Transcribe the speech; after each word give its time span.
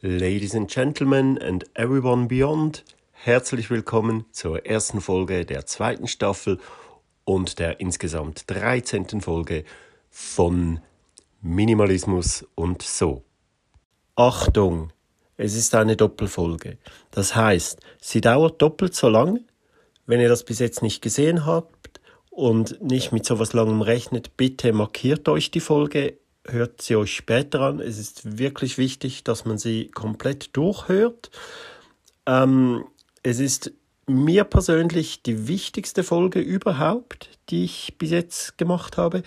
Ladies 0.00 0.54
and 0.54 0.70
Gentlemen 0.70 1.38
and 1.38 1.64
everyone 1.74 2.28
beyond, 2.28 2.84
herzlich 3.10 3.68
willkommen 3.68 4.26
zur 4.30 4.64
ersten 4.64 5.00
Folge 5.00 5.44
der 5.44 5.66
zweiten 5.66 6.06
Staffel 6.06 6.60
und 7.24 7.58
der 7.58 7.80
insgesamt 7.80 8.44
13. 8.46 9.20
Folge 9.20 9.64
von 10.08 10.78
Minimalismus 11.42 12.46
und 12.54 12.82
so. 12.82 13.24
Achtung, 14.14 14.92
es 15.36 15.56
ist 15.56 15.74
eine 15.74 15.96
Doppelfolge. 15.96 16.78
Das 17.10 17.34
heißt, 17.34 17.80
sie 18.00 18.20
dauert 18.20 18.62
doppelt 18.62 18.94
so 18.94 19.08
lang. 19.08 19.40
Wenn 20.06 20.20
ihr 20.20 20.28
das 20.28 20.44
bis 20.44 20.60
jetzt 20.60 20.80
nicht 20.80 21.02
gesehen 21.02 21.44
habt 21.44 22.00
und 22.30 22.80
nicht 22.80 23.10
mit 23.10 23.26
so 23.26 23.40
was 23.40 23.52
langem 23.52 23.82
rechnet, 23.82 24.36
bitte 24.36 24.72
markiert 24.72 25.28
euch 25.28 25.50
die 25.50 25.58
Folge 25.58 26.18
hört 26.48 26.82
sie 26.82 26.96
euch 26.96 27.14
später 27.14 27.60
an. 27.60 27.80
Es 27.80 27.98
ist 27.98 28.38
wirklich 28.38 28.78
wichtig, 28.78 29.24
dass 29.24 29.44
man 29.44 29.58
sie 29.58 29.88
komplett 29.88 30.56
durchhört. 30.56 31.30
Ähm, 32.26 32.84
es 33.22 33.40
ist 33.40 33.72
mir 34.06 34.44
persönlich 34.44 35.22
die 35.22 35.48
wichtigste 35.48 36.02
Folge 36.02 36.40
überhaupt, 36.40 37.28
die 37.50 37.64
ich 37.64 37.96
bis 37.98 38.10
jetzt 38.10 38.58
gemacht 38.58 38.96
habe. 38.96 39.22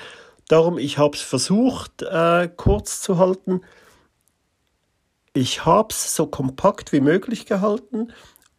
Darum, 0.47 0.77
ich 0.77 0.97
habe 0.97 1.15
es 1.15 1.21
versucht, 1.21 2.01
äh, 2.01 2.49
kurz 2.55 3.01
zu 3.01 3.17
halten. 3.17 3.61
Ich 5.33 5.65
habe 5.65 5.89
es 5.91 6.15
so 6.15 6.27
kompakt 6.27 6.91
wie 6.91 6.99
möglich 6.99 7.45
gehalten, 7.45 8.11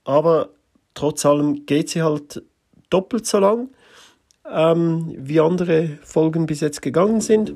aber 0.04 0.50
trotz 0.94 1.26
allem 1.26 1.66
geht 1.66 1.90
sie 1.90 2.02
halt 2.02 2.42
doppelt 2.88 3.26
so 3.26 3.38
lang 3.38 3.68
ähm, 4.50 5.14
wie 5.18 5.40
andere 5.40 5.98
Folgen 6.02 6.46
bis 6.46 6.60
jetzt 6.60 6.82
gegangen 6.82 7.20
sind. 7.20 7.52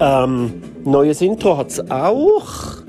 Ähm, 0.00 0.62
neues 0.84 1.20
Intro 1.20 1.56
hat 1.56 1.70
es 1.70 1.90
auch. 1.90 2.82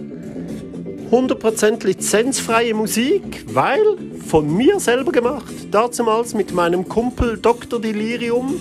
100% 1.12 1.86
lizenzfreie 1.86 2.74
Musik, 2.74 3.46
weil 3.54 3.80
von 4.28 4.54
mir 4.54 4.80
selber 4.80 5.12
gemacht. 5.12 5.54
Dazumals 5.72 6.34
mit 6.34 6.54
meinem 6.54 6.88
Kumpel 6.88 7.38
Dr. 7.38 7.80
Delirium. 7.80 8.60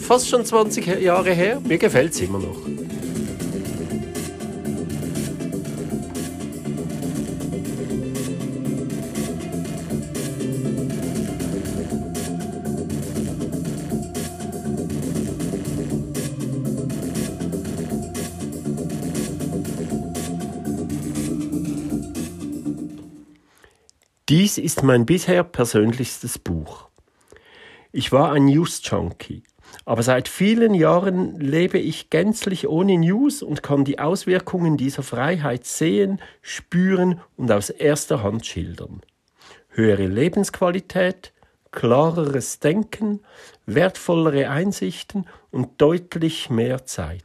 Fast 0.00 0.28
schon 0.28 0.44
20 0.44 1.00
Jahre 1.02 1.32
her. 1.32 1.60
Mir 1.66 1.78
gefällt 1.78 2.12
es 2.12 2.20
immer 2.20 2.38
noch. 2.38 2.83
Dies 24.30 24.56
ist 24.56 24.82
mein 24.82 25.04
bisher 25.04 25.44
persönlichstes 25.44 26.38
Buch. 26.38 26.88
Ich 27.92 28.10
war 28.10 28.32
ein 28.32 28.46
News-Junkie, 28.46 29.42
aber 29.84 30.02
seit 30.02 30.28
vielen 30.28 30.72
Jahren 30.72 31.38
lebe 31.38 31.76
ich 31.76 32.08
gänzlich 32.08 32.66
ohne 32.66 32.96
News 32.96 33.42
und 33.42 33.62
kann 33.62 33.84
die 33.84 33.98
Auswirkungen 33.98 34.78
dieser 34.78 35.02
Freiheit 35.02 35.66
sehen, 35.66 36.22
spüren 36.40 37.20
und 37.36 37.52
aus 37.52 37.68
erster 37.68 38.22
Hand 38.22 38.46
schildern. 38.46 39.02
Höhere 39.68 40.06
Lebensqualität, 40.06 41.34
klareres 41.70 42.60
Denken, 42.60 43.20
wertvollere 43.66 44.48
Einsichten 44.48 45.26
und 45.50 45.82
deutlich 45.82 46.48
mehr 46.48 46.86
Zeit. 46.86 47.24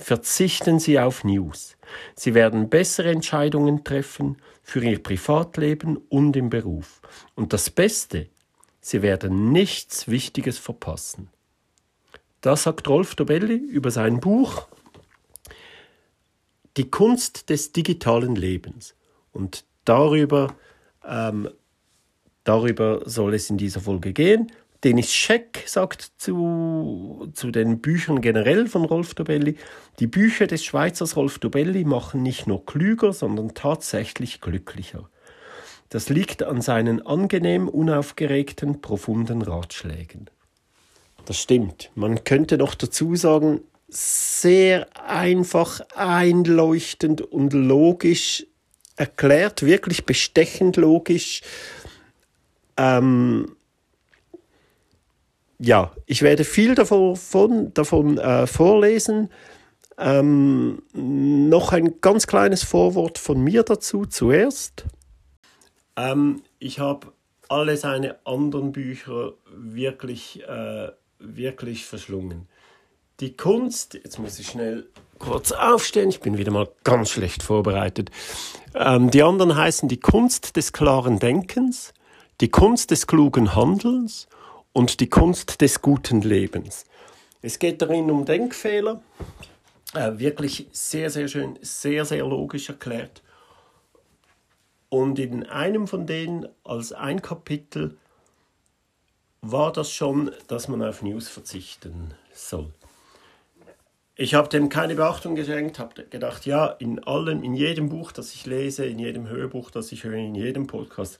Verzichten 0.00 0.78
Sie 0.78 1.00
auf 1.00 1.24
News. 1.24 1.76
Sie 2.14 2.32
werden 2.32 2.70
bessere 2.70 3.10
Entscheidungen 3.10 3.82
treffen 3.82 4.36
für 4.62 4.82
Ihr 4.82 5.02
Privatleben 5.02 5.96
und 5.96 6.36
im 6.36 6.50
Beruf. 6.50 7.02
Und 7.34 7.52
das 7.52 7.68
Beste, 7.68 8.28
Sie 8.80 9.02
werden 9.02 9.50
nichts 9.50 10.06
Wichtiges 10.06 10.56
verpassen. 10.56 11.30
Das 12.40 12.62
sagt 12.62 12.86
Rolf 12.88 13.16
Dobelli 13.16 13.56
über 13.56 13.90
sein 13.90 14.20
Buch 14.20 14.68
Die 16.76 16.88
Kunst 16.88 17.50
des 17.50 17.72
digitalen 17.72 18.36
Lebens. 18.36 18.94
Und 19.32 19.64
darüber, 19.84 20.54
ähm, 21.04 21.50
darüber 22.44 23.02
soll 23.04 23.34
es 23.34 23.50
in 23.50 23.58
dieser 23.58 23.80
Folge 23.80 24.12
gehen. 24.12 24.52
Denis 24.84 25.12
Scheck 25.12 25.64
sagt 25.66 26.12
zu, 26.18 27.28
zu 27.34 27.50
den 27.50 27.80
Büchern 27.80 28.20
generell 28.20 28.68
von 28.68 28.84
Rolf 28.84 29.14
Dobelli, 29.14 29.56
die 29.98 30.06
Bücher 30.06 30.46
des 30.46 30.64
Schweizers 30.64 31.16
Rolf 31.16 31.40
Dobelli 31.40 31.84
machen 31.84 32.22
nicht 32.22 32.46
nur 32.46 32.64
klüger, 32.64 33.12
sondern 33.12 33.54
tatsächlich 33.54 34.40
glücklicher. 34.40 35.08
Das 35.88 36.10
liegt 36.10 36.42
an 36.42 36.60
seinen 36.60 37.04
angenehm 37.04 37.68
unaufgeregten, 37.68 38.80
profunden 38.80 39.42
Ratschlägen. 39.42 40.30
Das 41.24 41.40
stimmt. 41.40 41.90
Man 41.94 42.22
könnte 42.24 42.56
noch 42.56 42.74
dazu 42.74 43.16
sagen, 43.16 43.62
sehr 43.88 44.86
einfach, 45.02 45.80
einleuchtend 45.94 47.22
und 47.22 47.52
logisch 47.52 48.46
erklärt, 48.96 49.62
wirklich 49.62 50.04
bestechend 50.04 50.76
logisch. 50.76 51.40
Ähm, 52.76 53.56
ja, 55.58 55.92
ich 56.06 56.22
werde 56.22 56.44
viel 56.44 56.74
davon, 56.74 57.72
davon 57.74 58.18
äh, 58.18 58.46
vorlesen. 58.46 59.30
Ähm, 59.98 60.82
noch 60.92 61.72
ein 61.72 62.00
ganz 62.00 62.28
kleines 62.28 62.62
Vorwort 62.62 63.18
von 63.18 63.40
mir 63.42 63.64
dazu 63.64 64.06
zuerst. 64.06 64.84
Ähm, 65.96 66.42
ich 66.60 66.78
habe 66.78 67.08
alle 67.48 67.76
seine 67.76 68.24
anderen 68.24 68.70
Bücher 68.70 69.32
wirklich, 69.52 70.42
äh, 70.46 70.90
wirklich 71.18 71.84
verschlungen. 71.84 72.48
Die 73.18 73.36
Kunst, 73.36 73.94
jetzt 73.94 74.20
muss 74.20 74.38
ich 74.38 74.46
schnell 74.46 74.88
kurz 75.18 75.50
aufstehen, 75.50 76.10
ich 76.10 76.20
bin 76.20 76.38
wieder 76.38 76.52
mal 76.52 76.68
ganz 76.84 77.10
schlecht 77.10 77.42
vorbereitet. 77.42 78.12
Ähm, 78.76 79.10
die 79.10 79.24
anderen 79.24 79.56
heißen 79.56 79.88
die 79.88 79.98
Kunst 79.98 80.54
des 80.56 80.72
klaren 80.72 81.18
Denkens, 81.18 81.92
die 82.40 82.50
Kunst 82.50 82.92
des 82.92 83.08
klugen 83.08 83.56
Handelns 83.56 84.28
und 84.78 85.00
die 85.00 85.10
Kunst 85.10 85.60
des 85.60 85.82
guten 85.82 86.20
Lebens. 86.20 86.84
Es 87.42 87.58
geht 87.58 87.82
darin 87.82 88.12
um 88.12 88.24
Denkfehler, 88.24 89.02
äh, 89.92 90.12
wirklich 90.18 90.68
sehr, 90.70 91.10
sehr 91.10 91.26
schön, 91.26 91.58
sehr, 91.62 92.04
sehr 92.04 92.24
logisch 92.24 92.68
erklärt. 92.68 93.24
Und 94.88 95.18
in 95.18 95.44
einem 95.46 95.88
von 95.88 96.06
denen, 96.06 96.46
als 96.62 96.92
ein 96.92 97.22
Kapitel, 97.22 97.96
war 99.40 99.72
das 99.72 99.90
schon, 99.90 100.30
dass 100.46 100.68
man 100.68 100.80
auf 100.80 101.02
News 101.02 101.28
verzichten 101.28 102.14
soll. 102.32 102.72
Ich 104.14 104.34
habe 104.34 104.48
dem 104.48 104.68
keine 104.68 104.94
Beachtung 104.94 105.34
geschenkt, 105.34 105.80
habe 105.80 106.04
gedacht, 106.04 106.46
ja, 106.46 106.66
in 106.66 107.02
allem, 107.02 107.42
in 107.42 107.54
jedem 107.54 107.88
Buch, 107.88 108.12
das 108.12 108.32
ich 108.32 108.46
lese, 108.46 108.86
in 108.86 109.00
jedem 109.00 109.28
Hörbuch, 109.28 109.72
das 109.72 109.90
ich 109.90 110.04
höre, 110.04 110.14
in 110.14 110.36
jedem 110.36 110.68
Podcast, 110.68 111.18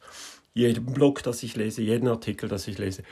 jedem 0.55 0.87
Blog, 0.87 1.25
das 1.25 1.43
ich 1.43 1.57
lese, 1.57 1.83
jeden 1.83 2.07
Artikel, 2.07 2.49
das 2.49 2.69
ich 2.69 2.79
lese, 2.79 3.03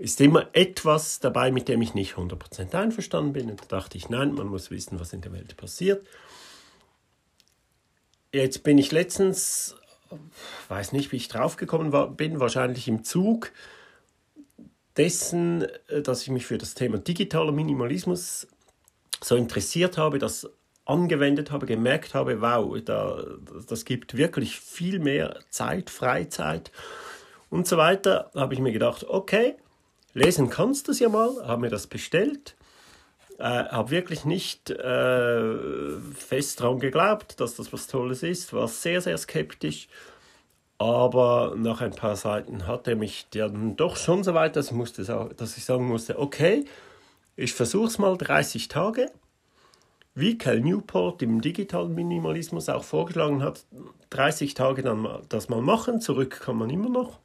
ist 0.00 0.18
immer 0.22 0.48
etwas 0.54 1.20
dabei, 1.20 1.52
mit 1.52 1.68
dem 1.68 1.82
ich 1.82 1.92
nicht 1.92 2.14
100% 2.14 2.74
einverstanden 2.74 3.34
bin. 3.34 3.50
Und 3.50 3.60
da 3.60 3.66
dachte 3.66 3.98
ich, 3.98 4.08
nein, 4.08 4.32
man 4.32 4.46
muss 4.46 4.70
wissen, 4.70 4.98
was 4.98 5.12
in 5.12 5.20
der 5.20 5.32
Welt 5.32 5.58
passiert. 5.58 6.06
Jetzt 8.32 8.62
bin 8.62 8.78
ich 8.78 8.92
letztens, 8.92 9.76
weiß 10.68 10.92
nicht, 10.92 11.12
wie 11.12 11.16
ich 11.16 11.28
draufgekommen 11.28 12.16
bin, 12.16 12.40
wahrscheinlich 12.40 12.88
im 12.88 13.04
Zug 13.04 13.52
dessen, 14.96 15.66
äh, 15.88 16.00
dass 16.00 16.22
ich 16.22 16.30
mich 16.30 16.46
für 16.46 16.56
das 16.56 16.72
Thema 16.72 16.96
digitaler 16.96 17.52
Minimalismus 17.52 18.46
so 19.22 19.36
interessiert 19.36 19.98
habe, 19.98 20.18
das 20.18 20.48
angewendet 20.86 21.50
habe, 21.50 21.66
gemerkt 21.66 22.14
habe, 22.14 22.40
wow, 22.40 22.74
da, 22.82 23.22
das 23.68 23.84
gibt 23.84 24.16
wirklich 24.16 24.58
viel 24.58 24.98
mehr 24.98 25.40
Zeit, 25.50 25.90
Freizeit 25.90 26.72
und 27.50 27.68
so 27.68 27.76
weiter, 27.76 28.30
habe 28.34 28.54
ich 28.54 28.60
mir 28.60 28.72
gedacht, 28.72 29.04
okay, 29.04 29.56
Lesen 30.12 30.50
kannst 30.50 30.88
du 30.88 30.92
es 30.92 30.98
ja 30.98 31.08
mal, 31.08 31.46
habe 31.46 31.62
mir 31.62 31.70
das 31.70 31.86
bestellt. 31.86 32.56
Äh, 33.38 33.44
habe 33.44 33.90
wirklich 33.90 34.24
nicht 34.24 34.68
äh, 34.70 35.98
fest 36.14 36.60
daran 36.60 36.78
geglaubt, 36.78 37.40
dass 37.40 37.56
das 37.56 37.72
was 37.72 37.86
Tolles 37.86 38.22
ist, 38.22 38.52
war 38.52 38.68
sehr, 38.68 39.00
sehr 39.00 39.16
skeptisch. 39.16 39.88
Aber 40.76 41.54
nach 41.56 41.80
ein 41.80 41.92
paar 41.92 42.16
Seiten 42.16 42.66
hat 42.66 42.88
er 42.88 42.96
mich 42.96 43.28
dann 43.30 43.76
doch 43.76 43.96
schon 43.96 44.24
so 44.24 44.34
weit, 44.34 44.56
dass 44.56 44.66
ich, 44.66 44.72
musste, 44.72 45.04
dass 45.36 45.56
ich 45.56 45.64
sagen 45.64 45.86
musste, 45.86 46.18
okay, 46.18 46.64
ich 47.36 47.54
versuche 47.54 47.86
es 47.86 47.98
mal 47.98 48.16
30 48.16 48.68
Tage. 48.68 49.10
Wie 50.14 50.36
Cal 50.36 50.60
Newport 50.60 51.22
im 51.22 51.40
digitalen 51.40 51.94
Minimalismus 51.94 52.68
auch 52.68 52.84
vorgeschlagen 52.84 53.42
hat, 53.42 53.64
30 54.10 54.54
Tage 54.54 54.82
dann 54.82 55.06
das 55.28 55.48
mal 55.48 55.62
machen, 55.62 56.00
zurück 56.00 56.40
kann 56.42 56.56
man 56.56 56.68
immer 56.68 56.88
noch. 56.88 57.20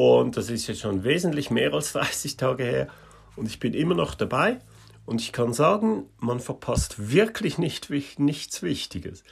Und 0.00 0.38
das 0.38 0.48
ist 0.48 0.66
jetzt 0.66 0.80
schon 0.80 1.04
wesentlich 1.04 1.50
mehr 1.50 1.74
als 1.74 1.92
30 1.92 2.38
Tage 2.38 2.64
her. 2.64 2.88
Und 3.36 3.44
ich 3.48 3.60
bin 3.60 3.74
immer 3.74 3.94
noch 3.94 4.14
dabei. 4.14 4.60
Und 5.04 5.20
ich 5.20 5.30
kann 5.30 5.52
sagen, 5.52 6.08
man 6.16 6.40
verpasst 6.40 7.10
wirklich 7.10 7.58
nicht, 7.58 7.90
nichts 7.90 8.62
Wichtiges. 8.62 9.24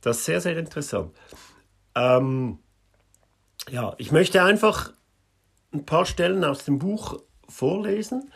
Das 0.00 0.16
ist 0.18 0.24
sehr, 0.24 0.40
sehr 0.40 0.56
interessant. 0.56 1.14
Ähm, 1.94 2.58
ja, 3.70 3.94
ich 3.98 4.12
möchte 4.12 4.42
einfach 4.42 4.94
ein 5.74 5.84
paar 5.84 6.06
Stellen 6.06 6.42
aus 6.42 6.64
dem 6.64 6.78
Buch 6.78 7.20
vorlesen. 7.46 8.30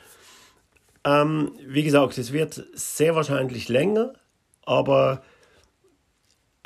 Ähm, 1.04 1.52
wie 1.66 1.84
gesagt, 1.84 2.18
es 2.18 2.34
wird 2.34 2.66
sehr 2.74 3.14
wahrscheinlich 3.14 3.70
länger, 3.70 4.12
aber 4.66 5.22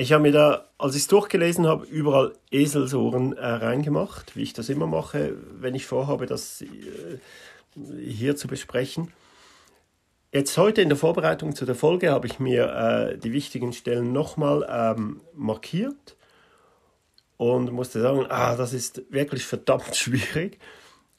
ich 0.02 0.12
habe 0.12 0.22
mir 0.22 0.32
da, 0.32 0.68
als 0.78 0.96
ich 0.96 1.02
es 1.02 1.08
durchgelesen 1.08 1.66
habe, 1.66 1.86
überall 1.86 2.34
Eselsohren 2.50 3.36
äh, 3.36 3.46
reingemacht, 3.46 4.34
wie 4.34 4.42
ich 4.42 4.52
das 4.52 4.68
immer 4.68 4.88
mache, 4.88 5.36
wenn 5.60 5.76
ich 5.76 5.86
vorhabe, 5.86 6.26
das 6.26 6.62
äh, 6.62 7.18
hier 8.00 8.34
zu 8.34 8.48
besprechen. 8.48 9.12
Jetzt 10.32 10.58
heute 10.58 10.82
in 10.82 10.88
der 10.88 10.98
Vorbereitung 10.98 11.54
zu 11.54 11.66
der 11.66 11.76
Folge 11.76 12.10
habe 12.10 12.26
ich 12.26 12.40
mir 12.40 13.12
äh, 13.12 13.18
die 13.18 13.32
wichtigen 13.32 13.72
Stellen 13.72 14.12
nochmal 14.12 14.66
ähm, 14.68 15.20
markiert 15.34 16.16
und 17.36 17.70
musste 17.70 18.00
sagen, 18.00 18.26
ah, 18.28 18.56
das 18.56 18.72
ist 18.72 19.02
wirklich 19.10 19.44
verdammt 19.44 19.94
schwierig, 19.96 20.58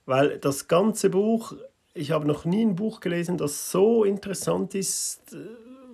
weil 0.05 0.39
das 0.39 0.67
ganze 0.67 1.09
Buch, 1.09 1.53
ich 1.93 2.11
habe 2.11 2.27
noch 2.27 2.43
nie 2.43 2.65
ein 2.65 2.75
Buch 2.75 2.99
gelesen, 2.99 3.37
das 3.37 3.71
so 3.71 4.03
interessant 4.03 4.75
ist, 4.75 5.33
äh, 5.33 5.37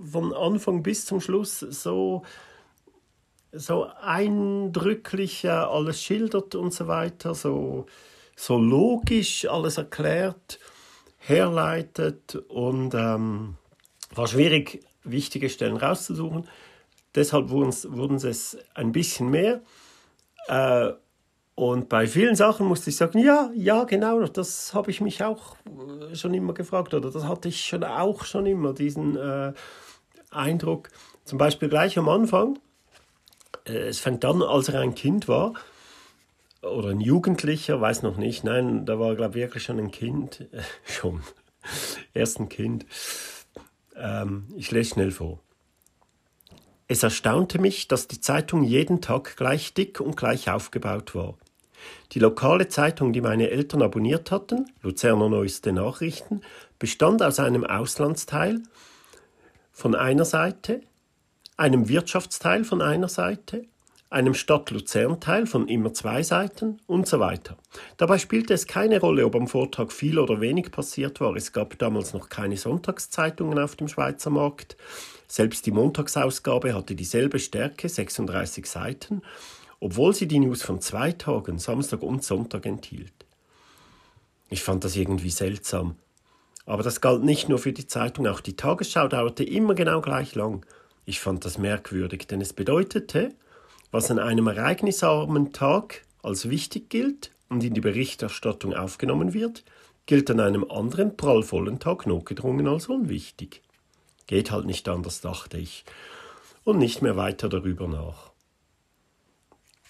von 0.03 0.33
Anfang 0.33 0.81
bis 0.81 1.05
zum 1.05 1.21
Schluss, 1.21 1.59
so, 1.59 2.23
so 3.51 3.87
eindrücklich 4.01 5.49
alles 5.49 6.01
schildert 6.01 6.55
und 6.55 6.73
so 6.73 6.87
weiter, 6.87 7.33
so, 7.33 7.85
so 8.35 8.57
logisch 8.57 9.45
alles 9.47 9.77
erklärt 9.77 10.59
herleitet 11.19 12.35
und 12.47 12.93
ähm, 12.95 13.55
war 14.15 14.27
schwierig, 14.27 14.83
wichtige 15.03 15.49
Stellen 15.49 15.77
rauszusuchen. 15.77 16.47
Deshalb 17.15 17.49
wurden 17.49 18.15
es 18.15 18.57
ein 18.73 18.91
bisschen 18.91 19.29
mehr. 19.29 19.61
Äh, 20.47 20.91
und 21.55 21.89
bei 21.89 22.07
vielen 22.07 22.35
Sachen 22.35 22.67
musste 22.67 22.89
ich 22.89 22.95
sagen, 22.95 23.19
ja, 23.19 23.51
ja, 23.53 23.83
genau, 23.83 24.25
das 24.25 24.73
habe 24.73 24.91
ich 24.91 25.01
mich 25.01 25.21
auch 25.23 25.55
äh, 26.11 26.15
schon 26.15 26.33
immer 26.33 26.53
gefragt 26.53 26.93
oder 26.93 27.11
das 27.11 27.25
hatte 27.25 27.49
ich 27.49 27.65
schon 27.65 27.83
auch 27.83 28.23
schon 28.23 28.45
immer, 28.45 28.73
diesen 28.73 29.17
äh, 29.17 29.53
Eindruck. 30.31 30.89
Zum 31.25 31.37
Beispiel 31.37 31.67
gleich 31.67 31.97
am 31.97 32.07
Anfang, 32.07 32.57
es 33.73 33.99
fängt 33.99 34.25
an, 34.25 34.41
als 34.41 34.69
er 34.69 34.81
ein 34.81 34.95
Kind 34.95 35.27
war, 35.27 35.53
oder 36.61 36.89
ein 36.89 36.99
Jugendlicher, 36.99 37.79
weiß 37.79 38.03
noch 38.03 38.17
nicht. 38.17 38.43
Nein, 38.43 38.85
da 38.85 38.99
war, 38.99 39.15
glaube 39.15 39.37
ich, 39.37 39.45
wirklich 39.45 39.63
schon 39.63 39.79
ein 39.79 39.91
Kind. 39.91 40.41
Äh, 40.51 40.61
schon. 40.85 41.21
Erst 42.13 42.39
ein 42.39 42.49
Kind. 42.49 42.85
Ähm, 43.95 44.47
ich 44.55 44.71
lese 44.71 44.93
schnell 44.93 45.11
vor. 45.11 45.39
Es 46.87 47.03
erstaunte 47.03 47.59
mich, 47.59 47.87
dass 47.87 48.07
die 48.07 48.19
Zeitung 48.19 48.63
jeden 48.63 48.99
Tag 48.99 49.37
gleich 49.37 49.73
dick 49.73 49.99
und 49.99 50.17
gleich 50.17 50.49
aufgebaut 50.49 51.13
war. 51.13 51.37
Die 52.11 52.19
lokale 52.19 52.67
Zeitung, 52.67 53.13
die 53.13 53.21
meine 53.21 53.51
Eltern 53.51 53.81
abonniert 53.81 54.31
hatten, 54.31 54.65
Luzerner 54.81 55.29
Neueste 55.29 55.71
Nachrichten, 55.71 56.41
bestand 56.79 57.21
aus 57.21 57.39
einem 57.39 57.63
Auslandsteil 57.63 58.63
von 59.71 59.95
einer 59.95 60.25
Seite, 60.25 60.81
einem 61.59 61.89
Wirtschaftsteil 61.89 62.63
von 62.63 62.81
einer 62.81 63.09
Seite 63.09 63.65
einem 64.09 64.33
Stadt-Luzern-Teil 64.33 65.45
von 65.45 65.67
immer 65.67 65.93
zwei 65.93 66.23
Seiten 66.23 66.79
und 66.87 67.07
so 67.07 67.19
weiter. 67.19 67.57
Dabei 67.97 68.17
spielte 68.17 68.55
es 68.55 68.65
keine 68.65 68.99
Rolle, 68.99 69.23
ob 69.25 69.35
am 69.35 69.47
Vortag 69.47 69.91
viel 69.91 70.17
oder 70.17 70.41
wenig 70.41 70.71
passiert 70.71 71.21
war. 71.21 71.35
Es 71.35 71.53
gab 71.53 71.77
damals 71.77 72.13
noch 72.13 72.29
keine 72.29 72.57
Sonntagszeitungen 72.57 73.59
auf 73.59 73.75
dem 73.75 73.87
Schweizer 73.87 74.31
Markt. 74.31 74.77
Selbst 75.27 75.65
die 75.67 75.71
Montagsausgabe 75.71 76.73
hatte 76.73 76.95
dieselbe 76.95 77.37
Stärke, 77.37 77.87
36 77.87 78.65
Seiten, 78.65 79.21
obwohl 79.79 80.15
sie 80.15 80.27
die 80.27 80.39
News 80.39 80.63
von 80.63 80.81
zwei 80.81 81.11
Tagen, 81.11 81.59
Samstag 81.59 82.01
und 82.01 82.23
Sonntag 82.23 82.65
enthielt. 82.65 83.13
Ich 84.49 84.63
fand 84.63 84.83
das 84.83 84.95
irgendwie 84.95 85.29
seltsam. 85.29 85.97
Aber 86.65 86.81
das 86.81 87.01
galt 87.01 87.23
nicht 87.23 87.47
nur 87.47 87.59
für 87.59 87.73
die 87.73 87.85
Zeitung, 87.85 88.25
auch 88.25 88.39
die 88.39 88.55
Tagesschau 88.55 89.07
dauerte 89.07 89.43
immer 89.43 89.75
genau 89.75 90.01
gleich 90.01 90.33
lang. 90.33 90.65
Ich 91.09 91.21
fand 91.21 91.43
das 91.43 91.57
merkwürdig, 91.57 92.27
denn 92.27 92.39
es 92.39 92.53
bedeutete, 92.53 93.33
was 93.89 94.11
an 94.11 94.19
einem 94.19 94.45
ereignisarmen 94.45 95.53
Tag 95.53 96.03
als 96.21 96.51
wichtig 96.51 96.87
gilt 96.91 97.31
und 97.49 97.63
in 97.63 97.73
die 97.73 97.81
Berichterstattung 97.81 98.75
aufgenommen 98.75 99.33
wird, 99.33 99.63
gilt 100.05 100.29
an 100.29 100.39
einem 100.39 100.69
anderen 100.69 101.17
prallvollen 101.17 101.79
Tag 101.79 102.05
notgedrungen 102.05 102.67
als 102.67 102.89
unwichtig. 102.89 103.63
Geht 104.27 104.51
halt 104.51 104.67
nicht 104.67 104.87
anders, 104.87 105.19
dachte 105.19 105.57
ich, 105.57 105.83
und 106.63 106.77
nicht 106.77 107.01
mehr 107.01 107.17
weiter 107.17 107.49
darüber 107.49 107.87
nach. 107.87 108.29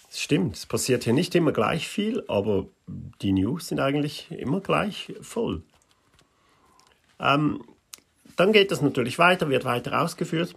Es 0.09 0.21
stimmt, 0.21 0.55
es 0.55 0.67
passiert 0.67 1.03
hier 1.03 1.11
nicht 1.11 1.35
immer 1.35 1.51
gleich 1.51 1.89
viel, 1.89 2.23
aber 2.29 2.65
die 2.87 3.33
News 3.33 3.67
sind 3.67 3.81
eigentlich 3.81 4.31
immer 4.31 4.61
gleich 4.61 5.13
voll. 5.19 5.63
Ähm, 7.19 7.61
dann 8.37 8.53
geht 8.53 8.71
das 8.71 8.81
natürlich 8.81 9.19
weiter, 9.19 9.49
wird 9.49 9.65
weiter 9.65 10.01
ausgeführt. 10.01 10.55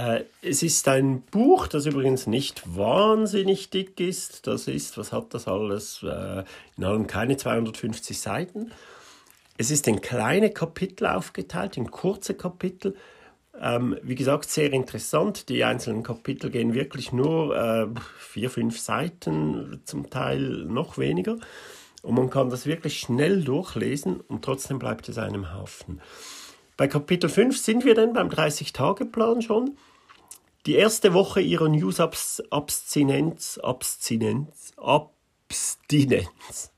Äh, 0.00 0.24
es 0.40 0.62
ist 0.62 0.88
ein 0.88 1.22
Buch, 1.22 1.66
das 1.66 1.86
übrigens 1.86 2.26
nicht 2.26 2.62
wahnsinnig 2.76 3.70
dick 3.70 4.00
ist. 4.00 4.46
Das 4.46 4.66
ist, 4.66 4.96
was 4.96 5.12
hat 5.12 5.34
das 5.34 5.46
alles? 5.46 6.02
Äh, 6.02 6.44
in 6.76 6.84
allem 6.84 7.06
keine 7.06 7.36
250 7.36 8.18
Seiten. 8.18 8.72
Es 9.58 9.70
ist 9.70 9.86
in 9.88 10.00
kleine 10.00 10.50
Kapitel 10.50 11.06
aufgeteilt, 11.06 11.76
in 11.76 11.90
kurze 11.90 12.34
Kapitel. 12.34 12.96
Ähm, 13.60 13.98
wie 14.02 14.14
gesagt, 14.14 14.48
sehr 14.48 14.72
interessant. 14.72 15.50
Die 15.50 15.64
einzelnen 15.64 16.02
Kapitel 16.02 16.50
gehen 16.50 16.72
wirklich 16.72 17.12
nur 17.12 17.54
äh, 17.54 17.86
vier, 18.18 18.48
fünf 18.48 18.78
Seiten, 18.78 19.82
zum 19.84 20.08
Teil 20.08 20.64
noch 20.64 20.96
weniger. 20.96 21.36
Und 22.02 22.14
man 22.14 22.30
kann 22.30 22.48
das 22.48 22.64
wirklich 22.64 23.00
schnell 23.00 23.44
durchlesen 23.44 24.20
und 24.20 24.42
trotzdem 24.42 24.78
bleibt 24.78 25.10
es 25.10 25.18
einem 25.18 25.52
haften. 25.52 26.00
Bei 26.78 26.88
Kapitel 26.88 27.28
5 27.28 27.58
sind 27.58 27.84
wir 27.84 27.94
denn 27.94 28.14
beim 28.14 28.28
30-Tage-Plan 28.28 29.42
schon. 29.42 29.76
Die 30.66 30.74
erste 30.74 31.14
Woche 31.14 31.40
ihrer 31.40 31.70
News-Abstinenz, 31.70 33.58
Abstinenz, 33.62 34.72
Abstinenz. 34.76 36.70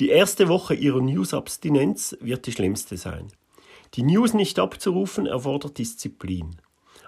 Die 0.00 0.08
erste 0.08 0.48
Woche 0.48 0.74
ihrer 0.74 1.00
News-Abstinenz 1.00 2.16
wird 2.20 2.46
die 2.46 2.52
schlimmste 2.52 2.96
sein. 2.96 3.28
Die 3.94 4.02
News 4.02 4.34
nicht 4.34 4.58
abzurufen 4.58 5.26
erfordert 5.26 5.78
Disziplin. 5.78 6.56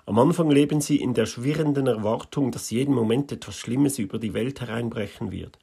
Am 0.06 0.16
Anfang 0.20 0.48
leben 0.52 0.80
sie 0.80 0.98
in 0.98 1.12
der 1.12 1.26
schwirrenden 1.26 1.88
Erwartung, 1.88 2.52
dass 2.52 2.70
jeden 2.70 2.94
Moment 2.94 3.32
etwas 3.32 3.56
Schlimmes 3.56 3.98
über 3.98 4.20
die 4.20 4.32
Welt 4.32 4.60
hereinbrechen 4.60 5.32
wird. 5.32 5.58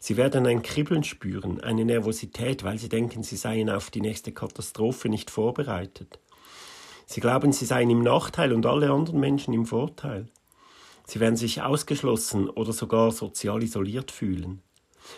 Sie 0.00 0.16
werden 0.16 0.48
ein 0.48 0.62
Kribbeln 0.62 1.04
spüren, 1.04 1.60
eine 1.60 1.84
Nervosität, 1.84 2.64
weil 2.64 2.78
sie 2.78 2.88
denken, 2.88 3.22
sie 3.22 3.36
seien 3.36 3.70
auf 3.70 3.90
die 3.90 4.00
nächste 4.00 4.32
Katastrophe 4.32 5.08
nicht 5.08 5.30
vorbereitet. 5.30 6.18
Sie 7.10 7.20
glauben, 7.20 7.50
sie 7.50 7.64
seien 7.64 7.90
im 7.90 8.04
Nachteil 8.04 8.52
und 8.52 8.64
alle 8.66 8.92
anderen 8.92 9.18
Menschen 9.18 9.52
im 9.52 9.66
Vorteil. 9.66 10.28
Sie 11.04 11.18
werden 11.18 11.34
sich 11.34 11.60
ausgeschlossen 11.60 12.48
oder 12.48 12.72
sogar 12.72 13.10
sozial 13.10 13.64
isoliert 13.64 14.12
fühlen. 14.12 14.62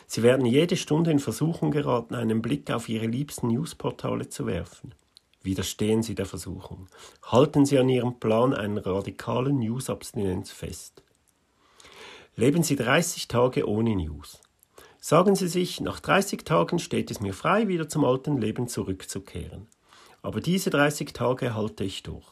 Sie 0.06 0.22
werden 0.22 0.46
jede 0.46 0.78
Stunde 0.78 1.10
in 1.10 1.18
Versuchung 1.18 1.70
geraten, 1.70 2.14
einen 2.14 2.40
Blick 2.40 2.70
auf 2.70 2.88
ihre 2.88 3.04
liebsten 3.04 3.48
Newsportale 3.48 4.30
zu 4.30 4.46
werfen. 4.46 4.94
Widerstehen 5.42 6.02
Sie 6.02 6.14
der 6.14 6.24
Versuchung. 6.24 6.88
Halten 7.24 7.66
Sie 7.66 7.78
an 7.78 7.90
Ihrem 7.90 8.18
Plan 8.18 8.54
einer 8.54 8.86
radikalen 8.86 9.58
News-Abstinenz 9.58 10.50
fest. 10.50 11.02
Leben 12.36 12.62
Sie 12.62 12.76
30 12.76 13.28
Tage 13.28 13.68
ohne 13.68 13.94
News. 13.96 14.40
Sagen 14.98 15.36
Sie 15.36 15.48
sich, 15.48 15.82
nach 15.82 16.00
30 16.00 16.46
Tagen 16.46 16.78
steht 16.78 17.10
es 17.10 17.20
mir 17.20 17.34
frei, 17.34 17.68
wieder 17.68 17.86
zum 17.86 18.06
alten 18.06 18.38
Leben 18.38 18.66
zurückzukehren. 18.66 19.66
Aber 20.22 20.40
diese 20.40 20.70
30 20.70 21.12
Tage 21.12 21.54
halte 21.54 21.84
ich 21.84 22.02
durch. 22.02 22.26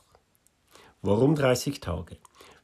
Warum 1.02 1.35
30 1.35 1.80
Tage? 1.80 2.16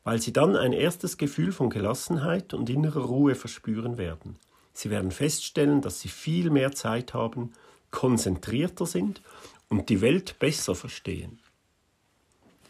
Weil 0.05 0.21
Sie 0.21 0.33
dann 0.33 0.57
ein 0.57 0.73
erstes 0.73 1.19
Gefühl 1.19 1.53
von 1.53 1.69
Gelassenheit 1.69 2.55
und 2.55 2.71
innerer 2.71 3.05
Ruhe 3.05 3.35
verspüren 3.35 3.99
werden. 3.99 4.39
Sie 4.73 4.91
werden 4.91 5.11
feststellen, 5.11 5.81
dass 5.81 6.01
Sie 6.01 6.09
viel 6.09 6.51
mehr 6.51 6.73
Zeit 6.73 7.13
haben, 7.13 7.53
konzentrierter 7.91 8.87
sind 8.87 9.23
und 9.69 9.89
die 9.89 10.01
Welt 10.01 10.39
besser 10.39 10.75
verstehen. 10.75 11.41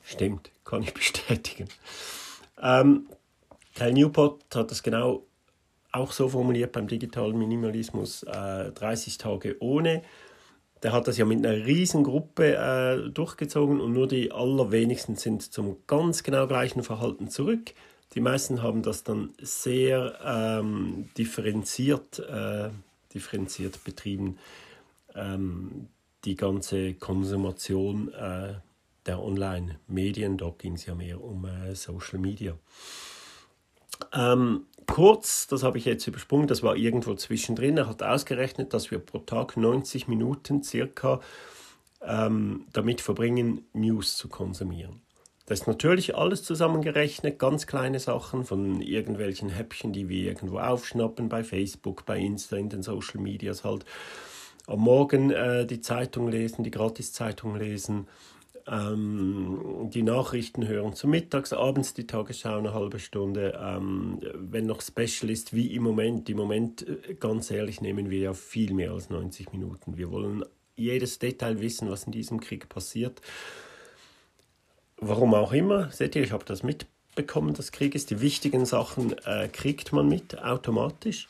Stimmt, 0.03 0.51
kann 0.65 0.83
ich 0.83 0.95
bestätigen. 0.95 1.69
Ähm, 2.63 3.09
Cal 3.75 3.93
Newport 3.93 4.43
hat 4.55 4.71
das 4.71 4.83
genau 4.83 5.27
auch 5.93 6.13
so 6.13 6.29
formuliert 6.29 6.73
beim 6.73 6.89
digitalen 6.89 7.37
Minimalismus, 7.39 8.23
äh, 8.23 8.71
30 8.73 9.19
Tage 9.19 9.57
ohne. 9.61 10.03
Der 10.87 10.93
hat 10.93 11.09
das 11.09 11.19
ja 11.19 11.25
mit 11.25 11.45
einer 11.45 11.67
riesen 11.67 12.05
Gruppe 12.05 12.55
äh, 12.55 13.11
durchgezogen 13.11 13.81
und 13.81 13.93
nur 13.93 14.07
die 14.07 14.31
allerwenigsten 14.31 15.17
sind 15.17 15.43
zum 15.43 15.79
ganz 15.89 16.23
genau 16.23 16.47
gleichen 16.47 16.85
Verhalten 16.85 17.29
zurück. 17.29 17.75
Die 18.15 18.21
meisten 18.21 18.63
haben 18.63 18.83
das 18.83 19.03
dann 19.03 19.31
sehr 19.43 20.17
ähm, 20.25 21.09
differenziert, 21.19 22.21
äh, 22.21 22.69
differenziert 23.13 23.83
betrieben. 23.83 24.39
Ähm, 25.17 25.89
die 26.25 26.37
ganze 26.37 26.95
Konsumation 26.95 28.15
äh, 28.15 28.55
der 29.07 29.21
Online-Medien. 29.21 30.39
Dort 30.39 30.61
ging 30.61 30.75
es 30.75 30.87
ja 30.87 30.95
mehr 30.95 31.21
um 31.21 31.47
äh, 31.47 31.75
Social 31.75 32.21
Media. 32.21 32.57
Ähm, 34.13 34.67
kurz, 34.87 35.47
das 35.47 35.63
habe 35.63 35.79
ich 35.79 35.85
jetzt 35.85 36.07
übersprungen, 36.07 36.47
das 36.47 36.63
war 36.63 36.77
irgendwo 36.77 37.15
zwischendrin. 37.15 37.77
Er 37.77 37.89
hat 37.89 38.03
ausgerechnet, 38.03 38.73
dass 38.73 38.91
wir 38.91 38.99
pro 38.99 39.19
Tag 39.19 39.57
90 39.57 40.09
Minuten 40.09 40.63
circa 40.63 41.21
ähm, 42.03 42.67
damit 42.73 43.01
verbringen, 43.01 43.65
News 43.73 44.17
zu 44.17 44.29
konsumieren. 44.29 45.01
Das 45.47 45.61
ist 45.61 45.67
natürlich 45.69 46.17
alles 46.17 46.43
zusammengerechnet, 46.43 47.39
ganz 47.39 47.69
kleine 47.69 48.01
Sachen 48.01 48.45
von 48.45 48.81
irgendwelchen 48.81 49.49
Häppchen, 49.49 49.93
die 49.93 50.09
wir 50.09 50.25
irgendwo 50.25 50.59
aufschnappen, 50.59 51.29
bei 51.29 51.45
Facebook, 51.45 52.05
bei 52.05 52.19
Insta, 52.19 52.57
in 52.57 52.69
den 52.69 52.83
Social 52.83 53.21
Medias 53.21 53.63
halt. 53.63 53.85
Am 54.67 54.81
Morgen 54.81 55.31
äh, 55.31 55.65
die 55.65 55.81
Zeitung 55.81 56.27
lesen, 56.27 56.65
die 56.65 56.73
Gratiszeitung 56.73 57.55
lesen, 57.55 58.09
ähm, 58.69 59.91
die 59.93 60.03
Nachrichten 60.03 60.67
hören 60.67 60.95
zu 60.95 61.07
mittags, 61.07 61.53
abends 61.53 61.95
die 61.95 62.07
Tagesschau 62.07 62.59
eine 62.59 62.75
halbe 62.75 62.99
Stunde. 62.99 63.59
Ähm, 63.63 64.21
wenn 64.35 64.67
noch 64.67 64.81
Special 64.81 65.31
ist, 65.31 65.55
wie 65.55 65.75
im 65.75 65.85
Moment, 65.85 66.29
im 66.29 66.37
Moment, 66.37 66.87
äh, 66.87 67.15
ganz 67.15 67.51
ehrlich, 67.51 67.81
nehmen 67.81 68.11
wir 68.11 68.19
ja 68.19 68.35
viel 68.35 68.73
mehr 68.75 68.93
als 68.93 69.09
90 69.09 69.53
Minuten. 69.53 69.97
Wir 69.97 70.11
wollen 70.11 70.45
jedes 70.75 71.19
Detail 71.19 71.61
wissen, 71.61 71.91
was 71.91 72.05
in 72.05 72.13
diesem 72.13 72.41
Krieg 72.41 72.69
passiert. 72.69 73.21
Warum 74.99 75.35
auch 75.35 75.53
immer, 75.53 75.91
seht 75.91 76.17
ihr, 76.17 76.23
ich 76.23 76.33
habe 76.33 76.45
das 76.45 76.63
mitbekommen, 76.63 77.55
das 77.55 77.71
Krieg 77.71 77.95
ist. 77.95 78.11
Die 78.11 78.21
wichtigen 78.21 78.67
Sachen 78.67 79.17
äh, 79.25 79.49
kriegt 79.49 79.93
man 79.93 80.09
mit 80.09 80.43
automatisch. 80.43 81.29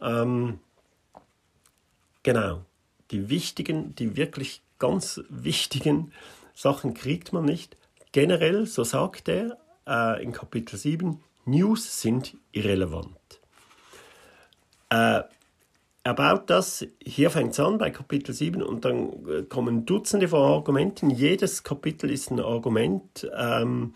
Ähm, 0.00 0.60
genau, 2.22 2.62
die 3.10 3.28
wichtigen, 3.30 3.94
die 3.96 4.16
wirklich 4.16 4.62
ganz 4.78 5.20
wichtigen 5.28 6.12
Sachen 6.56 6.94
kriegt 6.94 7.32
man 7.34 7.44
nicht. 7.44 7.76
Generell, 8.12 8.66
so 8.66 8.82
sagt 8.82 9.28
er 9.28 9.58
äh, 9.86 10.22
in 10.22 10.32
Kapitel 10.32 10.78
7, 10.78 11.20
News 11.44 12.00
sind 12.00 12.36
irrelevant. 12.50 13.18
Äh, 14.88 15.22
er 16.02 16.14
baut 16.14 16.48
das, 16.48 16.86
hier 17.04 17.30
fängt 17.30 17.52
es 17.52 17.60
an 17.60 17.76
bei 17.78 17.90
Kapitel 17.90 18.32
7 18.32 18.62
und 18.62 18.84
dann 18.86 19.26
äh, 19.28 19.42
kommen 19.42 19.84
Dutzende 19.84 20.28
von 20.28 20.40
Argumenten. 20.40 21.10
Jedes 21.10 21.62
Kapitel 21.62 22.10
ist 22.10 22.30
ein 22.30 22.40
Argument. 22.40 23.28
Ähm, 23.36 23.94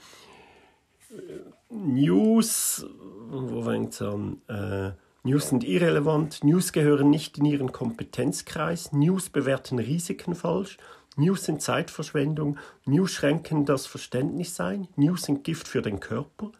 News, 1.70 2.84
wo 3.30 3.62
fängt 3.62 3.94
es 3.94 4.02
an? 4.02 4.42
Äh, 4.48 4.90
News 5.22 5.48
sind 5.48 5.64
irrelevant, 5.64 6.44
News 6.44 6.72
gehören 6.72 7.10
nicht 7.10 7.38
in 7.38 7.44
ihren 7.44 7.72
Kompetenzkreis, 7.72 8.92
News 8.92 9.28
bewerten 9.28 9.78
Risiken 9.78 10.34
falsch, 10.34 10.78
News 11.16 11.44
sind 11.44 11.60
Zeitverschwendung, 11.60 12.58
News 12.84 13.12
schränken 13.12 13.64
das 13.64 13.86
Verständnis 13.86 14.60
ein, 14.60 14.88
News 14.96 15.22
sind 15.22 15.44
Gift 15.44 15.68
für 15.68 15.82
den 15.82 16.00
Körper, 16.00 16.52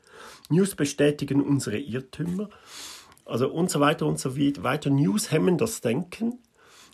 News 0.49 0.75
bestätigen 0.75 1.41
unsere 1.41 1.79
Irrtümer, 1.79 2.51
also 3.25 3.49
und 3.49 3.71
so 3.71 3.81
weiter 3.81 4.07
und 4.07 4.19
so 4.19 4.37
weiter. 4.37 4.91
News 4.91 5.31
hemmen 5.31 5.57
das 5.57 5.81
Denken. 5.81 6.41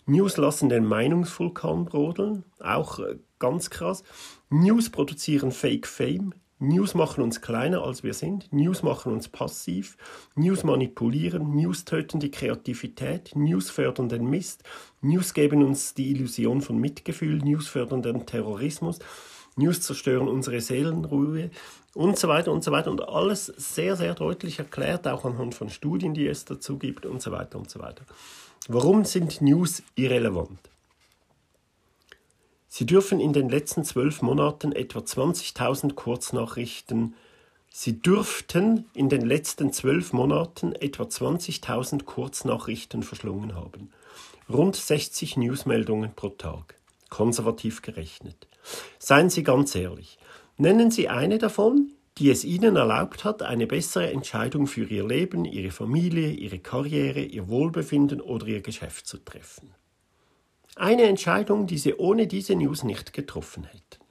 News 0.05 0.37
lassen 0.37 0.69
den 0.69 0.85
Meinungsvulkan 0.85 1.85
brodeln, 1.85 2.45
auch 2.59 2.99
äh, 2.99 3.17
ganz 3.39 3.69
krass. 3.69 4.03
News 4.49 4.89
produzieren 4.89 5.51
Fake 5.51 5.87
Fame. 5.87 6.33
News 6.59 6.95
machen 6.95 7.23
uns 7.23 7.41
kleiner, 7.41 7.83
als 7.83 8.03
wir 8.03 8.15
sind. 8.15 8.51
News 8.51 8.81
machen 8.81 9.13
uns 9.13 9.27
passiv. 9.27 9.95
News 10.35 10.63
manipulieren. 10.63 11.55
News 11.55 11.85
töten 11.85 12.19
die 12.19 12.31
Kreativität. 12.31 13.35
News 13.35 13.69
fördern 13.69 14.09
den 14.09 14.27
Mist. 14.27 14.63
News 15.01 15.35
geben 15.35 15.63
uns 15.63 15.93
die 15.93 16.09
Illusion 16.09 16.61
von 16.61 16.79
Mitgefühl. 16.79 17.37
News 17.37 17.67
fördern 17.67 18.01
den 18.01 18.25
Terrorismus. 18.25 18.97
News 19.55 19.81
zerstören 19.81 20.27
unsere 20.27 20.59
Seelenruhe 20.61 21.51
und 21.93 22.17
so 22.17 22.27
weiter 22.27 22.51
und 22.51 22.63
so 22.63 22.71
weiter. 22.71 22.89
Und 22.89 23.07
alles 23.07 23.45
sehr, 23.45 23.95
sehr 23.95 24.15
deutlich 24.15 24.57
erklärt, 24.57 25.07
auch 25.07 25.25
anhand 25.25 25.53
von 25.53 25.69
Studien, 25.69 26.15
die 26.15 26.27
es 26.27 26.45
dazu 26.45 26.79
gibt 26.79 27.05
und 27.05 27.21
so 27.21 27.31
weiter 27.31 27.59
und 27.59 27.69
so 27.69 27.79
weiter. 27.79 28.03
Warum 28.67 29.05
sind 29.05 29.41
News 29.41 29.83
irrelevant? 29.95 30.59
Sie 32.77 32.85
dürfen 32.85 33.19
in 33.19 33.33
den 33.33 33.49
letzten 33.49 33.83
zwölf 33.83 34.21
Monaten 34.21 34.71
etwa 34.71 34.99
20.000 34.99 35.95
Kurznachrichten 35.95 37.15
Sie 37.71 37.99
dürften 37.99 38.85
in 38.93 39.09
den 39.09 39.21
letzten 39.21 39.73
zwölf 39.73 40.13
Monaten 40.13 40.75
etwa 40.75 41.05
20.000 41.05 42.03
Kurznachrichten 42.03 43.01
verschlungen 43.01 43.55
haben. 43.55 43.89
Rund 44.47 44.75
60 44.75 45.37
Newsmeldungen 45.37 46.13
pro 46.15 46.29
Tag, 46.29 46.75
konservativ 47.09 47.81
gerechnet. 47.81 48.47
Seien 48.99 49.31
Sie 49.31 49.41
ganz 49.41 49.73
ehrlich, 49.73 50.19
Nennen 50.57 50.91
Sie 50.91 51.09
eine 51.09 51.39
davon, 51.39 51.93
die 52.19 52.29
es 52.29 52.45
Ihnen 52.45 52.75
erlaubt 52.75 53.23
hat, 53.23 53.41
eine 53.41 53.65
bessere 53.65 54.11
Entscheidung 54.11 54.67
für 54.67 54.85
Ihr 54.85 55.07
Leben, 55.07 55.45
Ihre 55.45 55.71
Familie, 55.71 56.29
Ihre 56.29 56.59
Karriere, 56.59 57.21
Ihr 57.21 57.47
Wohlbefinden 57.47 58.21
oder 58.21 58.45
Ihr 58.45 58.61
Geschäft 58.61 59.07
zu 59.07 59.17
treffen. 59.17 59.73
Eine 60.79 61.03
Entscheidung, 61.03 61.65
die 61.65 61.79
Sie 61.79 61.95
ohne 61.95 62.27
diese 62.27 62.55
News 62.55 62.83
nicht 62.83 63.11
getroffen 63.11 63.63
hätten. 63.63 64.03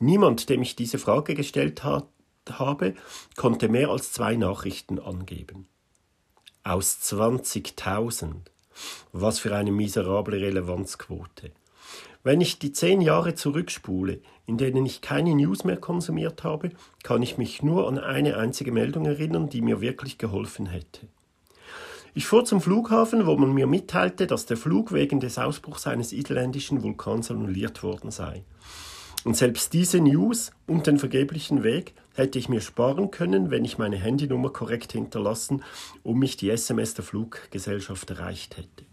Niemand, 0.00 0.48
dem 0.48 0.62
ich 0.62 0.74
diese 0.74 0.98
Frage 0.98 1.34
gestellt 1.34 1.84
hat, 1.84 2.08
habe, 2.50 2.94
konnte 3.36 3.68
mehr 3.68 3.90
als 3.90 4.12
zwei 4.12 4.34
Nachrichten 4.34 4.98
angeben. 4.98 5.68
Aus 6.64 6.98
20.000. 7.02 8.34
Was 9.12 9.38
für 9.38 9.54
eine 9.54 9.70
miserable 9.70 10.40
Relevanzquote. 10.40 11.52
Wenn 12.24 12.40
ich 12.40 12.58
die 12.58 12.72
zehn 12.72 13.00
Jahre 13.00 13.34
zurückspule, 13.34 14.20
in 14.46 14.58
denen 14.58 14.84
ich 14.86 15.02
keine 15.02 15.36
News 15.36 15.62
mehr 15.62 15.76
konsumiert 15.76 16.42
habe, 16.42 16.70
kann 17.04 17.22
ich 17.22 17.38
mich 17.38 17.62
nur 17.62 17.86
an 17.86 17.98
eine 17.98 18.36
einzige 18.36 18.72
Meldung 18.72 19.06
erinnern, 19.06 19.48
die 19.48 19.62
mir 19.62 19.80
wirklich 19.80 20.18
geholfen 20.18 20.66
hätte. 20.66 21.06
Ich 22.16 22.26
fuhr 22.26 22.44
zum 22.44 22.60
Flughafen, 22.60 23.26
wo 23.26 23.36
man 23.36 23.52
mir 23.52 23.66
mitteilte, 23.66 24.28
dass 24.28 24.46
der 24.46 24.56
Flug 24.56 24.92
wegen 24.92 25.18
des 25.18 25.36
Ausbruchs 25.36 25.88
eines 25.88 26.12
isländischen 26.12 26.84
Vulkans 26.84 27.28
annulliert 27.28 27.82
worden 27.82 28.12
sei. 28.12 28.44
Und 29.24 29.36
selbst 29.36 29.72
diese 29.72 29.98
News 29.98 30.52
und 30.68 30.86
den 30.86 31.00
vergeblichen 31.00 31.64
Weg 31.64 31.92
hätte 32.14 32.38
ich 32.38 32.48
mir 32.48 32.60
sparen 32.60 33.10
können, 33.10 33.50
wenn 33.50 33.64
ich 33.64 33.78
meine 33.78 33.96
Handynummer 33.96 34.50
korrekt 34.50 34.92
hinterlassen 34.92 35.64
und 36.04 36.20
mich 36.20 36.36
die 36.36 36.50
SMS 36.50 36.94
der 36.94 37.04
Fluggesellschaft 37.04 38.08
erreicht 38.10 38.58
hätte. 38.58 38.84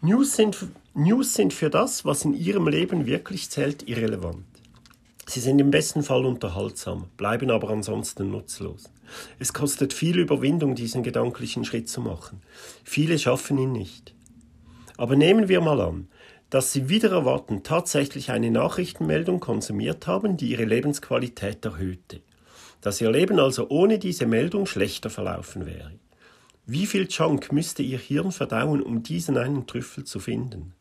News 0.00 0.36
sind, 0.36 0.56
News 0.94 1.34
sind 1.34 1.52
für 1.52 1.68
das, 1.68 2.04
was 2.04 2.24
in 2.24 2.32
Ihrem 2.32 2.68
Leben 2.68 3.06
wirklich 3.06 3.50
zählt, 3.50 3.88
irrelevant. 3.88 4.44
Sie 5.26 5.40
sind 5.40 5.58
im 5.58 5.72
besten 5.72 6.04
Fall 6.04 6.24
unterhaltsam, 6.24 7.06
bleiben 7.16 7.50
aber 7.50 7.70
ansonsten 7.70 8.30
nutzlos. 8.30 8.84
Es 9.38 9.52
kostet 9.52 9.92
viel 9.92 10.18
Überwindung, 10.18 10.74
diesen 10.74 11.02
gedanklichen 11.02 11.64
Schritt 11.64 11.88
zu 11.88 12.00
machen. 12.00 12.42
Viele 12.84 13.18
schaffen 13.18 13.58
ihn 13.58 13.72
nicht. 13.72 14.14
Aber 14.96 15.16
nehmen 15.16 15.48
wir 15.48 15.60
mal 15.60 15.80
an, 15.80 16.08
dass 16.50 16.72
Sie 16.72 16.88
wieder 16.88 17.10
erwarten 17.10 17.62
tatsächlich 17.62 18.30
eine 18.30 18.50
Nachrichtenmeldung 18.50 19.40
konsumiert 19.40 20.06
haben, 20.06 20.36
die 20.36 20.50
Ihre 20.50 20.64
Lebensqualität 20.64 21.64
erhöhte. 21.64 22.20
Dass 22.80 23.00
Ihr 23.00 23.10
Leben 23.10 23.38
also 23.38 23.68
ohne 23.68 23.98
diese 23.98 24.26
Meldung 24.26 24.66
schlechter 24.66 25.10
verlaufen 25.10 25.66
wäre. 25.66 25.92
Wie 26.66 26.86
viel 26.86 27.06
Junk 27.08 27.52
müsste 27.52 27.82
Ihr 27.82 27.98
Hirn 27.98 28.32
verdauen, 28.32 28.82
um 28.82 29.02
diesen 29.02 29.36
einen 29.36 29.66
Trüffel 29.66 30.04
zu 30.04 30.20
finden? 30.20 30.74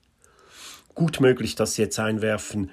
Gut 0.95 1.21
möglich, 1.21 1.55
dass 1.55 1.75
Sie 1.75 1.81
jetzt 1.81 1.99
einwerfen, 1.99 2.71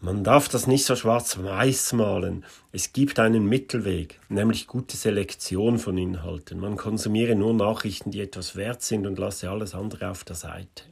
man 0.00 0.22
darf 0.22 0.48
das 0.48 0.68
nicht 0.68 0.84
so 0.84 0.94
schwarz-weiß 0.94 1.92
malen. 1.94 2.44
Es 2.70 2.92
gibt 2.92 3.18
einen 3.18 3.46
Mittelweg, 3.46 4.20
nämlich 4.28 4.68
gute 4.68 4.96
Selektion 4.96 5.78
von 5.78 5.98
Inhalten. 5.98 6.60
Man 6.60 6.76
konsumiere 6.76 7.34
nur 7.34 7.52
Nachrichten, 7.52 8.12
die 8.12 8.20
etwas 8.20 8.54
wert 8.54 8.82
sind 8.82 9.06
und 9.06 9.18
lasse 9.18 9.50
alles 9.50 9.74
andere 9.74 10.10
auf 10.10 10.22
der 10.22 10.36
Seite. 10.36 10.84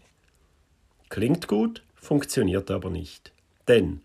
Klingt 1.08 1.46
gut, 1.46 1.84
funktioniert 1.94 2.70
aber 2.72 2.90
nicht. 2.90 3.32
Denn 3.68 4.00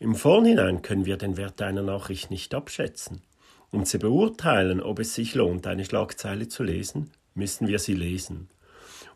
im 0.00 0.16
Vorhinein 0.16 0.82
können 0.82 1.06
wir 1.06 1.16
den 1.16 1.36
Wert 1.36 1.62
einer 1.62 1.82
Nachricht 1.82 2.30
nicht 2.30 2.52
abschätzen. 2.52 3.22
Um 3.70 3.84
zu 3.84 3.98
beurteilen, 3.98 4.80
ob 4.80 4.98
es 4.98 5.14
sich 5.14 5.34
lohnt, 5.34 5.66
eine 5.68 5.84
Schlagzeile 5.84 6.48
zu 6.48 6.64
lesen, 6.64 7.12
müssen 7.34 7.68
wir 7.68 7.78
sie 7.78 7.94
lesen. 7.94 8.48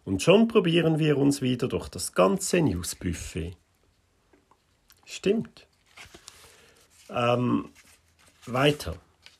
Und 0.04 0.22
schon 0.22 0.48
probieren 0.48 0.98
wir 0.98 1.18
uns 1.18 1.42
wieder 1.42 1.66
durch 1.66 1.88
das 1.88 2.12
ganze 2.12 2.62
Newsbuffet. 2.62 3.56
Stimmt. 5.10 5.66
Ähm, 7.10 7.70
weiter. 8.46 8.94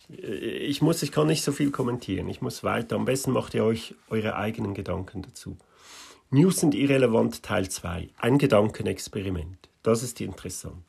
Ich 0.09 0.83
muss, 0.83 1.00
ich 1.05 1.12
kann 1.12 1.29
nicht 1.29 1.45
so 1.45 1.53
viel 1.53 1.71
kommentieren. 1.71 2.29
Ich 2.29 2.43
muss 2.43 2.65
weiter. 2.65 2.97
Am 2.97 3.05
besten 3.05 3.31
macht 3.31 3.55
ihr 3.55 3.62
euch 3.62 3.95
eure 4.09 4.35
eigenen 4.35 4.75
Gedanken 4.75 5.23
dazu. 5.23 5.57
News 6.31 6.57
sind 6.57 6.75
irrelevant 6.75 7.45
Teil 7.45 7.69
2. 7.69 8.09
Ein 8.19 8.39
Gedankenexperiment. 8.39 9.69
Das 9.85 10.03
ist 10.03 10.21
interessant. 10.21 10.83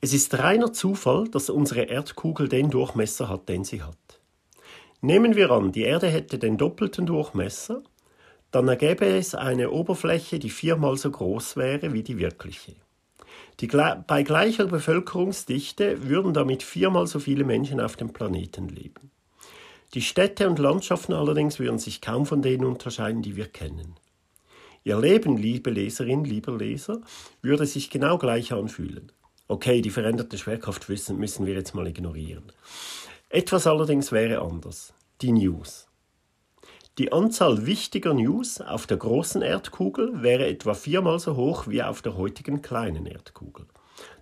Es 0.00 0.12
ist 0.12 0.36
reiner 0.36 0.72
Zufall, 0.72 1.28
dass 1.28 1.50
unsere 1.50 1.82
Erdkugel 1.82 2.48
den 2.48 2.68
Durchmesser 2.68 3.28
hat, 3.28 3.48
den 3.48 3.62
sie 3.62 3.82
hat. 3.82 4.20
Nehmen 5.00 5.36
wir 5.36 5.52
an, 5.52 5.70
die 5.70 5.82
Erde 5.82 6.08
hätte 6.08 6.36
den 6.40 6.58
doppelten 6.58 7.06
Durchmesser, 7.06 7.80
dann 8.50 8.66
ergäbe 8.66 9.06
es 9.06 9.36
eine 9.36 9.70
Oberfläche, 9.70 10.40
die 10.40 10.50
viermal 10.50 10.96
so 10.96 11.12
groß 11.12 11.56
wäre 11.56 11.92
wie 11.92 12.02
die 12.02 12.18
wirkliche. 12.18 12.74
Die, 13.60 13.66
bei 13.66 14.22
gleicher 14.22 14.66
Bevölkerungsdichte 14.66 16.08
würden 16.08 16.32
damit 16.32 16.62
viermal 16.62 17.06
so 17.06 17.18
viele 17.18 17.44
Menschen 17.44 17.80
auf 17.80 17.96
dem 17.96 18.12
Planeten 18.12 18.68
leben. 18.68 19.10
Die 19.94 20.02
Städte 20.02 20.48
und 20.48 20.58
Landschaften 20.58 21.12
allerdings 21.12 21.58
würden 21.58 21.78
sich 21.78 22.00
kaum 22.00 22.26
von 22.26 22.42
denen 22.42 22.64
unterscheiden, 22.64 23.22
die 23.22 23.36
wir 23.36 23.46
kennen. 23.46 23.96
Ihr 24.84 24.98
Leben, 25.00 25.36
liebe 25.36 25.70
Leserin, 25.70 26.24
lieber 26.24 26.56
Leser, 26.56 27.00
würde 27.42 27.66
sich 27.66 27.90
genau 27.90 28.18
gleich 28.18 28.52
anfühlen. 28.52 29.10
Okay, 29.48 29.80
die 29.80 29.90
veränderte 29.90 30.38
Schwerkraft 30.38 30.88
müssen 30.88 31.46
wir 31.46 31.54
jetzt 31.54 31.74
mal 31.74 31.86
ignorieren. 31.86 32.52
Etwas 33.30 33.66
allerdings 33.66 34.12
wäre 34.12 34.40
anders. 34.40 34.92
Die 35.20 35.32
News. 35.32 35.87
Die 36.98 37.12
Anzahl 37.12 37.64
wichtiger 37.64 38.12
News 38.12 38.60
auf 38.60 38.88
der 38.88 38.96
großen 38.96 39.40
Erdkugel 39.40 40.20
wäre 40.20 40.48
etwa 40.48 40.74
viermal 40.74 41.20
so 41.20 41.36
hoch 41.36 41.68
wie 41.68 41.80
auf 41.80 42.02
der 42.02 42.16
heutigen 42.16 42.60
kleinen 42.60 43.06
Erdkugel. 43.06 43.66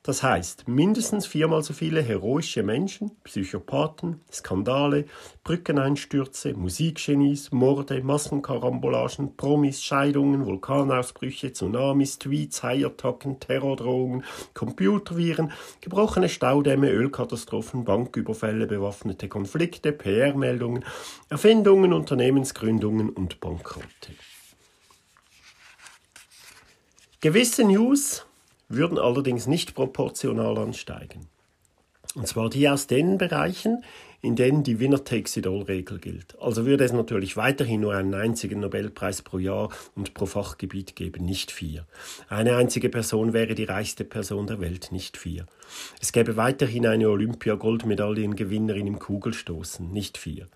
Das 0.06 0.22
heißt, 0.22 0.68
mindestens 0.68 1.26
viermal 1.26 1.64
so 1.64 1.74
viele 1.74 2.00
heroische 2.00 2.62
Menschen, 2.62 3.10
Psychopathen, 3.24 4.20
Skandale, 4.30 5.06
Brückeneinstürze, 5.42 6.54
Musikgenies, 6.54 7.50
Morde, 7.50 8.00
Massenkarambolagen, 8.04 9.36
Promis, 9.36 9.82
Scheidungen, 9.82 10.46
Vulkanausbrüche, 10.46 11.52
Tsunamis, 11.52 12.20
Tweets, 12.20 12.62
Haiattacken, 12.62 13.40
Terrordrohungen, 13.40 14.22
Computerviren, 14.54 15.50
gebrochene 15.80 16.28
Staudämme, 16.28 16.88
Ölkatastrophen, 16.88 17.84
Banküberfälle, 17.84 18.68
bewaffnete 18.68 19.26
Konflikte, 19.28 19.90
PR-Meldungen, 19.90 20.84
Erfindungen, 21.30 21.92
Unternehmensgründungen 21.92 23.10
und 23.10 23.40
Bankrotte. 23.40 24.12
Gewisse 27.20 27.64
News 27.64 28.24
würden 28.68 28.98
allerdings 28.98 29.46
nicht 29.46 29.74
proportional 29.74 30.58
ansteigen. 30.58 31.28
Und 32.16 32.26
zwar 32.26 32.48
die 32.48 32.66
aus 32.66 32.86
den 32.86 33.18
Bereichen, 33.18 33.84
in 34.22 34.36
denen 34.36 34.62
die 34.62 34.80
Winner-Takes-it-all-Regel 34.80 35.98
gilt. 35.98 36.34
Also 36.40 36.64
würde 36.64 36.82
es 36.82 36.94
natürlich 36.94 37.36
weiterhin 37.36 37.82
nur 37.82 37.94
einen 37.94 38.14
einzigen 38.14 38.60
Nobelpreis 38.60 39.20
pro 39.20 39.38
Jahr 39.38 39.68
und 39.94 40.14
pro 40.14 40.24
Fachgebiet 40.24 40.96
geben, 40.96 41.26
nicht 41.26 41.52
vier. 41.52 41.84
Eine 42.30 42.56
einzige 42.56 42.88
Person 42.88 43.34
wäre 43.34 43.54
die 43.54 43.64
reichste 43.64 44.04
Person 44.04 44.46
der 44.46 44.60
Welt, 44.60 44.92
nicht 44.92 45.18
vier. 45.18 45.44
Es 46.00 46.10
gäbe 46.12 46.38
weiterhin 46.38 46.86
eine 46.86 47.10
Olympia-Goldmedaillengewinnerin 47.10 48.86
im 48.86 48.98
Kugelstoßen, 48.98 49.92
nicht 49.92 50.16
vier. 50.16 50.48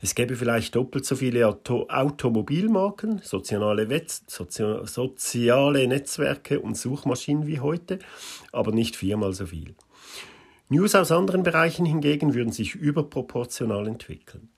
Es 0.00 0.14
gäbe 0.14 0.36
vielleicht 0.36 0.76
doppelt 0.76 1.04
so 1.04 1.16
viele 1.16 1.48
Auto 1.48 1.88
Automobilmarken, 1.88 3.22
soziale, 3.24 3.88
Wetz 3.88 4.22
soziale 4.28 5.88
Netzwerke 5.88 6.60
und 6.60 6.76
Suchmaschinen 6.76 7.48
wie 7.48 7.58
heute, 7.58 7.98
aber 8.52 8.70
nicht 8.70 8.94
viermal 8.94 9.32
so 9.32 9.46
viel. 9.46 9.74
News 10.70 10.94
aus 10.94 11.10
anderen 11.10 11.42
Bereichen 11.42 11.86
hingegen 11.86 12.34
würden 12.34 12.52
sich 12.52 12.74
überproportional 12.74 13.86
entwickeln. 13.86 14.50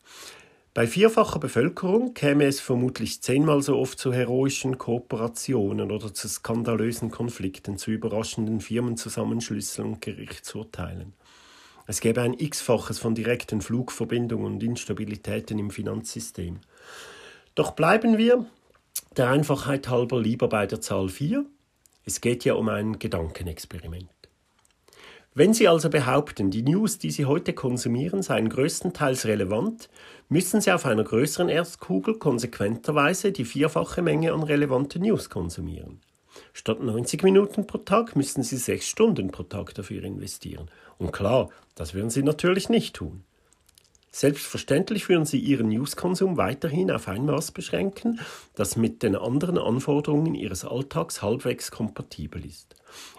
Bei 0.75 0.87
vierfacher 0.87 1.39
Bevölkerung 1.39 2.15
käme 2.15 2.45
es 2.45 2.61
vermutlich 2.61 3.23
zehnmal 3.23 3.63
so 3.63 3.77
oft 3.77 3.99
zu 3.99 4.13
heroischen 4.13 4.79
Kooperationen 4.79 5.91
oder 5.93 6.13
zu 6.13 6.29
skandalösen 6.29 7.11
Konflikten, 7.11 7.77
zu 7.77 7.91
überraschenden 7.91 8.61
Firmenzusammenschlüsseln 8.61 9.95
und 9.95 10.01
Gerichtsurteilen. 10.01 11.13
Es 11.87 12.01
gäbe 12.01 12.23
ein 12.23 12.35
x-faches 12.35 13.01
von 13.01 13.17
direkten 13.17 13.61
Flugverbindungen 13.61 14.55
und 14.55 14.63
Instabilitäten 14.63 15.59
im 15.59 15.71
Finanzsystem. 15.71 16.61
Doch 17.55 17.73
bleiben 17.73 18.17
wir 18.17 18.47
der 19.17 19.31
Einfachheit 19.31 19.89
halber 19.89 20.21
lieber 20.21 20.49
bei 20.49 20.67
der 20.67 20.81
Zahl 20.81 21.09
4. 21.09 21.45
Es 22.05 22.21
geht 22.21 22.45
ja 22.45 22.55
um 22.55 22.69
ein 22.69 22.99
Gedankenexperiment. 22.99 24.20
Wenn 25.33 25.55
Sie 25.55 25.69
also 25.69 25.91
behaupten, 25.91 26.51
die 26.51 26.63
News, 26.63 26.99
die 26.99 27.13
Sie 27.13 27.25
heute 27.25 27.53
konsumieren, 27.53 28.21
seien 28.21 28.49
größtenteils 28.49 29.27
relevant, 29.27 29.89
müssen 30.29 30.61
Sie 30.61 30.73
auf 30.73 30.87
einer 30.87 31.05
größeren 31.05 31.49
Erstkugel 31.49 32.19
konsequenterweise 32.19 33.31
die 33.31 33.45
vierfache 33.45 34.03
Menge 34.03 34.33
an 34.33 34.43
relevanten 34.43 35.03
News 35.03 35.31
konsumieren. 35.31 36.01
Statt 36.53 36.81
90 36.81 37.23
Minuten 37.23 37.65
pro 37.69 37.79
Tag 37.79 38.17
müssen 38.17 38.43
Sie 38.43 38.57
sechs 38.57 38.89
Stunden 38.89 39.31
pro 39.31 39.45
Tag 39.45 39.73
dafür 39.75 40.03
investieren. 40.03 40.69
Und 40.99 41.13
klar, 41.13 41.51
das 41.77 41.95
würden 41.95 42.11
Sie 42.11 42.25
natürlich 42.25 42.69
nicht 42.69 42.97
tun. 42.97 43.23
Selbstverständlich 44.13 45.09
würden 45.09 45.25
Sie 45.25 45.39
Ihren 45.39 45.69
Newskonsum 45.69 46.37
weiterhin 46.37 46.91
auf 46.91 47.07
ein 47.07 47.27
Maß 47.27 47.53
beschränken, 47.53 48.21
das 48.57 48.77
mit 48.77 49.05
den 49.05 49.15
anderen 49.15 49.57
Anforderungen 49.57 50.35
Ihres 50.35 50.65
Alltags 50.65 51.23
halbwegs 51.23 51.71
kompatibel 51.71 52.45
ist. 52.45 52.75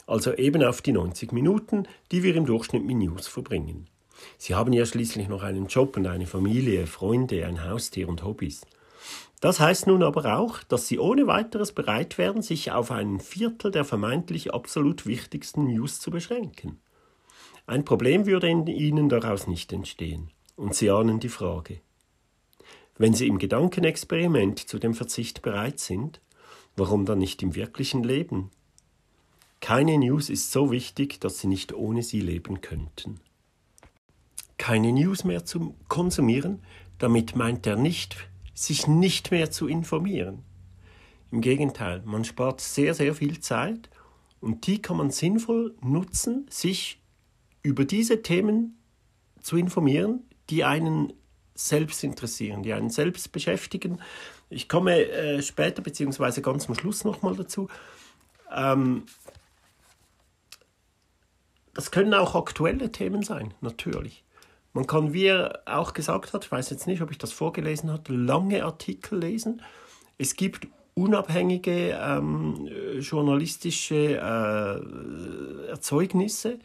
Also 0.06 0.34
eben 0.34 0.64
auf 0.64 0.82
die 0.82 0.92
90 0.92 1.32
Minuten, 1.32 1.88
die 2.12 2.24
wir 2.24 2.36
im 2.36 2.46
Durchschnitt 2.46 2.84
mit 2.84 2.98
News 2.98 3.28
verbringen. 3.28 3.88
Sie 4.38 4.54
haben 4.54 4.74
ja 4.74 4.86
schließlich 4.86 5.30
noch 5.30 5.44
einen 5.44 5.68
Job 5.68 5.96
und 5.96 6.08
eine 6.08 6.28
Familie, 6.28 6.86
Freunde, 6.88 7.46
ein 7.46 7.64
Haustier 7.64 8.10
und 8.10 8.24
Hobbys. 8.24 8.62
Das 9.40 9.60
heißt 9.60 9.88
nun 9.88 10.04
aber 10.04 10.38
auch, 10.38 10.62
dass 10.64 10.88
Sie 10.88 11.00
ohne 11.00 11.26
weiteres 11.26 11.72
bereit 11.72 12.18
wären, 12.18 12.42
sich 12.42 12.72
auf 12.72 12.92
ein 12.92 13.20
Viertel 13.20 13.72
der 13.72 13.86
vermeintlich 13.86 14.54
absolut 14.54 15.06
wichtigsten 15.06 15.66
News 15.66 16.00
zu 16.00 16.12
beschränken. 16.12 16.80
Ein 17.66 17.86
Problem 17.86 18.26
würde 18.26 18.50
Ihnen 18.50 19.10
daraus 19.10 19.48
nicht 19.48 19.72
entstehen. 19.74 20.32
Und 20.62 20.76
Sie 20.76 20.92
ahnen 20.92 21.20
die 21.20 21.28
Frage. 21.28 21.82
Wenn 22.96 23.16
Sie 23.16 23.26
im 23.26 23.40
Gedankenexperiment 23.40 24.60
zu 24.60 24.78
dem 24.78 24.94
Verzicht 24.94 25.42
bereit 25.42 25.80
sind, 25.80 26.22
warum 26.76 27.08
dann 27.08 27.18
nicht 27.18 27.42
im 27.42 27.56
wirklichen 27.56 28.04
Leben? 28.04 28.52
Keine 29.60 29.98
News 29.98 30.30
ist 30.30 30.52
so 30.52 30.70
wichtig, 30.70 31.20
dass 31.20 31.40
Sie 31.40 31.48
nicht 31.48 31.74
ohne 31.74 32.04
sie 32.04 32.22
leben 32.22 32.62
könnten. 32.62 33.20
Keine 34.60 34.92
News 34.92 35.24
mehr 35.24 35.46
zu 35.46 35.74
konsumieren, 35.88 36.62
damit 37.00 37.36
meint 37.36 37.66
er 37.66 37.76
nicht, 37.76 38.16
sich 38.54 38.86
nicht 38.86 39.32
mehr 39.32 39.50
zu 39.50 39.68
informieren. 39.68 40.44
Im 41.32 41.42
Gegenteil, 41.42 42.04
man 42.06 42.24
spart 42.24 42.62
sehr, 42.62 42.94
sehr 42.94 43.16
viel 43.16 43.40
Zeit 43.40 43.90
und 44.42 44.68
die 44.68 44.80
kann 44.80 44.98
man 44.98 45.10
sinnvoll 45.10 45.74
nutzen, 45.82 46.46
sich 46.52 47.02
über 47.64 47.84
diese 47.84 48.22
Themen 48.22 48.78
zu 49.42 49.58
informieren, 49.58 50.22
die 50.52 50.64
einen 50.64 51.14
selbst 51.56 52.04
interessieren, 52.04 52.64
die 52.64 52.74
einen 52.74 52.90
selbst 52.90 53.32
beschäftigen. 53.32 54.00
Ich 54.50 54.68
komme 54.68 55.06
äh, 55.06 55.42
später 55.42 55.82
beziehungsweise 55.82 56.42
ganz 56.42 56.68
am 56.68 56.76
Schluss 56.76 57.04
nochmal 57.04 57.36
dazu. 57.36 57.70
Ähm, 58.54 59.04
das 61.74 61.92
können 61.92 62.14
auch 62.14 62.36
aktuelle 62.36 62.92
Themen 62.92 63.24
sein, 63.24 63.54
natürlich. 63.62 64.24
Man 64.74 64.88
kann, 64.88 65.14
wie 65.14 65.26
er 65.26 65.62
auch 65.66 65.94
gesagt 65.94 66.34
hat, 66.34 66.46
ich 66.46 66.52
weiß 66.52 66.70
jetzt 66.70 66.88
nicht, 66.88 67.02
ob 67.02 67.12
ich 67.12 67.18
das 67.18 67.32
vorgelesen 67.32 67.92
habe, 67.92 68.14
lange 68.14 68.64
Artikel 68.64 69.20
lesen. 69.20 69.62
Es 70.18 70.36
gibt 70.36 70.68
unabhängige 70.94 71.98
ähm, 72.02 72.68
journalistische 73.00 74.18
äh, 74.18 75.68
Erzeugnisse 75.70 76.60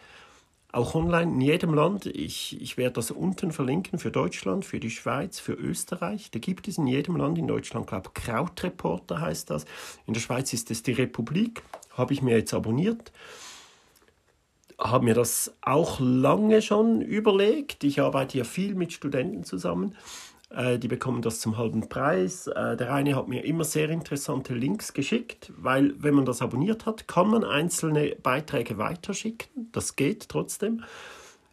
auch 0.76 0.94
online 0.94 1.32
in 1.32 1.40
jedem 1.40 1.72
Land. 1.72 2.04
Ich, 2.04 2.60
ich 2.60 2.76
werde 2.76 2.92
das 2.92 3.10
unten 3.10 3.50
verlinken 3.50 3.98
für 3.98 4.10
Deutschland, 4.10 4.64
für 4.64 4.78
die 4.78 4.90
Schweiz, 4.90 5.40
für 5.40 5.54
Österreich. 5.54 6.30
Da 6.30 6.38
gibt 6.38 6.68
es 6.68 6.76
in 6.76 6.86
jedem 6.86 7.16
Land, 7.16 7.38
in 7.38 7.46
Deutschland, 7.46 7.86
glaube 7.86 8.10
ich, 8.14 8.22
Krautreporter 8.22 9.20
heißt 9.20 9.48
das. 9.48 9.64
In 10.06 10.12
der 10.12 10.20
Schweiz 10.20 10.52
ist 10.52 10.70
es 10.70 10.82
die 10.82 10.92
Republik. 10.92 11.62
Habe 11.92 12.12
ich 12.12 12.20
mir 12.20 12.36
jetzt 12.36 12.52
abonniert. 12.52 13.10
Habe 14.78 15.06
mir 15.06 15.14
das 15.14 15.54
auch 15.62 15.98
lange 15.98 16.60
schon 16.60 17.00
überlegt. 17.00 17.82
Ich 17.82 18.02
arbeite 18.02 18.36
ja 18.36 18.44
viel 18.44 18.74
mit 18.74 18.92
Studenten 18.92 19.44
zusammen. 19.44 19.96
Äh, 20.50 20.78
die 20.78 20.88
bekommen 20.88 21.22
das 21.22 21.40
zum 21.40 21.56
halben 21.58 21.88
Preis. 21.88 22.46
Äh, 22.46 22.76
der 22.76 22.92
eine 22.92 23.16
hat 23.16 23.28
mir 23.28 23.44
immer 23.44 23.64
sehr 23.64 23.90
interessante 23.90 24.54
Links 24.54 24.92
geschickt, 24.92 25.52
weil 25.56 25.94
wenn 25.98 26.14
man 26.14 26.24
das 26.24 26.42
abonniert 26.42 26.86
hat, 26.86 27.08
kann 27.08 27.28
man 27.28 27.44
einzelne 27.44 28.16
Beiträge 28.22 28.78
weiterschicken. 28.78 29.70
Das 29.72 29.96
geht 29.96 30.28
trotzdem. 30.28 30.84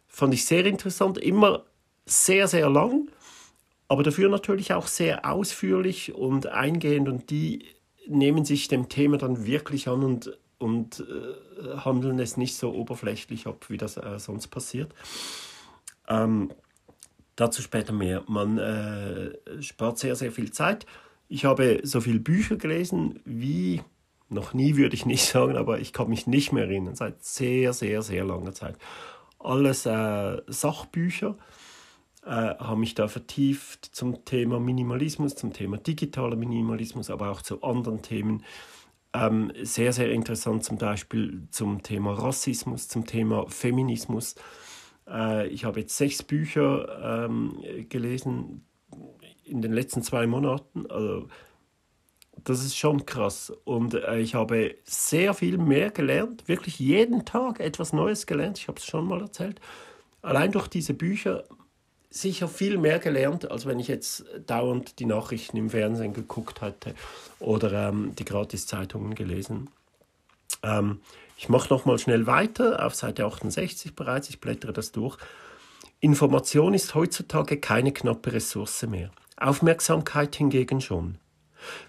Fand 0.06 0.32
ich 0.32 0.44
sehr 0.44 0.64
interessant, 0.64 1.18
immer 1.18 1.64
sehr, 2.06 2.46
sehr 2.46 2.70
lang, 2.70 3.10
aber 3.88 4.02
dafür 4.02 4.28
natürlich 4.28 4.72
auch 4.72 4.86
sehr 4.86 5.28
ausführlich 5.28 6.14
und 6.14 6.46
eingehend 6.46 7.08
und 7.08 7.30
die 7.30 7.64
nehmen 8.06 8.44
sich 8.44 8.68
dem 8.68 8.88
Thema 8.88 9.16
dann 9.16 9.46
wirklich 9.46 9.88
an 9.88 10.04
und, 10.04 10.38
und 10.58 11.00
äh, 11.00 11.78
handeln 11.78 12.18
es 12.20 12.36
nicht 12.36 12.56
so 12.56 12.72
oberflächlich 12.72 13.46
ab, 13.46 13.66
wie 13.70 13.78
das 13.78 13.96
äh, 13.96 14.18
sonst 14.18 14.48
passiert. 14.48 14.94
Ähm, 16.08 16.50
Dazu 17.36 17.62
später 17.62 17.92
mehr. 17.92 18.22
Man 18.28 18.58
äh, 18.58 19.62
spart 19.62 19.98
sehr, 19.98 20.16
sehr 20.16 20.32
viel 20.32 20.52
Zeit. 20.52 20.86
Ich 21.28 21.44
habe 21.44 21.80
so 21.82 22.00
viele 22.00 22.20
Bücher 22.20 22.56
gelesen 22.56 23.20
wie 23.24 23.82
noch 24.28 24.54
nie, 24.54 24.76
würde 24.76 24.94
ich 24.94 25.06
nicht 25.06 25.24
sagen, 25.28 25.56
aber 25.56 25.80
ich 25.80 25.92
kann 25.92 26.08
mich 26.08 26.26
nicht 26.26 26.52
mehr 26.52 26.64
erinnern, 26.64 26.94
seit 26.94 27.24
sehr, 27.24 27.72
sehr, 27.72 28.02
sehr 28.02 28.24
langer 28.24 28.52
Zeit. 28.52 28.76
Alles 29.38 29.84
äh, 29.86 30.42
Sachbücher, 30.46 31.36
äh, 32.24 32.30
habe 32.30 32.80
mich 32.80 32.94
da 32.94 33.08
vertieft 33.08 33.84
zum 33.84 34.24
Thema 34.24 34.58
Minimalismus, 34.58 35.34
zum 35.34 35.52
Thema 35.52 35.76
digitaler 35.76 36.36
Minimalismus, 36.36 37.10
aber 37.10 37.30
auch 37.30 37.42
zu 37.42 37.62
anderen 37.62 38.00
Themen. 38.02 38.44
Ähm, 39.12 39.52
sehr, 39.62 39.92
sehr 39.92 40.10
interessant 40.10 40.64
zum 40.64 40.78
Beispiel 40.78 41.46
zum 41.50 41.82
Thema 41.82 42.14
Rassismus, 42.14 42.88
zum 42.88 43.06
Thema 43.06 43.46
Feminismus. 43.48 44.34
Äh, 45.08 45.48
ich 45.48 45.64
habe 45.64 45.80
jetzt 45.80 45.96
sechs 45.96 46.22
Bücher 46.22 47.26
ähm, 47.26 47.62
gelesen 47.88 48.64
in 49.44 49.62
den 49.62 49.72
letzten 49.72 50.02
zwei 50.02 50.26
Monaten. 50.26 50.90
Also, 50.90 51.28
das 52.42 52.64
ist 52.64 52.76
schon 52.76 53.06
krass. 53.06 53.52
Und 53.64 53.94
äh, 53.94 54.18
ich 54.18 54.34
habe 54.34 54.74
sehr 54.84 55.34
viel 55.34 55.58
mehr 55.58 55.90
gelernt, 55.90 56.48
wirklich 56.48 56.78
jeden 56.78 57.24
Tag 57.24 57.60
etwas 57.60 57.92
Neues 57.92 58.26
gelernt. 58.26 58.58
Ich 58.58 58.68
habe 58.68 58.78
es 58.78 58.86
schon 58.86 59.06
mal 59.06 59.20
erzählt. 59.20 59.60
Allein 60.22 60.52
durch 60.52 60.68
diese 60.68 60.94
Bücher 60.94 61.44
sicher 62.10 62.48
viel 62.48 62.78
mehr 62.78 62.98
gelernt, 63.00 63.50
als 63.50 63.66
wenn 63.66 63.80
ich 63.80 63.88
jetzt 63.88 64.24
dauernd 64.46 64.98
die 65.00 65.04
Nachrichten 65.04 65.56
im 65.56 65.70
Fernsehen 65.70 66.14
geguckt 66.14 66.62
hätte 66.62 66.94
oder 67.40 67.88
ähm, 67.88 68.14
die 68.16 68.24
Gratiszeitungen 68.24 69.14
gelesen. 69.14 69.68
Ähm, 70.64 71.00
ich 71.36 71.48
mache 71.48 71.72
noch 71.72 71.84
mal 71.84 71.98
schnell 71.98 72.26
weiter 72.26 72.84
auf 72.84 72.94
Seite 72.94 73.26
68 73.26 73.94
bereits, 73.94 74.30
ich 74.30 74.40
blättere 74.40 74.72
das 74.72 74.92
durch. 74.92 75.18
Information 76.00 76.74
ist 76.74 76.94
heutzutage 76.94 77.58
keine 77.58 77.92
knappe 77.92 78.32
Ressource 78.32 78.86
mehr. 78.86 79.10
Aufmerksamkeit 79.36 80.36
hingegen 80.36 80.80
schon. 80.80 81.18